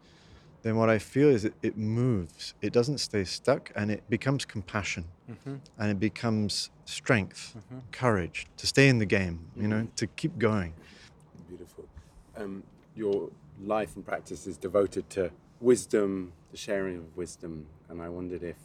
then 0.61 0.77
what 0.77 0.89
I 0.89 0.97
feel 0.97 1.27
is 1.27 1.43
it, 1.43 1.53
it 1.61 1.77
moves. 1.77 2.53
It 2.61 2.71
doesn't 2.71 2.99
stay 2.99 3.25
stuck 3.25 3.71
and 3.75 3.91
it 3.91 4.09
becomes 4.09 4.45
compassion 4.45 5.05
mm-hmm. 5.29 5.55
and 5.77 5.91
it 5.91 5.99
becomes 5.99 6.69
strength, 6.85 7.55
mm-hmm. 7.57 7.79
courage 7.91 8.47
to 8.57 8.67
stay 8.67 8.87
in 8.87 8.99
the 8.99 9.05
game, 9.05 9.39
you 9.57 9.67
know, 9.67 9.77
mm-hmm. 9.77 9.95
to 9.95 10.07
keep 10.07 10.37
going. 10.37 10.73
Beautiful. 11.49 11.85
Um, 12.37 12.63
your 12.95 13.29
life 13.63 13.95
and 13.95 14.05
practice 14.05 14.47
is 14.47 14.57
devoted 14.57 15.09
to 15.11 15.31
wisdom, 15.59 16.33
the 16.51 16.57
sharing 16.57 16.97
of 16.97 17.17
wisdom, 17.17 17.67
and 17.89 18.01
I 18.01 18.09
wondered 18.09 18.43
if 18.43 18.57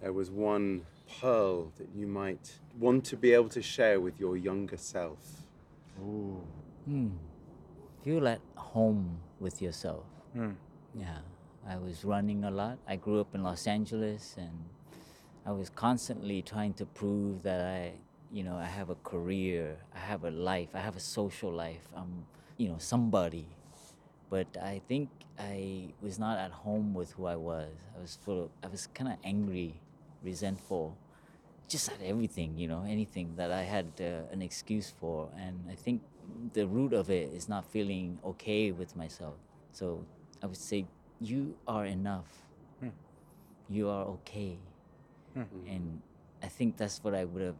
there 0.00 0.12
was 0.12 0.30
one 0.30 0.86
pearl 1.20 1.72
that 1.76 1.88
you 1.94 2.06
might 2.06 2.58
want 2.78 3.04
to 3.06 3.16
be 3.16 3.32
able 3.32 3.48
to 3.50 3.62
share 3.62 4.00
with 4.00 4.20
your 4.20 4.36
younger 4.36 4.76
self. 4.76 5.44
Hmm. 5.96 7.08
Feel 8.04 8.28
at 8.28 8.40
home 8.56 9.18
with 9.40 9.60
yourself. 9.60 10.04
Yeah. 10.94 11.18
I 11.68 11.76
was 11.76 12.04
running 12.04 12.44
a 12.44 12.50
lot. 12.50 12.78
I 12.86 12.96
grew 12.96 13.20
up 13.20 13.34
in 13.34 13.42
Los 13.42 13.66
Angeles 13.66 14.36
and 14.38 14.64
I 15.44 15.52
was 15.52 15.70
constantly 15.70 16.40
trying 16.42 16.74
to 16.74 16.86
prove 16.86 17.42
that 17.42 17.60
I, 17.60 17.92
you 18.32 18.42
know, 18.42 18.56
I 18.56 18.64
have 18.64 18.90
a 18.90 18.94
career, 18.96 19.76
I 19.94 19.98
have 19.98 20.24
a 20.24 20.30
life, 20.30 20.70
I 20.74 20.80
have 20.80 20.96
a 20.96 21.00
social 21.00 21.50
life. 21.52 21.86
I'm, 21.96 22.24
you 22.56 22.68
know, 22.68 22.76
somebody. 22.78 23.46
But 24.30 24.46
I 24.60 24.80
think 24.86 25.08
I 25.38 25.94
was 26.02 26.18
not 26.18 26.38
at 26.38 26.50
home 26.50 26.94
with 26.94 27.12
who 27.12 27.26
I 27.26 27.36
was. 27.36 27.72
I 27.96 28.00
was 28.00 28.18
full 28.22 28.44
of, 28.44 28.50
I 28.62 28.68
was 28.68 28.86
kind 28.88 29.10
of 29.10 29.18
angry, 29.24 29.80
resentful, 30.22 30.96
just 31.68 31.90
at 31.90 32.02
everything, 32.02 32.58
you 32.58 32.68
know, 32.68 32.84
anything 32.86 33.34
that 33.36 33.50
I 33.52 33.62
had 33.62 33.86
uh, 34.00 34.32
an 34.32 34.42
excuse 34.42 34.92
for. 35.00 35.28
And 35.38 35.64
I 35.70 35.74
think 35.74 36.02
the 36.52 36.66
root 36.66 36.92
of 36.92 37.10
it 37.10 37.32
is 37.32 37.48
not 37.48 37.64
feeling 37.64 38.18
okay 38.24 38.70
with 38.72 38.96
myself. 38.96 39.34
So 39.72 40.04
I 40.42 40.46
would 40.46 40.56
say, 40.56 40.86
you 41.20 41.56
are 41.66 41.86
enough. 41.86 42.28
You 43.70 43.88
are 43.88 44.04
okay. 44.04 44.58
And 45.66 46.00
I 46.42 46.48
think 46.48 46.76
that's 46.76 47.02
what 47.04 47.14
I 47.14 47.24
would 47.24 47.42
have 47.42 47.56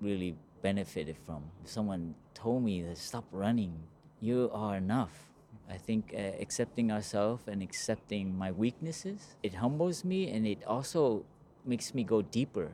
really 0.00 0.34
benefited 0.62 1.16
from. 1.26 1.44
If 1.64 1.70
someone 1.70 2.14
told 2.34 2.64
me 2.64 2.82
to 2.82 2.96
stop 2.96 3.24
running, 3.30 3.74
you 4.20 4.50
are 4.52 4.76
enough. 4.76 5.31
I 5.72 5.78
think 5.78 6.12
uh, 6.14 6.20
accepting 6.44 6.92
ourselves 6.92 7.42
and 7.48 7.62
accepting 7.62 8.36
my 8.36 8.50
weaknesses, 8.52 9.20
it 9.42 9.54
humbles 9.54 10.04
me 10.04 10.30
and 10.30 10.46
it 10.46 10.62
also 10.66 11.24
makes 11.64 11.94
me 11.94 12.04
go 12.04 12.20
deeper. 12.22 12.68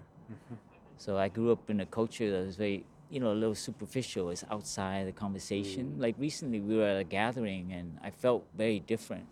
So 0.97 1.17
I 1.17 1.29
grew 1.29 1.53
up 1.53 1.71
in 1.71 1.81
a 1.81 1.87
culture 1.87 2.29
that 2.33 2.45
was 2.47 2.57
very, 2.57 2.85
you 3.11 3.21
know, 3.21 3.31
a 3.33 3.39
little 3.43 3.55
superficial. 3.55 4.31
It's 4.31 4.45
outside 4.51 5.07
the 5.07 5.13
conversation. 5.13 5.95
Like 5.99 6.17
recently, 6.19 6.61
we 6.61 6.77
were 6.77 6.89
at 6.95 7.01
a 7.01 7.05
gathering 7.05 7.73
and 7.73 7.99
I 8.03 8.11
felt 8.11 8.45
very 8.57 8.81
different. 8.81 9.27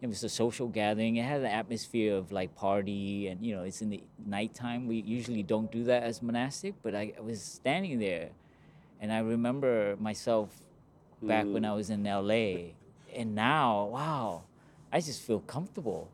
It 0.00 0.08
was 0.08 0.22
a 0.24 0.28
social 0.28 0.68
gathering. 0.68 1.16
It 1.16 1.24
had 1.24 1.40
an 1.40 1.46
atmosphere 1.62 2.14
of 2.16 2.30
like 2.32 2.54
party, 2.54 3.28
and 3.28 3.44
you 3.44 3.54
know, 3.56 3.62
it's 3.64 3.80
in 3.82 3.90
the 3.90 4.02
nighttime. 4.26 4.86
We 4.86 4.96
usually 5.00 5.42
don't 5.42 5.70
do 5.72 5.84
that 5.84 6.02
as 6.02 6.22
monastic, 6.22 6.74
but 6.82 6.94
I, 6.94 7.12
I 7.16 7.20
was 7.22 7.40
standing 7.42 7.98
there, 7.98 8.28
and 9.00 9.10
I 9.12 9.20
remember 9.20 9.96
myself 9.98 10.48
back 11.22 11.46
when 11.54 11.64
I 11.64 11.72
was 11.72 11.88
in 11.90 12.04
LA, 12.04 12.76
and 13.16 13.34
now, 13.34 13.86
wow, 13.86 14.44
I 14.92 15.00
just 15.00 15.22
feel 15.22 15.40
comfortable, 15.40 16.10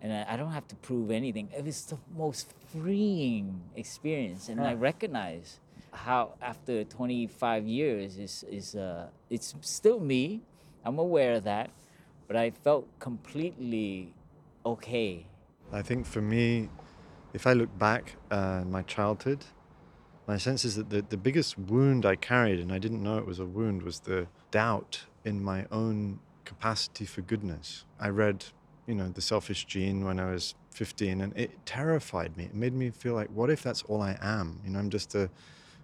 and 0.00 0.12
I, 0.12 0.34
I 0.34 0.36
don't 0.36 0.52
have 0.52 0.68
to 0.68 0.76
prove 0.76 1.10
anything. 1.10 1.48
It 1.56 1.64
was 1.64 1.84
the 1.84 1.98
most 2.16 2.54
freeing 2.72 3.60
experience, 3.74 4.48
and 4.48 4.60
I 4.60 4.74
recognize 4.74 5.58
how 5.92 6.34
after 6.40 6.84
25 6.84 7.66
years 7.66 8.16
is 8.18 8.44
is 8.50 8.74
uh, 8.74 9.08
it's 9.30 9.54
still 9.60 10.00
me. 10.00 10.42
I'm 10.84 10.98
aware 10.98 11.34
of 11.34 11.44
that, 11.44 11.70
but 12.28 12.36
I 12.36 12.50
felt 12.50 12.86
completely 12.98 14.12
okay. 14.64 15.26
I 15.72 15.82
think 15.82 16.06
for 16.06 16.20
me, 16.20 16.68
if 17.32 17.46
I 17.46 17.52
look 17.52 17.76
back 17.78 18.16
uh, 18.30 18.62
my 18.66 18.82
childhood, 18.82 19.44
my 20.26 20.36
sense 20.36 20.64
is 20.64 20.76
that 20.76 20.90
the, 20.90 21.02
the 21.02 21.16
biggest 21.16 21.58
wound 21.58 22.06
I 22.06 22.16
carried, 22.16 22.60
and 22.60 22.72
I 22.72 22.78
didn't 22.78 23.02
know 23.02 23.18
it 23.18 23.26
was 23.26 23.40
a 23.40 23.46
wound, 23.46 23.82
was 23.82 24.00
the 24.00 24.26
doubt 24.50 25.04
in 25.24 25.42
my 25.42 25.66
own 25.70 26.20
capacity 26.44 27.04
for 27.04 27.22
goodness. 27.22 27.84
I 27.98 28.08
read, 28.08 28.44
you 28.86 28.94
know, 28.94 29.08
The 29.08 29.22
Selfish 29.22 29.64
Gene 29.64 30.04
when 30.04 30.20
I 30.20 30.30
was 30.30 30.54
15, 30.72 31.20
and 31.20 31.36
it 31.36 31.50
terrified 31.66 32.36
me. 32.36 32.44
It 32.44 32.54
made 32.54 32.74
me 32.74 32.90
feel 32.90 33.14
like, 33.14 33.28
what 33.28 33.50
if 33.50 33.62
that's 33.62 33.82
all 33.82 34.02
I 34.02 34.18
am? 34.20 34.60
You 34.64 34.70
know, 34.72 34.78
I'm 34.78 34.90
just 34.90 35.14
a 35.14 35.30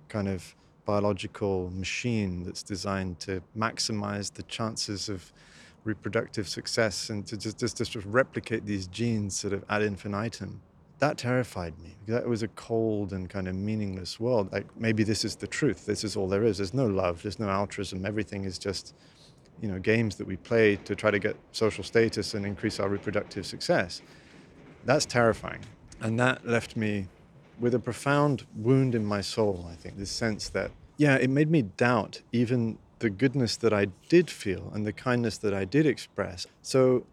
kind 0.09 0.29
of 0.29 0.55
biological 0.85 1.70
machine 1.75 2.42
that's 2.42 2.62
designed 2.62 3.21
to 3.21 3.42
maximize 3.56 4.33
the 4.33 4.42
chances 4.44 5.08
of 5.08 5.33
reproductive 5.85 6.48
success 6.48 7.11
and 7.11 7.27
to 7.27 7.37
just, 7.37 7.58
just, 7.58 7.77
just 7.77 7.96
replicate 8.06 8.67
these 8.67 8.87
genes 8.88 9.37
sort 9.37 9.52
of 9.52 9.65
ad 9.69 9.83
infinitum. 9.83 10.61
That 10.98 11.17
terrified 11.17 11.79
me. 11.79 11.96
That 12.06 12.29
was 12.29 12.42
a 12.42 12.48
cold 12.48 13.13
and 13.13 13.31
kind 13.31 13.48
of 13.48 13.54
meaningless 13.54 14.21
world. 14.21 14.52
Like 14.52 14.67
maybe 14.79 15.02
this 15.02 15.25
is 15.25 15.37
the 15.37 15.46
truth. 15.46 15.87
This 15.87 16.04
is 16.04 16.17
all 16.17 16.29
there 16.29 16.44
is. 16.44 16.58
There's 16.58 16.75
no 16.75 16.87
love. 16.87 17.23
There's 17.23 17.38
no 17.38 17.48
altruism. 17.48 18.04
Everything 18.04 18.44
is 18.44 18.58
just, 18.58 18.94
you 19.61 19.69
know, 19.69 19.79
games 19.79 20.17
that 20.17 20.27
we 20.27 20.37
play 20.37 20.77
to 20.77 20.94
try 20.94 21.11
to 21.11 21.19
get 21.19 21.37
social 21.52 21.85
status 21.85 22.35
and 22.35 22.46
increase 22.46 22.81
our 22.81 22.88
reproductive 22.88 23.46
success. 23.46 24.02
That's 24.85 25.04
terrifying. 25.04 25.61
And 26.00 26.19
that 26.19 26.46
left 26.46 26.77
me 26.77 27.08
with 27.58 27.75
a 27.75 27.79
profound 27.79 28.46
wound 28.56 28.94
in 28.94 29.04
my 29.04 29.21
soul, 29.21 29.67
I 29.71 29.75
think, 29.75 29.98
this 29.98 30.11
sense 30.11 30.48
that, 30.50 30.71
yeah, 30.96 31.17
it 31.17 31.29
made 31.29 31.50
me 31.50 31.63
doubt 31.63 32.23
even 32.33 32.79
the 33.00 33.11
goodness 33.11 33.56
that 33.58 33.73
I 33.73 33.87
did 34.08 34.31
feel 34.31 34.71
and 34.75 34.87
the 34.87 34.92
kindness 34.92 35.38
that 35.38 35.52
I 35.52 35.65
did 35.65 35.87
express. 35.87 36.46
So 36.63 37.06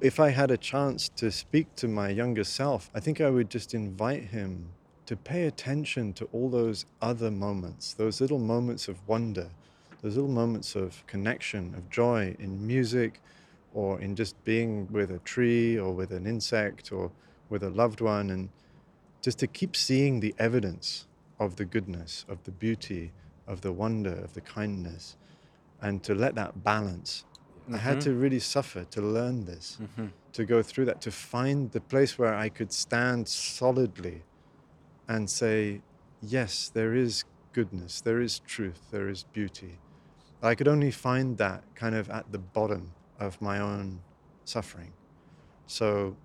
if 0.00 0.20
I 0.20 0.30
had 0.30 0.50
a 0.50 0.56
chance 0.56 1.08
to 1.16 1.30
speak 1.30 1.74
to 1.76 1.88
my 1.88 2.10
younger 2.10 2.44
self, 2.44 2.90
I 2.94 3.00
think 3.00 3.20
I 3.20 3.30
would 3.30 3.48
just 3.48 3.72
invite 3.74 4.24
him 4.24 4.70
to 5.06 5.16
pay 5.16 5.44
attention 5.44 6.12
to 6.14 6.28
all 6.32 6.48
those 6.50 6.86
other 7.00 7.30
moments, 7.30 7.94
those 7.94 8.20
little 8.20 8.38
moments 8.38 8.88
of 8.88 8.96
wonder, 9.08 9.50
those 10.02 10.16
little 10.16 10.30
moments 10.30 10.74
of 10.74 11.06
connection, 11.06 11.74
of 11.74 11.88
joy 11.90 12.34
in 12.38 12.66
music 12.66 13.20
or 13.74 14.00
in 14.00 14.16
just 14.16 14.42
being 14.44 14.88
with 14.90 15.10
a 15.10 15.18
tree 15.20 15.78
or 15.78 15.92
with 15.92 16.10
an 16.10 16.26
insect 16.26 16.92
or 16.92 17.10
with 17.48 17.62
a 17.62 17.70
loved 17.70 18.00
one, 18.00 18.30
and 18.30 18.48
just 19.22 19.38
to 19.38 19.46
keep 19.46 19.76
seeing 19.76 20.20
the 20.20 20.34
evidence 20.38 21.06
of 21.38 21.56
the 21.56 21.64
goodness, 21.64 22.24
of 22.28 22.42
the 22.44 22.50
beauty, 22.50 23.12
of 23.46 23.60
the 23.60 23.72
wonder, 23.72 24.12
of 24.12 24.34
the 24.34 24.40
kindness, 24.40 25.16
and 25.82 26.02
to 26.02 26.14
let 26.14 26.34
that 26.34 26.62
balance. 26.62 27.24
I 27.72 27.76
had 27.76 27.98
mm-hmm. 27.98 28.10
to 28.10 28.14
really 28.14 28.40
suffer 28.40 28.84
to 28.84 29.00
learn 29.00 29.44
this, 29.44 29.78
mm-hmm. 29.80 30.06
to 30.32 30.44
go 30.44 30.62
through 30.62 30.86
that, 30.86 31.00
to 31.02 31.10
find 31.10 31.70
the 31.70 31.80
place 31.80 32.18
where 32.18 32.34
I 32.34 32.48
could 32.48 32.72
stand 32.72 33.28
solidly 33.28 34.22
and 35.06 35.30
say, 35.30 35.82
yes, 36.22 36.70
there 36.72 36.94
is 36.94 37.24
goodness, 37.52 38.00
there 38.00 38.20
is 38.20 38.40
truth, 38.40 38.80
there 38.90 39.08
is 39.08 39.24
beauty. 39.24 39.78
I 40.42 40.54
could 40.54 40.68
only 40.68 40.90
find 40.90 41.36
that 41.38 41.62
kind 41.74 41.94
of 41.94 42.08
at 42.10 42.30
the 42.32 42.38
bottom 42.38 42.92
of 43.18 43.40
my 43.42 43.58
own 43.60 44.00
suffering. 44.44 44.92
So, 45.66 46.16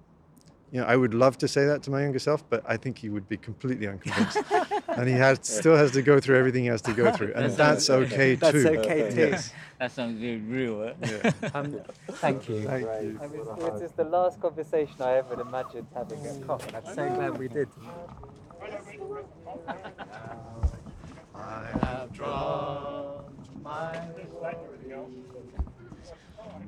you 0.71 0.79
know, 0.81 0.87
I 0.87 0.95
would 0.95 1.13
love 1.13 1.37
to 1.39 1.47
say 1.47 1.65
that 1.65 1.83
to 1.83 1.91
my 1.91 2.01
younger 2.03 2.19
self, 2.19 2.43
but 2.49 2.63
I 2.67 2.77
think 2.77 2.97
he 2.97 3.09
would 3.09 3.27
be 3.27 3.37
completely 3.37 3.87
unconvinced. 3.87 4.37
and 4.87 5.07
he 5.07 5.15
has 5.15 5.39
still 5.43 5.75
has 5.75 5.91
to 5.91 6.01
go 6.01 6.19
through 6.19 6.37
everything 6.37 6.63
he 6.63 6.69
has 6.69 6.81
to 6.83 6.93
go 6.93 7.11
through. 7.11 7.33
And 7.35 7.51
that's 7.53 7.89
okay 7.89 8.35
That's 8.35 8.51
too. 8.53 8.67
okay 8.79 9.09
too. 9.11 9.17
Yes. 9.17 9.53
That 9.79 9.91
sounds 9.91 10.19
very 10.19 10.37
real. 10.37 10.83
eh? 10.83 10.93
Yeah. 11.05 11.31
Um, 11.53 11.79
thank 12.07 12.47
you. 12.49 12.61
Thank 12.63 12.87
I 12.87 12.99
you. 13.01 13.19
mean, 13.31 13.45
this 13.73 13.81
is 13.81 13.91
the 13.91 14.05
last 14.05 14.39
conversation 14.39 14.95
I 15.01 15.17
ever 15.17 15.39
imagined 15.39 15.87
having 15.93 16.25
at 16.25 16.41
COP, 16.47 16.63
I'm 16.73 16.95
so 16.95 17.09
glad 17.09 17.37
we 17.37 17.47
did. 17.49 17.67
I 21.35 21.65
have 21.81 22.11
drawn 23.65 24.03
my 24.43 24.53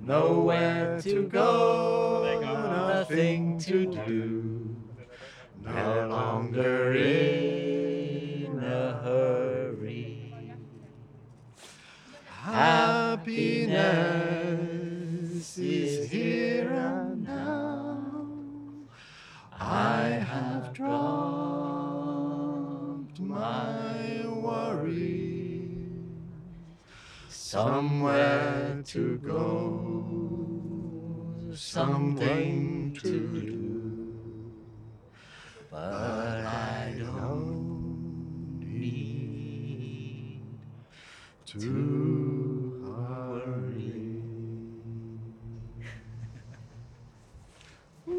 nowhere 0.02 1.00
to 1.02 1.28
go, 1.28 2.40
nothing 2.42 3.60
to 3.60 3.86
do, 3.86 4.76
no 5.64 6.08
longer 6.10 6.94
in 6.94 8.60
a 8.64 8.94
hurry. 9.04 10.54
Happiness 12.26 13.28
is 15.58 16.10
here 16.10 16.70
and 16.70 17.24
now. 17.24 18.16
I 19.60 20.04
have 20.04 20.74
dropped 20.74 21.47
somewhere 27.48 28.84
to 28.86 29.18
go, 29.20 30.04
something 31.56 32.94
to 33.02 33.42
do, 33.42 34.52
but 35.72 36.46
I 36.46 36.94
don't 36.98 38.60
need 38.60 40.60
to 41.46 42.84
hurry. 42.86 44.24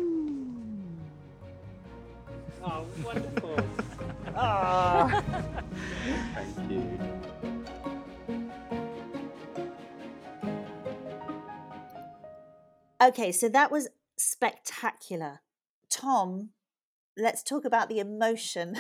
Oh, 2.63 2.85
wonderful. 3.05 3.57
Thank 3.57 4.27
ah. 4.37 5.43
Okay, 13.09 13.33
so 13.33 13.49
that 13.49 13.71
was 13.71 13.89
spectacular. 14.19 15.41
Tom, 15.89 16.51
let's 17.17 17.43
talk 17.43 17.65
about 17.65 17.89
the 17.89 18.01
emotion. 18.01 18.77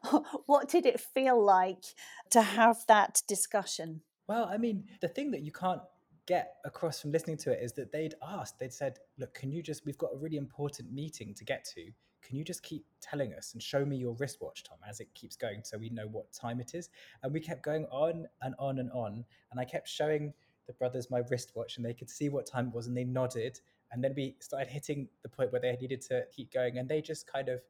what 0.46 0.68
did 0.68 0.86
it 0.86 1.00
feel 1.00 1.44
like 1.44 1.82
to 2.30 2.42
have 2.42 2.84
that 2.86 3.22
discussion? 3.26 4.02
Well, 4.28 4.44
I 4.44 4.56
mean, 4.56 4.84
the 5.00 5.08
thing 5.08 5.32
that 5.32 5.42
you 5.42 5.50
can't 5.50 5.80
get 6.26 6.58
across 6.64 7.00
from 7.00 7.10
listening 7.10 7.38
to 7.38 7.50
it 7.50 7.58
is 7.60 7.72
that 7.72 7.90
they'd 7.90 8.14
asked, 8.22 8.60
they'd 8.60 8.72
said, 8.72 9.00
Look, 9.18 9.34
can 9.34 9.50
you 9.50 9.64
just, 9.64 9.84
we've 9.84 9.98
got 9.98 10.10
a 10.14 10.16
really 10.16 10.36
important 10.36 10.92
meeting 10.92 11.34
to 11.34 11.44
get 11.44 11.64
to. 11.74 11.90
Can 12.22 12.36
you 12.36 12.44
just 12.44 12.62
keep 12.62 12.84
telling 13.00 13.34
us 13.34 13.52
and 13.52 13.60
show 13.60 13.84
me 13.84 13.96
your 13.96 14.14
wristwatch, 14.14 14.62
Tom, 14.62 14.78
as 14.88 15.00
it 15.00 15.12
keeps 15.12 15.34
going 15.34 15.62
so 15.64 15.76
we 15.76 15.90
know 15.90 16.06
what 16.06 16.32
time 16.32 16.60
it 16.60 16.76
is? 16.76 16.88
And 17.24 17.32
we 17.32 17.40
kept 17.40 17.64
going 17.64 17.84
on 17.86 18.28
and 18.42 18.54
on 18.60 18.78
and 18.78 18.92
on. 18.92 19.24
And 19.50 19.58
I 19.58 19.64
kept 19.64 19.88
showing 19.88 20.32
the 20.66 20.72
brothers 20.74 21.10
my 21.10 21.22
wristwatch 21.30 21.76
and 21.76 21.84
they 21.84 21.94
could 21.94 22.10
see 22.10 22.28
what 22.28 22.46
time 22.46 22.68
it 22.68 22.74
was 22.74 22.86
and 22.86 22.96
they 22.96 23.04
nodded. 23.04 23.60
And 23.90 24.02
then 24.02 24.14
we 24.16 24.36
started 24.40 24.68
hitting 24.68 25.08
the 25.22 25.28
point 25.28 25.52
where 25.52 25.60
they 25.60 25.76
needed 25.80 26.00
to 26.02 26.24
keep 26.34 26.52
going 26.52 26.78
and 26.78 26.88
they 26.88 27.00
just 27.00 27.30
kind 27.30 27.48
of 27.48 27.60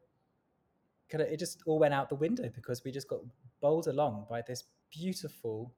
kind 1.13 1.23
of 1.23 1.29
it 1.29 1.39
just 1.39 1.63
all 1.67 1.79
went 1.79 1.93
out 1.93 2.09
the 2.09 2.15
window 2.15 2.49
because 2.55 2.83
we 2.85 2.91
just 2.91 3.09
got 3.09 3.21
bowled 3.61 3.87
along 3.87 4.27
by 4.31 4.43
this 4.47 4.65
beautiful 4.91 5.73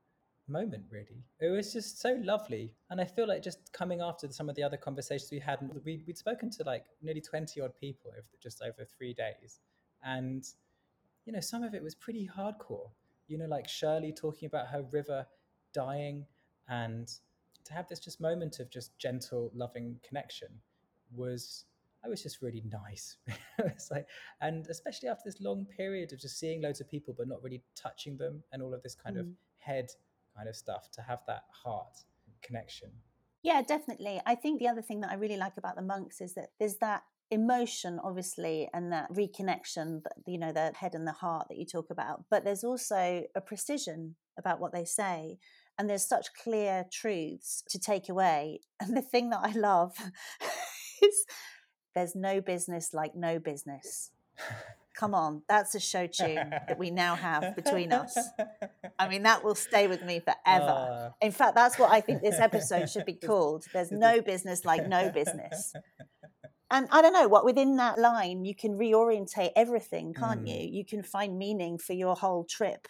moment 0.47 0.85
really 0.91 1.25
it 1.41 1.49
was 1.49 1.73
just 1.73 2.01
so 2.01 2.19
lovely 2.23 2.75
and 2.91 3.01
i 3.01 3.05
feel 3.05 3.27
like 3.27 3.43
just 3.43 3.73
coming 3.73 4.03
after 4.03 4.31
some 4.31 4.49
of 4.49 4.55
the 4.55 4.63
other 4.63 4.77
conversations 4.77 5.31
we 5.33 5.39
had 5.39 5.59
we, 5.85 6.03
we'd 6.07 6.19
spoken 6.19 6.51
to 6.51 6.63
like 6.65 6.85
nearly 7.03 7.21
20 7.21 7.61
odd 7.63 7.75
people 7.81 8.11
over 8.13 8.27
just 8.43 8.63
over 8.63 8.87
three 8.97 9.15
days 9.15 9.61
and 10.05 10.45
you 11.25 11.33
know 11.33 11.41
some 11.41 11.63
of 11.63 11.75
it 11.75 11.83
was 11.83 11.95
pretty 11.95 12.29
hardcore 12.29 12.91
you 13.27 13.39
know 13.39 13.47
like 13.47 13.67
shirley 13.67 14.13
talking 14.13 14.47
about 14.47 14.67
her 14.67 14.85
river 14.93 15.27
dying 15.73 16.27
and 16.69 17.09
to 17.65 17.73
have 17.73 17.89
this 17.89 18.01
just 18.01 18.21
moment 18.21 18.61
of 18.61 18.71
just 18.71 18.99
gentle 18.99 19.51
loving 19.55 19.99
connection 20.07 20.49
was 21.15 21.65
I 22.05 22.09
was 22.09 22.23
just 22.23 22.43
really 22.43 22.63
nice. 22.71 23.17
it's 23.59 23.91
like, 23.91 24.07
and 24.43 24.67
especially 24.69 25.09
after 25.09 25.23
this 25.25 25.41
long 25.41 25.65
period 25.65 26.13
of 26.13 26.21
just 26.21 26.39
seeing 26.39 26.61
loads 26.61 26.81
of 26.83 26.89
people 26.91 27.15
but 27.17 27.29
not 27.29 27.43
really 27.43 27.63
touching 27.75 28.19
them 28.19 28.43
and 28.53 28.63
all 28.63 28.75
of 28.75 28.83
this 28.83 28.95
kind 28.95 29.17
of 29.17 29.25
Mm. 29.25 29.35
head 29.57 29.87
kind 30.37 30.49
of 30.49 30.55
stuff, 30.57 30.91
to 30.91 31.01
have 31.01 31.21
that 31.27 31.45
heart 31.51 31.97
connection. 32.43 32.91
Yeah, 33.43 33.63
definitely. 33.63 34.21
I 34.27 34.35
think 34.35 34.59
the 34.59 34.69
other 34.69 34.83
thing 34.83 35.01
that 35.01 35.11
I 35.11 35.15
really 35.15 35.37
like 35.39 35.57
about 35.57 35.77
the 35.77 35.83
monks 35.83 36.21
is 36.21 36.35
that 36.35 36.51
there's 36.59 36.77
that 36.79 37.05
emotion, 37.31 37.99
obviously, 38.03 38.69
and 38.75 38.93
that 38.93 39.11
reconnection, 39.13 40.03
you 40.27 40.39
know, 40.39 40.53
the 40.53 40.73
head 40.77 40.95
and 40.95 41.07
the 41.07 41.13
heart 41.13 41.47
that 41.49 41.57
you 41.57 41.65
talk 41.65 41.89
about. 41.91 42.25
But 42.31 42.45
there's 42.45 42.65
also 42.65 43.25
a 43.35 43.41
precision 43.41 44.17
about 44.39 44.61
what 44.61 44.73
they 44.73 44.85
say. 44.85 45.39
And 45.79 45.91
there's 45.91 46.07
such 46.07 46.33
clear 46.35 46.85
truths 46.93 47.63
to 47.69 47.79
take 47.79 48.09
away. 48.09 48.61
And 48.81 48.97
the 48.97 49.03
thing 49.03 49.31
that 49.31 49.41
I 49.43 49.53
love 49.53 49.97
is 51.03 51.25
there's 51.95 52.15
no 52.15 52.41
business 52.41 52.93
like 52.93 53.15
no 53.15 53.39
business. 53.39 54.11
Come 54.95 55.15
on, 55.15 55.43
that's 55.49 55.75
a 55.75 55.81
show 55.81 56.07
tune 56.07 56.51
that 56.51 56.79
we 56.79 56.91
now 56.91 57.15
have 57.17 57.57
between 57.57 57.93
us. 57.93 58.17
I 58.99 59.09
mean, 59.09 59.23
that 59.25 59.43
will 59.43 59.55
stay 59.55 59.87
with 59.89 60.03
me 60.05 60.21
forever. 60.21 61.11
Ah. 61.11 61.15
In 61.21 61.33
fact, 61.33 61.55
that's 61.57 61.79
what 61.79 61.91
I 61.91 62.01
think 62.01 62.23
this 62.23 62.39
episode 62.39 62.89
should 62.91 63.05
be 63.07 63.15
called. 63.27 63.65
There's 63.73 63.91
no 63.91 64.21
business 64.21 64.65
like 64.65 64.87
no 64.87 65.11
business. 65.11 65.73
And 66.71 66.89
I 66.91 67.03
don't 67.03 67.13
know 67.13 67.29
what 67.29 67.45
within 67.45 67.77
that 67.77 67.99
line 67.99 68.45
you 68.45 68.55
can 68.55 68.77
reorientate 68.79 69.51
everything, 69.57 70.15
can't 70.15 70.45
Mm. 70.45 70.49
you? 70.49 70.69
You 70.79 70.85
can 70.85 71.03
find 71.03 71.39
meaning 71.39 71.79
for 71.79 71.93
your 71.93 72.15
whole 72.17 72.45
trip 72.45 72.87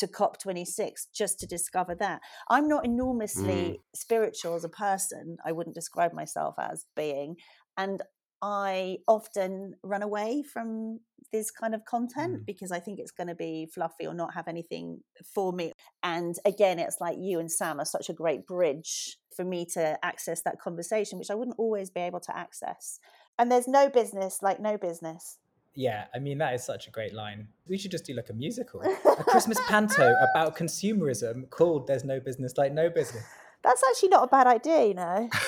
to 0.00 0.06
COP26 0.06 1.06
just 1.14 1.38
to 1.40 1.46
discover 1.46 1.94
that. 1.96 2.20
I'm 2.48 2.68
not 2.68 2.84
enormously 2.84 3.80
spiritual 3.94 4.54
as 4.54 4.64
a 4.64 4.68
person. 4.68 5.36
I 5.44 5.52
wouldn't 5.52 5.74
describe 5.74 6.12
myself 6.12 6.56
as 6.58 6.84
being. 6.96 7.36
And 7.76 8.02
I 8.42 8.96
often 9.06 9.74
run 9.82 10.02
away 10.02 10.42
from 10.42 11.00
this 11.30 11.50
kind 11.50 11.74
of 11.74 11.84
content 11.84 12.40
Mm. 12.40 12.46
because 12.46 12.72
I 12.72 12.80
think 12.80 12.98
it's 12.98 13.10
going 13.10 13.28
to 13.28 13.34
be 13.34 13.66
fluffy 13.66 14.06
or 14.06 14.14
not 14.14 14.34
have 14.34 14.48
anything 14.48 15.02
for 15.34 15.52
me. 15.52 15.72
And 16.02 16.34
again, 16.46 16.78
it's 16.78 17.00
like 17.00 17.18
you 17.20 17.38
and 17.38 17.52
Sam 17.52 17.78
are 17.78 17.84
such 17.84 18.08
a 18.08 18.14
great 18.14 18.46
bridge 18.46 19.18
for 19.36 19.44
me 19.44 19.66
to 19.74 19.98
access 20.04 20.40
that 20.42 20.58
conversation, 20.58 21.18
which 21.18 21.30
I 21.30 21.34
wouldn't 21.34 21.58
always 21.58 21.90
be 21.90 22.00
able 22.00 22.20
to 22.20 22.36
access. 22.36 22.98
And 23.38 23.52
there's 23.52 23.68
no 23.68 23.88
business 23.90 24.42
like 24.42 24.58
no 24.58 24.76
business. 24.78 25.38
Yeah, 25.74 26.06
I 26.14 26.18
mean, 26.18 26.38
that 26.38 26.54
is 26.54 26.64
such 26.64 26.88
a 26.88 26.90
great 26.90 27.14
line. 27.14 27.48
We 27.68 27.78
should 27.78 27.92
just 27.92 28.04
do 28.04 28.14
like 28.14 28.28
a 28.28 28.34
musical, 28.34 28.82
a 28.82 29.24
Christmas 29.24 29.58
panto 29.68 30.14
about 30.30 30.56
consumerism 30.56 31.48
called 31.50 31.86
There's 31.86 32.04
No 32.04 32.18
Business 32.20 32.54
Like 32.56 32.72
No 32.72 32.90
Business. 32.90 33.24
That's 33.62 33.82
actually 33.88 34.08
not 34.08 34.24
a 34.24 34.26
bad 34.26 34.46
idea, 34.46 34.86
you 34.86 34.94
know. 34.94 35.28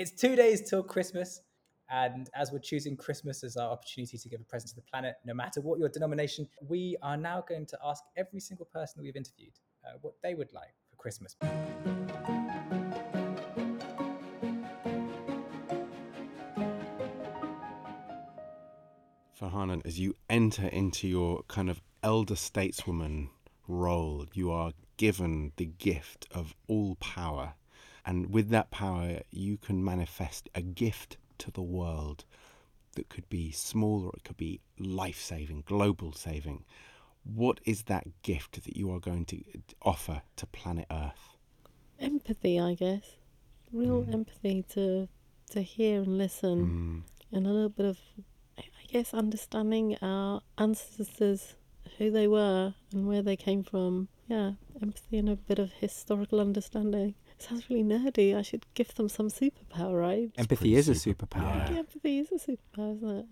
It's 0.00 0.12
two 0.12 0.34
days 0.34 0.62
till 0.62 0.82
Christmas, 0.82 1.42
And 1.90 2.30
as 2.34 2.50
we're 2.50 2.60
choosing 2.60 2.96
Christmas 2.96 3.44
as 3.44 3.58
our 3.58 3.70
opportunity 3.70 4.16
to 4.16 4.28
give 4.30 4.40
a 4.40 4.44
present 4.44 4.70
to 4.70 4.76
the 4.76 4.82
planet, 4.82 5.16
no 5.26 5.34
matter 5.34 5.60
what 5.60 5.78
your 5.78 5.90
denomination, 5.90 6.48
we 6.66 6.96
are 7.02 7.18
now 7.18 7.44
going 7.46 7.66
to 7.66 7.78
ask 7.84 8.02
every 8.16 8.40
single 8.40 8.64
person 8.64 8.94
that 8.96 9.02
we've 9.02 9.14
interviewed 9.14 9.58
uh, 9.84 9.98
what 10.00 10.14
they 10.22 10.34
would 10.34 10.54
like 10.54 10.74
for 10.88 10.96
Christmas. 10.96 11.36
Farhana, 19.40 19.80
as 19.86 19.98
you 19.98 20.14
enter 20.28 20.66
into 20.66 21.08
your 21.08 21.42
kind 21.48 21.70
of 21.70 21.80
elder 22.02 22.34
stateswoman 22.34 23.30
role, 23.66 24.26
you 24.34 24.50
are 24.50 24.72
given 24.96 25.52
the 25.56 25.66
gift 25.66 26.26
of 26.30 26.54
all 26.66 26.96
power. 26.96 27.54
And 28.04 28.32
with 28.32 28.50
that 28.50 28.70
power, 28.70 29.20
you 29.30 29.56
can 29.56 29.84
manifest 29.84 30.48
a 30.54 30.60
gift 30.60 31.16
to 31.38 31.50
the 31.50 31.62
world 31.62 32.24
that 32.96 33.08
could 33.08 33.28
be 33.28 33.50
small 33.50 34.04
or 34.04 34.12
it 34.14 34.24
could 34.24 34.36
be 34.36 34.60
life 34.78 35.20
saving, 35.20 35.62
global 35.66 36.12
saving. 36.12 36.64
What 37.24 37.60
is 37.64 37.84
that 37.84 38.22
gift 38.22 38.64
that 38.64 38.76
you 38.76 38.90
are 38.92 39.00
going 39.00 39.24
to 39.26 39.42
offer 39.82 40.22
to 40.36 40.46
planet 40.46 40.86
Earth? 40.90 41.36
Empathy, 41.98 42.58
I 42.58 42.74
guess. 42.74 43.16
Real 43.72 44.02
mm. 44.02 44.12
empathy 44.12 44.64
to 44.74 45.08
to 45.50 45.62
hear 45.62 46.02
and 46.02 46.16
listen, 46.16 47.04
mm. 47.32 47.36
and 47.36 47.46
a 47.46 47.50
little 47.50 47.68
bit 47.68 47.86
of, 47.86 47.98
guess, 48.90 49.14
understanding 49.14 49.96
our 50.02 50.40
ancestors, 50.58 51.54
who 51.98 52.10
they 52.10 52.26
were 52.26 52.74
and 52.92 53.06
where 53.06 53.22
they 53.22 53.36
came 53.36 53.62
from. 53.62 54.08
Yeah, 54.26 54.52
empathy 54.82 55.18
and 55.18 55.28
a 55.28 55.36
bit 55.36 55.58
of 55.58 55.72
historical 55.72 56.40
understanding. 56.40 57.14
Sounds 57.38 57.68
really 57.70 57.84
nerdy. 57.84 58.36
I 58.36 58.42
should 58.42 58.66
give 58.74 58.94
them 58.94 59.08
some 59.08 59.28
superpower, 59.28 59.98
right? 60.00 60.30
Empathy 60.36 60.56
pretty 60.56 60.74
is 60.76 60.88
a 60.88 60.94
super- 60.94 61.26
superpower. 61.26 61.70
yeah. 61.70 61.78
Empathy 61.78 62.18
is 62.18 62.32
a 62.32 62.34
superpower, 62.34 62.96
isn't 62.96 63.10
it? 63.10 63.26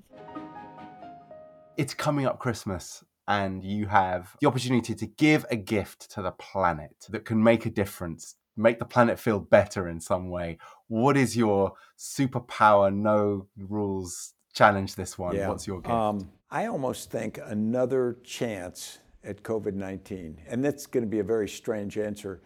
It's 1.77 1.95
coming 1.95 2.27
up 2.27 2.39
Christmas, 2.39 3.05
and 3.27 3.63
you 3.63 3.87
have 3.87 4.37
the 4.41 4.47
opportunity 4.47 4.95
to 4.95 5.07
give 5.07 5.45
a 5.51 5.57
gift 5.57 6.11
to 6.13 6.23
the 6.23 6.33
planet 6.33 7.07
that 7.11 7.25
can 7.25 7.43
make 7.43 7.67
a 7.67 7.71
difference, 7.71 8.37
make 8.57 8.79
the 8.79 8.85
planet 8.85 9.19
feel 9.19 9.39
better 9.39 9.89
in 9.89 10.01
some 10.01 10.31
way. 10.31 10.59
What 10.89 11.17
is 11.17 11.37
your 11.37 11.75
superpower, 11.97 12.93
no 12.95 13.47
rules 13.57 14.35
challenge 14.53 14.95
this 14.95 15.19
one? 15.19 15.37
What's 15.37 15.67
your 15.67 15.77
um, 15.77 15.83
gift? 15.83 15.93
Um, 15.93 16.31
I 16.51 16.67
almost 16.67 17.11
think 17.11 17.39
another 17.45 18.17
chance 18.25 18.99
at 19.25 19.43
COVID 19.43 19.75
19, 19.75 20.41
and 20.49 20.65
that's 20.65 20.87
going 20.87 21.05
to 21.05 21.11
be 21.11 21.19
a 21.19 21.25
very 21.25 21.49
strange 21.49 21.99
answer, 21.99 22.41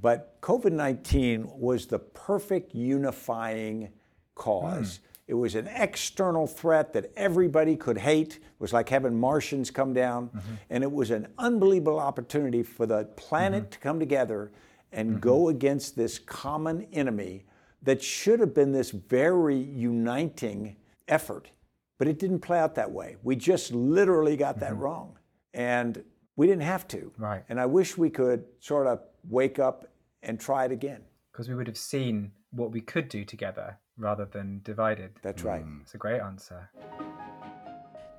but 0.00 0.40
COVID 0.40 0.72
19 0.72 1.50
was 1.54 1.86
the 1.86 1.98
perfect 1.98 2.74
unifying 2.74 3.90
cause. 4.34 4.98
Hmm. 4.98 5.08
It 5.28 5.34
was 5.34 5.54
an 5.54 5.68
external 5.68 6.46
threat 6.46 6.92
that 6.94 7.10
everybody 7.16 7.76
could 7.76 7.96
hate. 7.96 8.36
It 8.36 8.42
was 8.58 8.72
like 8.72 8.88
having 8.88 9.18
Martians 9.18 9.70
come 9.70 9.94
down. 9.94 10.28
Mm-hmm. 10.28 10.54
And 10.70 10.84
it 10.84 10.90
was 10.90 11.10
an 11.10 11.28
unbelievable 11.38 11.98
opportunity 11.98 12.62
for 12.62 12.86
the 12.86 13.04
planet 13.16 13.62
mm-hmm. 13.62 13.70
to 13.70 13.78
come 13.78 14.00
together 14.00 14.50
and 14.90 15.10
mm-hmm. 15.10 15.20
go 15.20 15.48
against 15.48 15.96
this 15.96 16.18
common 16.18 16.86
enemy 16.92 17.44
that 17.82 18.02
should 18.02 18.40
have 18.40 18.52
been 18.52 18.72
this 18.72 18.90
very 18.90 19.56
uniting 19.56 20.76
effort. 21.12 21.50
But 21.98 22.08
it 22.08 22.18
didn't 22.18 22.40
play 22.40 22.58
out 22.58 22.74
that 22.74 22.90
way. 22.90 23.16
We 23.22 23.36
just 23.36 23.72
literally 23.72 24.36
got 24.36 24.58
that 24.60 24.72
mm-hmm. 24.72 24.80
wrong. 24.80 25.18
And 25.54 26.02
we 26.34 26.46
didn't 26.46 26.62
have 26.62 26.88
to. 26.88 27.12
Right. 27.18 27.44
And 27.48 27.60
I 27.60 27.66
wish 27.66 27.96
we 27.96 28.10
could 28.10 28.44
sort 28.58 28.86
of 28.86 29.00
wake 29.28 29.58
up 29.58 29.86
and 30.22 30.40
try 30.40 30.64
it 30.64 30.72
again. 30.72 31.02
Because 31.30 31.48
we 31.48 31.54
would 31.54 31.66
have 31.66 31.78
seen 31.78 32.32
what 32.50 32.72
we 32.72 32.80
could 32.80 33.08
do 33.08 33.24
together 33.24 33.78
rather 33.96 34.24
than 34.24 34.60
divided. 34.64 35.12
That's 35.22 35.42
right. 35.42 35.64
Mm. 35.64 35.82
It's 35.82 35.94
a 35.94 35.98
great 35.98 36.20
answer. 36.20 36.70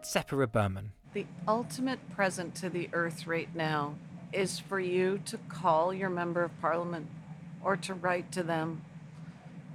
Tzeporah 0.01 0.51
Berman. 0.51 0.91
The 1.13 1.25
ultimate 1.47 1.99
present 2.09 2.55
to 2.55 2.69
the 2.69 2.89
earth 2.93 3.27
right 3.27 3.53
now 3.55 3.95
is 4.31 4.59
for 4.59 4.79
you 4.79 5.19
to 5.25 5.37
call 5.49 5.93
your 5.93 6.09
member 6.09 6.43
of 6.43 6.59
parliament 6.59 7.07
or 7.63 7.77
to 7.77 7.93
write 7.93 8.31
to 8.31 8.43
them 8.43 8.81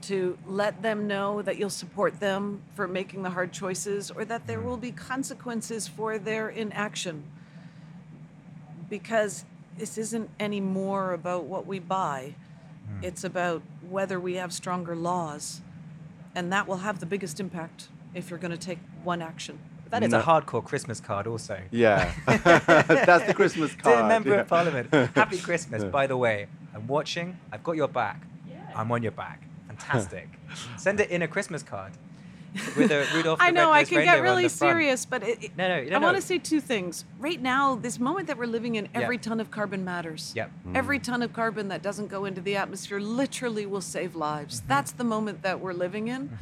to 0.02 0.38
let 0.46 0.82
them 0.82 1.06
know 1.06 1.42
that 1.42 1.58
you'll 1.58 1.70
support 1.70 2.20
them 2.20 2.62
for 2.74 2.86
making 2.86 3.22
the 3.22 3.30
hard 3.30 3.52
choices 3.52 4.10
or 4.10 4.24
that 4.24 4.46
there 4.46 4.58
mm-hmm. 4.58 4.68
will 4.68 4.76
be 4.76 4.92
consequences 4.92 5.88
for 5.88 6.18
their 6.18 6.48
inaction. 6.48 7.24
Because 8.88 9.44
this 9.76 9.98
isn't 9.98 10.30
anymore 10.40 11.12
about 11.12 11.44
what 11.44 11.66
we 11.66 11.78
buy, 11.78 12.34
mm. 12.90 13.04
it's 13.04 13.24
about 13.24 13.62
whether 13.88 14.18
we 14.18 14.34
have 14.34 14.52
stronger 14.52 14.96
laws. 14.96 15.60
And 16.34 16.52
that 16.52 16.66
will 16.66 16.78
have 16.78 17.00
the 17.00 17.06
biggest 17.06 17.40
impact 17.40 17.88
if 18.14 18.30
you're 18.30 18.38
going 18.38 18.52
to 18.52 18.56
take 18.56 18.78
one 19.02 19.22
action. 19.22 19.58
That 19.90 20.02
is 20.02 20.12
a 20.12 20.20
hardcore 20.20 20.62
Christmas 20.62 21.00
card, 21.00 21.26
also. 21.26 21.58
yeah, 21.70 22.12
that's 22.26 23.24
the 23.24 23.32
Christmas 23.34 23.74
card. 23.74 23.96
Dear 23.96 24.06
Member 24.06 24.30
yeah. 24.30 24.40
of 24.40 24.48
Parliament, 24.48 24.92
happy 24.92 25.38
Christmas. 25.48 25.82
By 25.84 26.06
the 26.06 26.16
way, 26.16 26.46
I'm 26.74 26.86
watching. 26.86 27.38
I've 27.50 27.64
got 27.64 27.76
your 27.76 27.88
back. 27.88 28.22
I'm 28.74 28.92
on 28.92 29.02
your 29.02 29.12
back. 29.12 29.47
Fantastic. 29.78 30.28
Send 30.76 31.00
it 31.00 31.10
in 31.10 31.22
a 31.22 31.28
Christmas 31.28 31.62
card 31.62 31.92
with 32.76 32.90
a 32.90 33.06
Rudolph. 33.14 33.38
I 33.40 33.50
know 33.50 33.70
I 33.70 33.84
can 33.84 34.02
get 34.04 34.22
really 34.22 34.48
serious, 34.48 35.04
but 35.04 35.22
it, 35.22 35.44
it- 35.44 35.56
No, 35.56 35.68
no, 35.68 35.84
no, 35.84 35.96
I 35.96 35.98
want 35.98 36.16
to 36.16 36.22
say 36.22 36.38
two 36.38 36.60
things. 36.60 37.04
Right 37.18 37.40
now, 37.40 37.74
this 37.76 37.98
moment 37.98 38.26
that 38.28 38.38
we're 38.38 38.46
living 38.46 38.74
in, 38.76 38.86
Yeah. 38.86 39.00
every 39.02 39.18
ton 39.18 39.40
of 39.40 39.50
carbon 39.50 39.84
matters. 39.84 40.32
Yep. 40.34 40.50
Every 40.74 40.98
ton 40.98 41.22
of 41.22 41.32
carbon 41.32 41.68
that 41.68 41.82
doesn't 41.82 42.08
go 42.08 42.24
into 42.24 42.40
the 42.40 42.56
atmosphere 42.56 43.00
literally 43.00 43.66
will 43.66 43.80
save 43.80 44.14
lives. 44.16 44.60
Mm-hmm. 44.60 44.68
That's 44.68 44.92
the 44.92 45.04
moment 45.04 45.42
that 45.42 45.60
we're 45.60 45.72
living 45.74 46.08
in. 46.08 46.38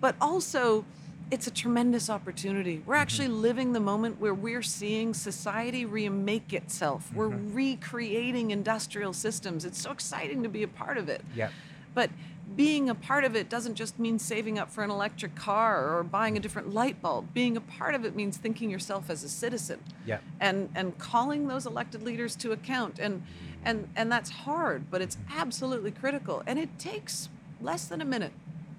But 0.00 0.14
also, 0.20 0.84
it's 1.30 1.46
a 1.48 1.50
tremendous 1.50 2.08
opportunity. 2.10 2.82
We're 2.86 2.94
actually 2.94 3.28
Mm-hmm. 3.28 3.40
living 3.42 3.72
the 3.72 3.80
moment 3.80 4.20
where 4.20 4.34
we're 4.34 4.62
seeing 4.62 5.14
society 5.14 5.84
remake 5.86 6.52
itself. 6.52 7.10
We're 7.14 7.30
Mm-hmm. 7.30 7.54
recreating 7.54 8.50
industrial 8.52 9.12
systems. 9.14 9.64
It's 9.64 9.80
so 9.80 9.90
exciting 9.90 10.42
to 10.42 10.48
be 10.50 10.62
a 10.62 10.68
part 10.68 10.98
of 10.98 11.08
it. 11.08 11.24
Yep. 11.34 11.50
But 11.94 12.10
being 12.56 12.88
a 12.88 12.94
part 12.94 13.24
of 13.24 13.36
it 13.36 13.50
doesn't 13.50 13.74
just 13.74 13.98
mean 13.98 14.18
saving 14.18 14.58
up 14.58 14.70
for 14.70 14.82
an 14.82 14.90
electric 14.90 15.34
car 15.34 15.96
or 15.96 16.02
buying 16.02 16.36
a 16.36 16.40
different 16.40 16.72
light 16.72 17.00
bulb. 17.02 17.32
Being 17.34 17.56
a 17.56 17.60
part 17.60 17.94
of 17.94 18.04
it 18.04 18.16
means 18.16 18.38
thinking 18.38 18.70
yourself 18.70 19.10
as 19.10 19.22
a 19.22 19.28
citizen. 19.28 19.80
Yep. 20.06 20.22
And 20.40 20.70
and 20.74 20.98
calling 20.98 21.48
those 21.48 21.66
elected 21.66 22.02
leaders 22.02 22.34
to 22.36 22.52
account. 22.52 22.98
And 22.98 23.22
and 23.64 23.88
and 23.94 24.10
that's 24.10 24.30
hard, 24.30 24.90
but 24.90 25.02
it's 25.02 25.18
absolutely 25.30 25.90
critical. 25.90 26.42
And 26.46 26.58
it 26.58 26.78
takes 26.78 27.28
less 27.60 27.86
than 27.86 28.00
a 28.00 28.06
minute 28.06 28.32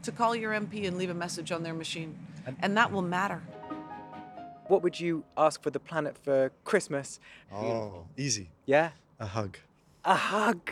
to 0.03 0.11
call 0.11 0.36
your 0.36 0.53
MP 0.53 0.88
and 0.88 0.97
leave 0.97 1.09
a 1.09 1.13
message 1.13 1.51
on 1.51 1.63
their 1.63 1.73
machine. 1.73 2.17
And 2.61 2.75
that 2.78 2.91
will 2.91 3.01
matter. 3.01 3.41
What 4.67 4.82
would 4.84 4.99
you 4.99 5.23
ask 5.38 5.61
for 5.61 5.69
the 5.69 5.80
planet 5.80 6.17
for 6.17 6.51
Christmas? 6.65 7.19
Oh, 7.53 8.05
easy. 8.17 8.49
Yeah? 8.65 8.91
A 9.19 9.25
hug. 9.25 9.57
A 10.03 10.15
hug. 10.15 10.71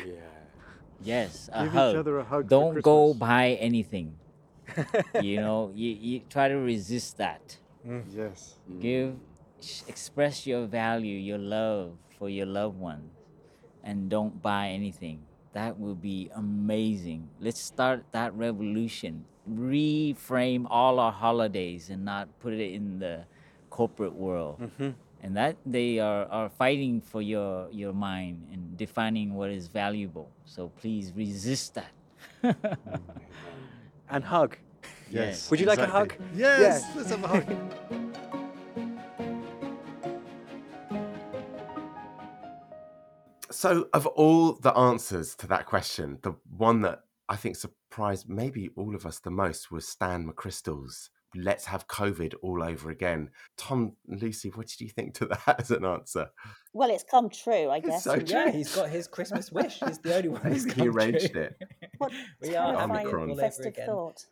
Yes, 1.03 1.49
a 1.53 1.63
Give 1.63 1.73
each 1.73 1.77
hug. 1.77 1.95
other 1.95 2.19
a 2.19 2.23
hug 2.23 2.43
for 2.45 2.49
Don't 2.49 2.81
go 2.81 3.05
Christmas. 3.13 3.19
buy 3.19 3.49
anything. 3.59 4.15
you 5.21 5.37
know, 5.41 5.71
you, 5.75 5.89
you 5.91 6.19
try 6.29 6.47
to 6.47 6.55
resist 6.55 7.17
that. 7.17 7.57
Mm. 7.87 8.03
Yes. 8.11 8.55
Give, 8.79 9.15
sh- 9.61 9.83
express 9.87 10.47
your 10.47 10.65
value, 10.65 11.17
your 11.17 11.37
love 11.37 11.97
for 12.17 12.29
your 12.29 12.47
loved 12.47 12.79
ones, 12.79 13.11
and 13.83 14.09
don't 14.09 14.41
buy 14.41 14.69
anything. 14.69 15.21
That 15.53 15.79
will 15.79 15.95
be 15.95 16.29
amazing. 16.35 17.29
Let's 17.39 17.61
start 17.61 18.05
that 18.11 18.33
revolution. 18.33 19.25
Reframe 19.49 20.65
all 20.69 20.99
our 20.99 21.11
holidays 21.11 21.89
and 21.89 22.03
not 22.03 22.27
put 22.39 22.53
it 22.53 22.73
in 22.73 22.99
the 22.99 23.25
corporate 23.69 24.13
world. 24.13 24.59
Mm-hmm. 24.59 24.89
And 25.23 25.35
that 25.37 25.57
they 25.65 25.99
are, 25.99 26.25
are 26.25 26.49
fighting 26.49 27.01
for 27.01 27.21
your, 27.21 27.67
your 27.71 27.93
mind 27.93 28.47
and 28.51 28.77
defining 28.77 29.33
what 29.33 29.49
is 29.49 29.67
valuable. 29.67 30.29
So 30.45 30.69
please 30.69 31.11
resist 31.15 31.75
that. 31.75 31.91
And 34.09 34.23
hug. 34.23 34.57
Yes. 35.09 35.49
Would 35.49 35.59
you 35.59 35.65
like 35.65 35.79
a 35.79 35.87
hug? 35.87 36.13
Yes. 36.35 36.83
Yeah. 36.83 36.93
Let's 36.95 37.09
have 37.09 37.23
a 37.23 37.27
hug. 37.27 37.55
So, 43.51 43.87
of 43.93 44.05
all 44.05 44.53
the 44.53 44.77
answers 44.77 45.33
to 45.37 45.47
that 45.47 45.65
question, 45.65 46.19
the 46.21 46.35
one 46.55 46.81
that 46.81 46.99
I 47.29 47.35
think 47.35 47.55
surprised 47.55 48.29
maybe 48.29 48.69
all 48.75 48.93
of 48.93 49.05
us 49.05 49.19
the 49.19 49.31
most 49.31 49.71
was 49.71 49.87
Stan 49.87 50.27
McChrystal's 50.29 51.09
"Let's 51.35 51.65
have 51.65 51.87
COVID 51.87 52.33
all 52.41 52.63
over 52.63 52.89
again." 52.89 53.29
Tom, 53.57 53.93
Lucy, 54.07 54.49
what 54.49 54.67
did 54.67 54.81
you 54.81 54.89
think 54.89 55.13
to 55.15 55.25
that 55.27 55.55
as 55.59 55.71
an 55.71 55.85
answer? 55.85 56.29
Well, 56.73 56.89
it's 56.89 57.03
come 57.03 57.29
true, 57.29 57.69
I 57.69 57.79
guess. 57.79 58.03
so 58.03 58.13
and 58.13 58.27
true. 58.27 58.37
Yeah, 58.39 58.51
he's 58.51 58.75
got 58.75 58.89
his 58.89 59.07
Christmas 59.07 59.51
wish. 59.51 59.79
He's 59.85 59.99
the 59.99 60.15
only 60.15 60.29
one 60.37 60.41
who's 60.41 60.65
He 60.65 60.71
come 60.71 60.89
arranged 60.89 61.31
true. 61.31 61.41
it. 61.43 61.57
What 61.97 62.11
we 62.41 62.55
are 62.55 62.77
having 62.77 62.95
it 62.97 62.99
Omicron. 63.01 63.23
all 63.29 63.31
over 63.31 63.41
festive 63.41 63.65
again. 63.67 63.85
thought. 63.85 64.25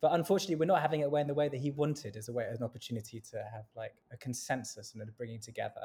But 0.00 0.12
unfortunately, 0.12 0.56
we're 0.56 0.64
not 0.64 0.80
having 0.80 1.00
it 1.00 1.12
in 1.12 1.26
the 1.26 1.34
way 1.34 1.50
that 1.50 1.58
he 1.60 1.70
wanted, 1.70 2.16
as 2.16 2.30
a 2.30 2.32
way, 2.32 2.46
as 2.50 2.58
an 2.60 2.64
opportunity 2.64 3.20
to 3.32 3.36
have 3.52 3.64
like 3.76 3.92
a 4.10 4.16
consensus 4.16 4.94
and 4.94 5.02
a 5.02 5.12
bringing 5.12 5.40
together 5.40 5.82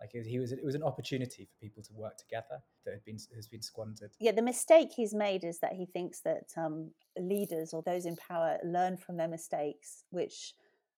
Like 0.00 0.14
it, 0.14 0.26
he 0.26 0.38
was, 0.38 0.52
it 0.52 0.64
was 0.64 0.74
an 0.74 0.82
opportunity 0.82 1.44
for 1.44 1.54
people 1.60 1.82
to 1.82 1.92
work 1.92 2.16
together 2.16 2.62
that 2.84 2.92
had 2.94 3.04
been 3.04 3.18
has 3.34 3.48
been 3.48 3.62
squandered. 3.62 4.12
Yeah, 4.20 4.32
the 4.32 4.42
mistake 4.42 4.90
he's 4.94 5.14
made 5.14 5.44
is 5.44 5.58
that 5.60 5.72
he 5.72 5.86
thinks 5.86 6.20
that 6.20 6.52
um, 6.56 6.92
leaders 7.18 7.72
or 7.72 7.82
those 7.82 8.06
in 8.06 8.16
power 8.16 8.58
learn 8.64 8.96
from 8.96 9.16
their 9.16 9.28
mistakes, 9.28 10.04
which 10.10 10.54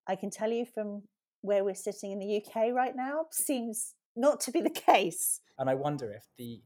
I 0.07 0.15
can 0.15 0.29
tell 0.29 0.51
you 0.51 0.65
from 0.65 1.03
where 1.41 1.63
we're 1.63 1.73
sitting 1.75 2.11
in 2.11 2.19
the 2.19 2.37
UK 2.37 2.73
right 2.73 2.95
now 2.95 3.25
seems 3.31 3.95
not 4.15 4.39
to 4.41 4.51
be 4.51 4.61
the 4.61 4.69
case. 4.69 5.41
And 5.57 5.69
I 5.69 5.73
wonder 5.75 6.11
if 6.11 6.27
the 6.37 6.61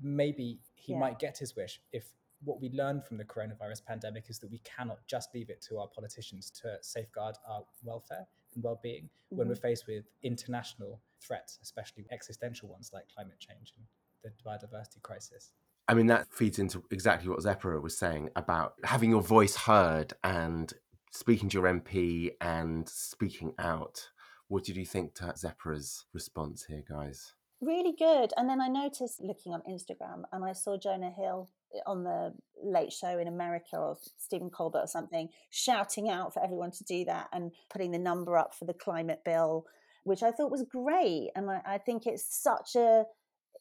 maybe 0.00 0.60
he 0.74 0.92
Yeah. 0.92 0.98
might 0.98 1.18
get 1.18 1.38
his 1.38 1.56
wish 1.56 1.80
if 1.92 2.04
what 2.42 2.60
we 2.60 2.68
learned 2.70 3.04
from 3.04 3.16
the 3.16 3.24
coronavirus 3.24 3.84
pandemic 3.86 4.28
is 4.28 4.38
that 4.40 4.50
we 4.50 4.58
cannot 4.58 4.98
just 5.06 5.34
leave 5.34 5.48
it 5.48 5.62
to 5.62 5.78
our 5.78 5.88
politicians 5.88 6.50
to 6.50 6.76
safeguard 6.82 7.36
our 7.48 7.64
welfare 7.82 8.26
and 8.54 8.64
well-being 8.64 9.08
when 9.30 9.48
we're 9.48 9.54
Mhm. 9.54 9.60
faced 9.62 9.86
with 9.86 10.04
international 10.22 11.00
threats, 11.20 11.58
especially 11.62 12.06
existential 12.10 12.68
ones 12.68 12.92
like 12.92 13.08
climate 13.08 13.38
change 13.38 13.74
and 13.76 13.86
the 14.22 14.30
biodiversity 14.42 15.02
crisis. 15.02 15.52
I 15.88 15.94
mean, 15.94 16.06
that 16.06 16.32
feeds 16.32 16.58
into 16.58 16.84
exactly 16.90 17.28
what 17.28 17.40
Tzeporah 17.40 17.82
was 17.82 17.96
saying 17.98 18.30
about 18.36 18.74
having 18.84 19.10
your 19.10 19.20
voice 19.22 19.54
heard 19.56 20.14
and 20.22 20.72
speaking 21.10 21.48
to 21.50 21.58
your 21.58 21.66
MP 21.66 22.30
and 22.40 22.88
speaking 22.88 23.54
out. 23.58 24.10
What 24.48 24.64
did 24.64 24.76
you 24.76 24.86
think 24.86 25.14
to 25.16 25.24
Tzeporah's 25.24 26.06
response 26.12 26.64
here, 26.64 26.82
guys? 26.88 27.34
Really 27.60 27.92
good. 27.92 28.32
And 28.36 28.48
then 28.48 28.60
I 28.60 28.68
noticed 28.68 29.20
looking 29.20 29.52
on 29.52 29.62
Instagram 29.62 30.24
and 30.32 30.44
I 30.44 30.52
saw 30.52 30.76
Jonah 30.76 31.10
Hill 31.10 31.50
on 31.86 32.04
the 32.04 32.32
late 32.62 32.92
show 32.92 33.18
in 33.18 33.28
America 33.28 33.76
or 33.76 33.96
Stephen 34.16 34.50
Colbert 34.50 34.80
or 34.80 34.86
something 34.86 35.28
shouting 35.50 36.08
out 36.08 36.32
for 36.32 36.42
everyone 36.42 36.70
to 36.72 36.84
do 36.84 37.04
that 37.04 37.28
and 37.32 37.52
putting 37.70 37.90
the 37.90 37.98
number 37.98 38.36
up 38.38 38.54
for 38.54 38.64
the 38.64 38.74
climate 38.74 39.22
bill, 39.24 39.66
which 40.04 40.22
I 40.22 40.30
thought 40.30 40.50
was 40.50 40.64
great. 40.70 41.30
And 41.34 41.50
I, 41.50 41.60
I 41.66 41.78
think 41.78 42.06
it's 42.06 42.24
such 42.24 42.76
a 42.76 43.04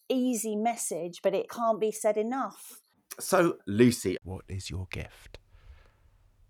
easy 0.09 0.55
message, 0.55 1.21
but 1.23 1.33
it 1.33 1.49
can't 1.49 1.79
be 1.79 1.91
said 1.91 2.17
enough. 2.17 2.79
So, 3.19 3.57
Lucy, 3.67 4.17
what 4.23 4.43
is 4.47 4.69
your 4.69 4.87
gift? 4.91 5.37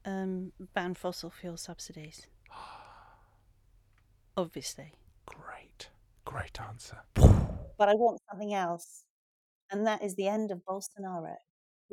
Um, 0.06 0.52
ban 0.74 0.94
fossil 0.94 1.30
fuel 1.30 1.58
subsidies. 1.58 2.28
Obviously. 4.38 4.94
Great, 5.26 5.90
great 6.26 6.60
answer. 6.60 6.98
But 7.16 7.90
I 7.90 7.94
want 7.96 8.22
something 8.30 8.54
else. 8.54 9.04
And 9.72 9.88
that 9.88 10.04
is 10.04 10.16
the 10.16 10.28
end 10.28 10.52
of 10.52 10.62
Bolsonaro, 10.66 11.36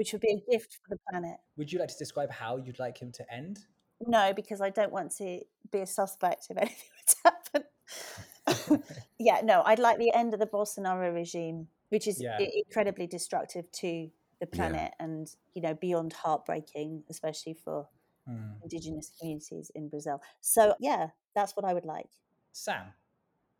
which 0.00 0.12
would 0.12 0.22
be 0.22 0.32
a 0.32 0.50
gift 0.50 0.78
for 0.82 0.94
the 0.94 0.98
planet. 1.10 1.36
Would 1.58 1.70
you 1.70 1.78
like 1.78 1.90
to 1.90 1.98
describe 1.98 2.30
how 2.30 2.56
you'd 2.56 2.78
like 2.78 2.96
him 2.96 3.12
to 3.12 3.30
end? 3.30 3.66
No, 4.00 4.32
because 4.32 4.62
I 4.62 4.70
don't 4.70 4.90
want 4.90 5.14
to 5.18 5.42
be 5.70 5.80
a 5.80 5.86
suspect 5.86 6.46
if 6.48 6.56
anything 6.56 6.88
were 6.96 7.12
to 7.12 8.66
happen. 8.72 8.82
yeah, 9.18 9.42
no, 9.44 9.60
I'd 9.62 9.78
like 9.78 9.98
the 9.98 10.10
end 10.14 10.32
of 10.32 10.40
the 10.40 10.46
Bolsonaro 10.46 11.12
regime, 11.12 11.68
which 11.90 12.08
is 12.08 12.22
Yeah. 12.22 12.38
incredibly 12.40 13.06
destructive 13.06 13.70
to 13.72 14.08
the 14.40 14.46
planet 14.46 14.94
and, 14.98 15.28
you 15.52 15.60
know, 15.60 15.74
beyond 15.74 16.14
heartbreaking, 16.14 17.04
especially 17.10 17.52
for 17.52 17.86
Hmm. 18.26 18.52
indigenous 18.62 19.12
communities 19.18 19.70
in 19.74 19.90
Brazil. 19.90 20.22
So, 20.40 20.76
yeah, 20.80 21.08
that's 21.34 21.54
what 21.56 21.66
I 21.66 21.74
would 21.74 21.84
like. 21.84 22.08
Sam, 22.52 22.94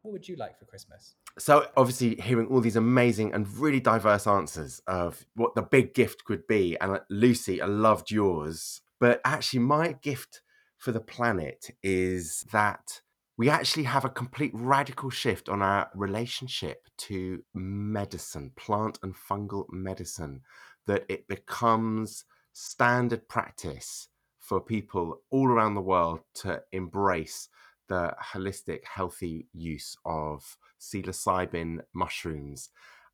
what 0.02 0.12
would 0.12 0.28
you 0.28 0.36
like 0.36 0.58
for 0.58 0.64
Christmas? 0.64 1.14
So, 1.38 1.66
obviously, 1.76 2.16
hearing 2.16 2.46
all 2.46 2.60
these 2.60 2.76
amazing 2.76 3.32
and 3.32 3.48
really 3.56 3.80
diverse 3.80 4.26
answers 4.26 4.80
of 4.86 5.26
what 5.34 5.54
the 5.54 5.62
big 5.62 5.94
gift 5.94 6.24
could 6.24 6.46
be. 6.46 6.76
And 6.80 6.92
uh, 6.92 7.00
Lucy, 7.10 7.60
I 7.60 7.66
loved 7.66 8.10
yours. 8.10 8.80
But 8.98 9.20
actually, 9.24 9.60
my 9.60 9.92
gift 9.92 10.42
for 10.78 10.92
the 10.92 11.00
planet 11.00 11.70
is 11.82 12.44
that 12.52 13.00
we 13.36 13.48
actually 13.48 13.84
have 13.84 14.04
a 14.04 14.10
complete 14.10 14.52
radical 14.54 15.10
shift 15.10 15.48
on 15.48 15.62
our 15.62 15.88
relationship 15.94 16.88
to 16.98 17.42
medicine, 17.54 18.52
plant 18.56 18.98
and 19.02 19.14
fungal 19.14 19.64
medicine, 19.70 20.42
that 20.86 21.04
it 21.08 21.28
becomes 21.28 22.24
standard 22.52 23.28
practice 23.28 24.08
for 24.38 24.60
people 24.60 25.22
all 25.30 25.48
around 25.48 25.74
the 25.74 25.80
world 25.80 26.20
to 26.34 26.62
embrace 26.72 27.48
the 27.90 28.14
holistic, 28.32 28.84
healthy 28.84 29.48
use 29.52 29.96
of 30.06 30.56
psilocybin 30.80 31.80
mushrooms, 31.92 32.70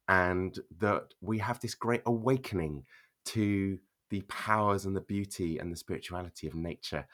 and 0.07 0.61
that 0.79 1.15
we 1.21 1.39
have 1.39 1.59
this 1.59 1.75
great 1.75 2.03
awakening 2.07 2.85
to 3.25 3.79
the 4.11 4.21
powers 4.29 4.85
and 4.85 4.95
the 4.95 5.01
beauty 5.01 5.59
and 5.59 5.73
the 5.73 5.77
spirituality 5.77 6.47
of 6.47 6.55
nature. 6.55 7.07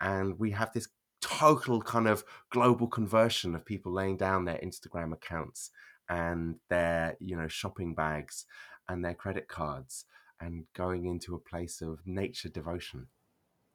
And 0.00 0.38
we 0.38 0.52
have 0.52 0.72
this 0.72 0.88
total 1.20 1.82
kind 1.82 2.08
of 2.08 2.24
global 2.50 2.86
conversion 2.86 3.54
of 3.54 3.66
people 3.66 3.92
laying 3.92 4.16
down 4.16 4.46
their 4.46 4.60
Instagram 4.64 5.12
accounts 5.12 5.70
and 6.08 6.54
their, 6.70 7.16
you 7.20 7.36
know, 7.36 7.48
shopping 7.48 7.94
bags 7.94 8.46
and 8.88 9.04
their 9.04 9.14
credit 9.14 9.48
cards 9.48 10.06
and 10.40 10.64
going 10.74 11.04
into 11.04 11.34
a 11.34 11.40
place 11.40 11.82
of 11.82 11.98
nature 12.06 12.48
devotion. 12.48 13.08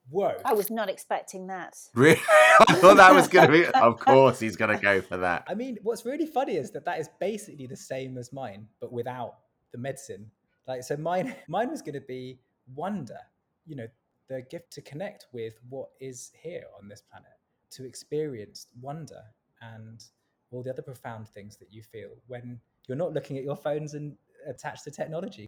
Whoa. 0.10 0.36
I 0.46 0.54
was 0.54 0.70
not 0.70 0.90
expecting 0.90 1.48
that. 1.48 1.78
Really? 1.96 2.20
I 2.68 2.74
thought 2.76 2.98
that 2.98 3.14
was 3.14 3.28
going 3.28 3.48
to 3.48 3.52
be. 3.52 3.66
Of 3.74 4.00
course, 4.00 4.40
he's 4.40 4.56
going 4.56 4.76
to 4.76 4.82
go 4.82 5.02
for 5.02 5.18
that. 5.18 5.44
I 5.48 5.56
mean, 5.56 5.78
what's 5.82 6.06
really 6.06 6.26
funny 6.26 6.58
is 6.58 6.72
that 6.72 6.86
that 6.86 7.00
is 7.00 7.10
basically 7.20 7.68
the 7.68 7.76
same 7.76 8.18
as 8.18 8.32
mine, 8.32 8.68
but 8.80 8.92
without 8.92 9.36
the 9.72 9.78
medicine. 9.78 10.30
Like, 10.68 10.84
so 10.84 10.96
mine, 10.96 11.36
mine 11.48 11.70
was 11.70 11.82
going 11.82 11.96
to 11.96 12.02
be 12.02 12.40
wonder. 12.76 13.18
You 13.66 13.76
know, 13.76 13.88
the 14.30 14.42
gift 14.42 14.72
to 14.74 14.82
connect 14.82 15.28
with 15.32 15.56
what 15.70 15.90
is 16.00 16.32
here 16.42 16.66
on 16.80 16.88
this 16.88 17.02
planet, 17.02 17.32
to 17.72 17.86
experience 17.86 18.68
wonder 18.82 19.22
and 19.62 20.04
all 20.52 20.64
the 20.64 20.70
other 20.70 20.82
profound 20.82 21.28
things 21.28 21.58
that 21.58 21.72
you 21.72 21.82
feel 21.82 22.10
when 22.28 22.60
you're 22.88 22.98
not 22.98 23.14
looking 23.14 23.38
at 23.38 23.44
your 23.44 23.56
phones 23.56 23.94
and 23.94 24.16
attached 24.48 24.84
to 24.84 24.92
technology. 24.92 25.48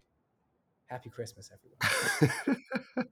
Happy 0.86 1.10
Christmas, 1.10 1.50
everyone. 1.52 2.62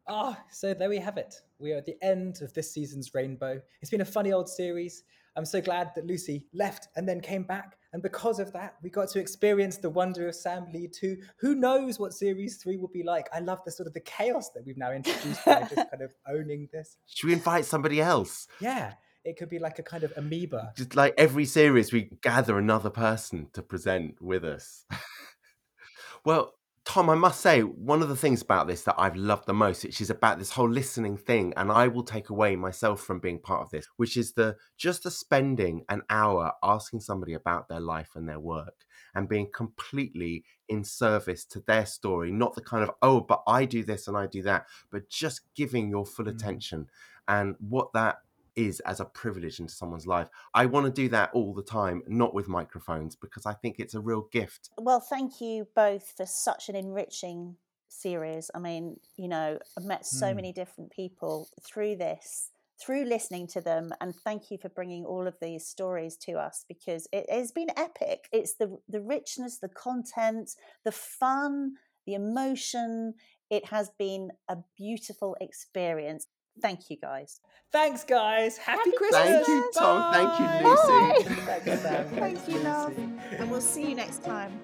Ah, 0.06 0.42
so 0.50 0.74
there 0.74 0.88
we 0.88 0.98
have 0.98 1.16
it. 1.16 1.34
We 1.58 1.72
are 1.72 1.78
at 1.78 1.86
the 1.86 1.96
end 2.00 2.40
of 2.40 2.52
this 2.54 2.72
season's 2.72 3.14
Rainbow. 3.14 3.60
It's 3.82 3.90
been 3.90 4.02
a 4.02 4.04
funny 4.04 4.32
old 4.32 4.48
series. 4.48 5.02
I'm 5.36 5.44
so 5.44 5.60
glad 5.60 5.90
that 5.96 6.06
Lucy 6.06 6.46
left 6.54 6.88
and 6.94 7.08
then 7.08 7.20
came 7.20 7.42
back. 7.42 7.76
And 7.92 8.02
because 8.02 8.38
of 8.38 8.52
that, 8.52 8.76
we 8.82 8.90
got 8.90 9.08
to 9.10 9.18
experience 9.18 9.78
the 9.78 9.90
wonder 9.90 10.28
of 10.28 10.34
Sam 10.34 10.66
Lee 10.72 10.88
too. 10.88 11.16
Who 11.38 11.54
knows 11.54 11.98
what 11.98 12.12
series 12.12 12.58
three 12.58 12.76
will 12.76 12.88
be 12.88 13.02
like? 13.02 13.28
I 13.32 13.40
love 13.40 13.60
the 13.64 13.72
sort 13.72 13.86
of 13.86 13.94
the 13.94 14.00
chaos 14.00 14.50
that 14.50 14.64
we've 14.64 14.78
now 14.78 14.92
introduced 14.92 15.44
by 15.44 15.60
just 15.62 15.74
kind 15.90 16.02
of 16.02 16.12
owning 16.28 16.68
this. 16.72 16.96
Should 17.06 17.26
we 17.26 17.32
invite 17.32 17.64
somebody 17.64 18.00
else? 18.00 18.46
Yeah, 18.60 18.92
it 19.24 19.36
could 19.36 19.48
be 19.48 19.58
like 19.58 19.78
a 19.78 19.82
kind 19.82 20.04
of 20.04 20.12
amoeba. 20.16 20.72
Just 20.76 20.94
like 20.94 21.14
every 21.18 21.46
series, 21.46 21.92
we 21.92 22.10
gather 22.22 22.58
another 22.58 22.90
person 22.90 23.48
to 23.54 23.62
present 23.62 24.20
with 24.20 24.44
us. 24.44 24.84
well, 26.24 26.54
Tom, 26.84 27.08
I 27.08 27.14
must 27.14 27.40
say, 27.40 27.62
one 27.62 28.02
of 28.02 28.10
the 28.10 28.16
things 28.16 28.42
about 28.42 28.66
this 28.66 28.82
that 28.82 28.96
I've 28.98 29.16
loved 29.16 29.46
the 29.46 29.54
most, 29.54 29.84
which 29.84 30.02
is 30.02 30.10
about 30.10 30.38
this 30.38 30.50
whole 30.50 30.68
listening 30.68 31.16
thing, 31.16 31.54
and 31.56 31.72
I 31.72 31.88
will 31.88 32.02
take 32.02 32.28
away 32.28 32.56
myself 32.56 33.00
from 33.00 33.20
being 33.20 33.38
part 33.38 33.62
of 33.62 33.70
this, 33.70 33.86
which 33.96 34.18
is 34.18 34.34
the 34.34 34.56
just 34.76 35.02
the 35.02 35.10
spending 35.10 35.84
an 35.88 36.02
hour 36.10 36.52
asking 36.62 37.00
somebody 37.00 37.32
about 37.32 37.68
their 37.68 37.80
life 37.80 38.10
and 38.14 38.28
their 38.28 38.38
work 38.38 38.84
and 39.14 39.28
being 39.28 39.50
completely 39.54 40.44
in 40.68 40.84
service 40.84 41.44
to 41.46 41.60
their 41.60 41.86
story, 41.86 42.30
not 42.30 42.54
the 42.54 42.60
kind 42.60 42.82
of, 42.82 42.90
oh, 43.00 43.20
but 43.20 43.42
I 43.46 43.64
do 43.64 43.82
this 43.82 44.06
and 44.06 44.16
I 44.16 44.26
do 44.26 44.42
that, 44.42 44.66
but 44.90 45.08
just 45.08 45.42
giving 45.54 45.88
your 45.88 46.04
full 46.04 46.26
mm. 46.26 46.34
attention. 46.34 46.88
And 47.26 47.56
what 47.60 47.92
that 47.94 48.16
is 48.56 48.80
as 48.80 49.00
a 49.00 49.04
privilege 49.04 49.60
into 49.60 49.74
someone's 49.74 50.06
life. 50.06 50.28
I 50.54 50.66
want 50.66 50.86
to 50.86 50.92
do 50.92 51.08
that 51.10 51.30
all 51.32 51.54
the 51.54 51.62
time, 51.62 52.02
not 52.06 52.34
with 52.34 52.48
microphones, 52.48 53.16
because 53.16 53.46
I 53.46 53.54
think 53.54 53.76
it's 53.78 53.94
a 53.94 54.00
real 54.00 54.22
gift. 54.32 54.70
Well, 54.78 55.00
thank 55.00 55.40
you 55.40 55.68
both 55.74 56.12
for 56.16 56.26
such 56.26 56.68
an 56.68 56.76
enriching 56.76 57.56
series. 57.88 58.50
I 58.54 58.58
mean, 58.58 58.98
you 59.16 59.28
know, 59.28 59.58
I've 59.76 59.84
met 59.84 60.04
so 60.06 60.28
Hmm. 60.28 60.34
many 60.34 60.52
different 60.52 60.90
people 60.90 61.48
through 61.62 61.96
this, 61.96 62.50
through 62.80 63.04
listening 63.04 63.46
to 63.48 63.60
them, 63.60 63.92
and 64.00 64.14
thank 64.14 64.50
you 64.50 64.58
for 64.58 64.68
bringing 64.68 65.04
all 65.04 65.26
of 65.28 65.38
these 65.40 65.66
stories 65.66 66.16
to 66.18 66.32
us 66.32 66.64
because 66.68 67.06
it 67.12 67.30
has 67.30 67.52
been 67.52 67.70
epic. 67.76 68.28
It's 68.32 68.54
the 68.54 68.78
the 68.88 69.00
richness, 69.00 69.58
the 69.58 69.68
content, 69.68 70.56
the 70.84 70.92
fun, 70.92 71.74
the 72.06 72.14
emotion. 72.14 73.14
It 73.50 73.66
has 73.66 73.90
been 73.90 74.32
a 74.48 74.58
beautiful 74.76 75.36
experience. 75.40 76.26
Thank 76.60 76.90
you, 76.90 76.96
guys. 76.96 77.40
Thanks, 77.72 78.04
guys. 78.04 78.56
Happy, 78.56 78.78
Happy 78.78 78.96
Christmas. 78.96 79.22
Thank 79.22 79.48
you, 79.48 79.70
Tom. 79.74 80.12
Bye. 80.12 80.18
Thank 80.18 80.40
you, 80.40 80.46
Bye. 80.46 81.14
Lucy. 81.18 81.40
Thanks, 81.40 81.82
Sam. 81.82 82.04
Thank 82.06 82.20
Thanks, 82.20 82.48
you, 82.48 82.58
love. 82.60 82.98
Lucy. 82.98 83.36
And 83.38 83.50
we'll 83.50 83.60
see 83.60 83.88
you 83.88 83.94
next 83.94 84.24
time. 84.24 84.60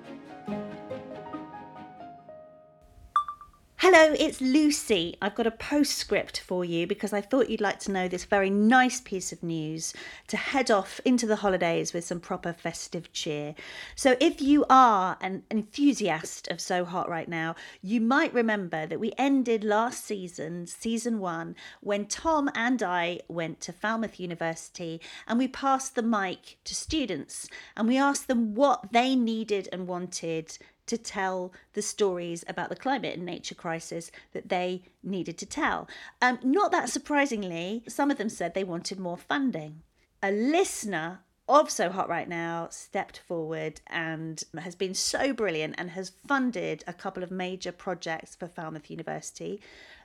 Hello, 3.92 4.14
it's 4.20 4.40
Lucy. 4.40 5.16
I've 5.20 5.34
got 5.34 5.48
a 5.48 5.50
postscript 5.50 6.38
for 6.38 6.64
you 6.64 6.86
because 6.86 7.12
I 7.12 7.20
thought 7.20 7.50
you'd 7.50 7.60
like 7.60 7.80
to 7.80 7.90
know 7.90 8.06
this 8.06 8.24
very 8.24 8.48
nice 8.48 9.00
piece 9.00 9.32
of 9.32 9.42
news 9.42 9.92
to 10.28 10.36
head 10.36 10.70
off 10.70 11.00
into 11.04 11.26
the 11.26 11.34
holidays 11.34 11.92
with 11.92 12.04
some 12.04 12.20
proper 12.20 12.52
festive 12.52 13.12
cheer. 13.12 13.56
So, 13.96 14.16
if 14.20 14.40
you 14.40 14.64
are 14.70 15.18
an 15.20 15.42
enthusiast 15.50 16.46
of 16.46 16.60
So 16.60 16.84
Hot 16.84 17.08
right 17.08 17.28
now, 17.28 17.56
you 17.82 18.00
might 18.00 18.32
remember 18.32 18.86
that 18.86 19.00
we 19.00 19.12
ended 19.18 19.64
last 19.64 20.04
season, 20.04 20.68
season 20.68 21.18
one, 21.18 21.56
when 21.80 22.06
Tom 22.06 22.48
and 22.54 22.84
I 22.84 23.18
went 23.26 23.60
to 23.62 23.72
Falmouth 23.72 24.20
University 24.20 25.00
and 25.26 25.36
we 25.36 25.48
passed 25.48 25.96
the 25.96 26.02
mic 26.02 26.58
to 26.62 26.76
students 26.76 27.48
and 27.76 27.88
we 27.88 27.98
asked 27.98 28.28
them 28.28 28.54
what 28.54 28.92
they 28.92 29.16
needed 29.16 29.68
and 29.72 29.88
wanted 29.88 30.58
to 30.90 30.98
tell 30.98 31.52
the 31.72 31.82
stories 31.82 32.44
about 32.46 32.68
the 32.68 32.76
climate 32.76 33.16
and 33.16 33.24
nature 33.24 33.54
crisis 33.54 34.10
that 34.32 34.48
they 34.48 34.82
needed 35.02 35.38
to 35.38 35.46
tell. 35.46 35.88
Um, 36.20 36.38
not 36.42 36.72
that 36.72 36.90
surprisingly, 36.90 37.82
some 37.88 38.10
of 38.10 38.18
them 38.18 38.28
said 38.28 38.54
they 38.54 38.64
wanted 38.64 38.98
more 38.98 39.16
funding. 39.16 39.82
A 40.22 40.30
listener 40.30 41.20
of 41.48 41.70
So 41.70 41.90
Hot 41.90 42.08
Right 42.08 42.28
Now 42.28 42.68
stepped 42.70 43.18
forward 43.18 43.80
and 43.86 44.42
has 44.58 44.74
been 44.74 44.94
so 44.94 45.32
brilliant 45.32 45.74
and 45.78 45.90
has 45.90 46.12
funded 46.26 46.84
a 46.86 46.92
couple 46.92 47.22
of 47.22 47.30
major 47.30 47.72
projects 47.72 48.36
for 48.36 48.46
Falmouth 48.46 48.90
University. 48.90 49.60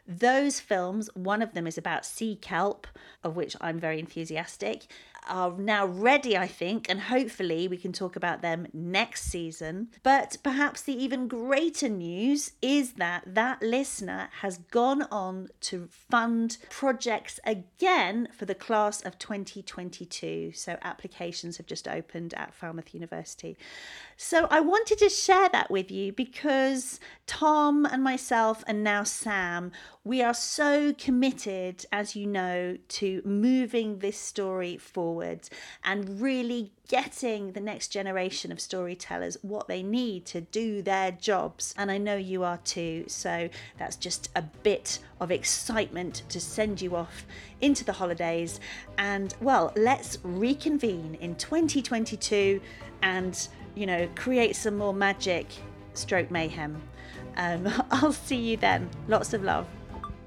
Those 0.07 0.59
films, 0.59 1.09
one 1.15 1.41
of 1.41 1.53
them 1.53 1.65
is 1.67 1.77
about 1.77 2.05
sea 2.05 2.35
kelp, 2.35 2.87
of 3.23 3.35
which 3.35 3.55
I'm 3.59 3.79
very 3.79 3.99
enthusiastic, 3.99 4.85
are 5.27 5.51
now 5.57 5.85
ready, 5.85 6.37
I 6.37 6.47
think, 6.47 6.89
and 6.89 6.99
hopefully 7.01 7.67
we 7.67 7.77
can 7.77 7.91
talk 7.91 8.15
about 8.15 8.41
them 8.41 8.67
next 8.73 9.23
season. 9.23 9.89
But 10.03 10.37
perhaps 10.43 10.81
the 10.81 10.93
even 10.93 11.27
greater 11.27 11.89
news 11.89 12.51
is 12.61 12.93
that 12.93 13.23
that 13.25 13.61
listener 13.61 14.29
has 14.41 14.57
gone 14.57 15.03
on 15.03 15.49
to 15.61 15.87
fund 15.89 16.57
projects 16.69 17.39
again 17.45 18.27
for 18.31 18.45
the 18.45 18.55
class 18.55 19.01
of 19.01 19.17
2022. 19.17 20.51
So 20.53 20.77
applications 20.81 21.57
have 21.57 21.65
just 21.65 21.87
opened 21.87 22.33
at 22.35 22.53
Falmouth 22.53 22.93
University. 22.93 23.57
So 24.17 24.47
I 24.49 24.59
wanted 24.59 24.99
to 24.99 25.09
share 25.09 25.49
that 25.49 25.69
with 25.69 25.91
you 25.91 26.13
because 26.13 26.99
Tom 27.27 27.85
and 27.85 28.03
myself, 28.03 28.63
and 28.67 28.83
now 28.83 29.03
Sam, 29.03 29.71
we 30.03 30.21
are 30.21 30.33
so 30.33 30.93
committed, 30.93 31.85
as 31.91 32.15
you 32.15 32.27
know, 32.27 32.77
to 32.87 33.21
moving 33.25 33.99
this 33.99 34.17
story 34.17 34.77
forward 34.77 35.14
and 35.83 36.21
really 36.21 36.71
getting 36.87 37.53
the 37.53 37.59
next 37.59 37.87
generation 37.87 38.51
of 38.51 38.59
storytellers 38.59 39.37
what 39.41 39.67
they 39.67 39.81
need 39.81 40.25
to 40.25 40.41
do 40.41 40.81
their 40.81 41.11
jobs. 41.11 41.73
And 41.77 41.89
I 41.91 41.97
know 41.97 42.15
you 42.15 42.43
are 42.43 42.57
too. 42.57 43.05
So 43.07 43.49
that's 43.77 43.95
just 43.95 44.29
a 44.35 44.41
bit 44.41 44.99
of 45.19 45.31
excitement 45.31 46.23
to 46.29 46.39
send 46.39 46.81
you 46.81 46.95
off 46.95 47.25
into 47.61 47.83
the 47.83 47.93
holidays. 47.93 48.59
And 48.97 49.33
well, 49.41 49.71
let's 49.75 50.17
reconvene 50.23 51.15
in 51.15 51.35
2022 51.35 52.61
and, 53.01 53.47
you 53.75 53.85
know, 53.85 54.07
create 54.15 54.55
some 54.55 54.77
more 54.77 54.93
magic 54.93 55.47
stroke 55.93 56.29
mayhem. 56.29 56.81
Um, 57.37 57.67
I'll 57.91 58.13
see 58.13 58.37
you 58.37 58.57
then. 58.57 58.89
Lots 59.07 59.33
of 59.33 59.43
love. 59.43 59.67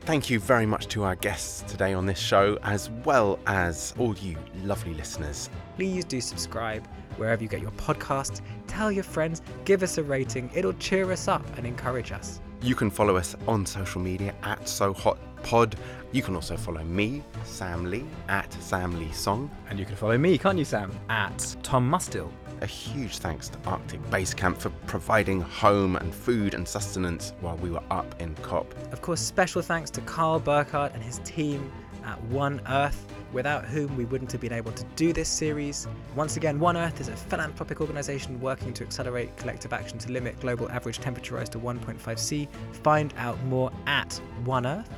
Thank 0.08 0.30
you 0.30 0.40
very 0.40 0.64
much 0.64 0.88
to 0.88 1.02
our 1.02 1.16
guests 1.16 1.70
today 1.70 1.92
on 1.92 2.06
this 2.06 2.18
show, 2.18 2.58
as 2.62 2.88
well 3.04 3.38
as 3.46 3.92
all 3.98 4.16
you 4.16 4.38
lovely 4.64 4.94
listeners. 4.94 5.50
Please 5.76 6.02
do 6.02 6.18
subscribe 6.22 6.86
wherever 7.18 7.42
you 7.42 7.48
get 7.50 7.60
your 7.60 7.72
podcasts. 7.72 8.40
Tell 8.66 8.90
your 8.90 9.04
friends, 9.04 9.42
give 9.66 9.82
us 9.82 9.98
a 9.98 10.02
rating. 10.02 10.50
It'll 10.54 10.72
cheer 10.72 11.12
us 11.12 11.28
up 11.28 11.44
and 11.58 11.66
encourage 11.66 12.10
us. 12.10 12.40
You 12.62 12.74
can 12.74 12.90
follow 12.90 13.18
us 13.18 13.36
on 13.46 13.66
social 13.66 14.00
media 14.00 14.34
at 14.44 14.66
So 14.66 14.94
Hot 14.94 15.18
Pod. 15.42 15.76
You 16.12 16.22
can 16.22 16.34
also 16.34 16.56
follow 16.56 16.82
me, 16.84 17.22
Sam 17.44 17.84
Lee, 17.90 18.06
at 18.30 18.50
Sam 18.62 18.98
Lee 18.98 19.12
Song. 19.12 19.50
And 19.68 19.78
you 19.78 19.84
can 19.84 19.94
follow 19.94 20.16
me, 20.16 20.38
can't 20.38 20.56
you, 20.56 20.64
Sam? 20.64 20.90
At 21.10 21.54
Tom 21.62 21.86
Mustill. 21.90 22.30
A 22.60 22.66
huge 22.66 23.18
thanks 23.18 23.48
to 23.50 23.58
Arctic 23.66 24.10
Base 24.10 24.34
Camp 24.34 24.58
for 24.58 24.70
providing 24.86 25.40
home 25.40 25.94
and 25.96 26.12
food 26.12 26.54
and 26.54 26.66
sustenance 26.66 27.32
while 27.40 27.56
we 27.58 27.70
were 27.70 27.82
up 27.90 28.20
in 28.20 28.34
COP. 28.36 28.74
Of 28.92 29.00
course, 29.00 29.20
special 29.20 29.62
thanks 29.62 29.90
to 29.90 30.00
Karl 30.00 30.40
Burkart 30.40 30.92
and 30.94 31.02
his 31.02 31.20
team 31.20 31.70
at 32.04 32.20
One 32.24 32.60
Earth, 32.68 33.06
without 33.32 33.64
whom 33.64 33.96
we 33.96 34.06
wouldn't 34.06 34.32
have 34.32 34.40
been 34.40 34.52
able 34.52 34.72
to 34.72 34.84
do 34.96 35.12
this 35.12 35.28
series. 35.28 35.86
Once 36.16 36.36
again, 36.36 36.58
One 36.58 36.76
Earth 36.76 37.00
is 37.00 37.08
a 37.08 37.16
philanthropic 37.16 37.80
organisation 37.80 38.40
working 38.40 38.72
to 38.74 38.84
accelerate 38.84 39.36
collective 39.36 39.72
action 39.72 39.98
to 39.98 40.10
limit 40.10 40.40
global 40.40 40.68
average 40.70 40.98
temperature 40.98 41.36
rise 41.36 41.48
to 41.50 41.58
1.5 41.60 42.18
C. 42.18 42.48
Find 42.82 43.14
out 43.18 43.40
more 43.44 43.70
at 43.86 44.14
One 44.44 44.66
Earth. 44.66 44.90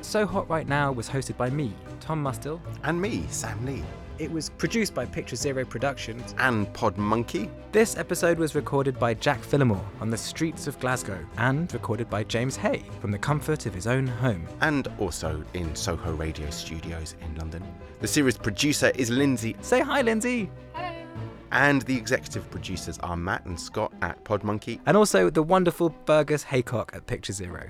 So 0.00 0.26
Hot 0.26 0.48
Right 0.48 0.68
Now 0.68 0.92
was 0.92 1.08
hosted 1.08 1.36
by 1.36 1.50
me, 1.50 1.72
Tom 1.98 2.22
Mustill. 2.22 2.60
And 2.84 3.00
me, 3.00 3.26
Sam 3.30 3.66
Lee. 3.66 3.82
It 4.18 4.32
was 4.32 4.50
produced 4.50 4.94
by 4.94 5.06
Picture 5.06 5.36
Zero 5.36 5.64
Productions. 5.64 6.34
And 6.38 6.72
Pod 6.72 6.98
Monkey. 6.98 7.48
This 7.70 7.96
episode 7.96 8.36
was 8.36 8.56
recorded 8.56 8.98
by 8.98 9.14
Jack 9.14 9.40
Phillimore 9.40 9.84
on 10.00 10.10
the 10.10 10.16
streets 10.16 10.66
of 10.66 10.78
Glasgow 10.80 11.24
and 11.36 11.72
recorded 11.72 12.10
by 12.10 12.24
James 12.24 12.56
Hay 12.56 12.82
from 13.00 13.12
the 13.12 13.18
comfort 13.18 13.66
of 13.66 13.74
his 13.74 13.86
own 13.86 14.08
home. 14.08 14.48
And 14.60 14.88
also 14.98 15.44
in 15.54 15.72
Soho 15.76 16.14
Radio 16.14 16.50
Studios 16.50 17.14
in 17.20 17.36
London. 17.36 17.62
The 18.00 18.08
series 18.08 18.36
producer 18.36 18.90
is 18.96 19.08
Lindsay. 19.08 19.54
Say 19.60 19.80
hi, 19.80 20.02
Lindsay. 20.02 20.50
Hello. 20.72 21.06
And 21.52 21.82
the 21.82 21.96
executive 21.96 22.50
producers 22.50 22.98
are 23.04 23.16
Matt 23.16 23.46
and 23.46 23.58
Scott 23.58 23.92
at 24.02 24.24
Pod 24.24 24.42
Monkey. 24.42 24.80
And 24.86 24.96
also 24.96 25.30
the 25.30 25.44
wonderful 25.44 25.90
Burgess 26.06 26.42
Haycock 26.42 26.90
at 26.92 27.06
Picture 27.06 27.32
Zero. 27.32 27.68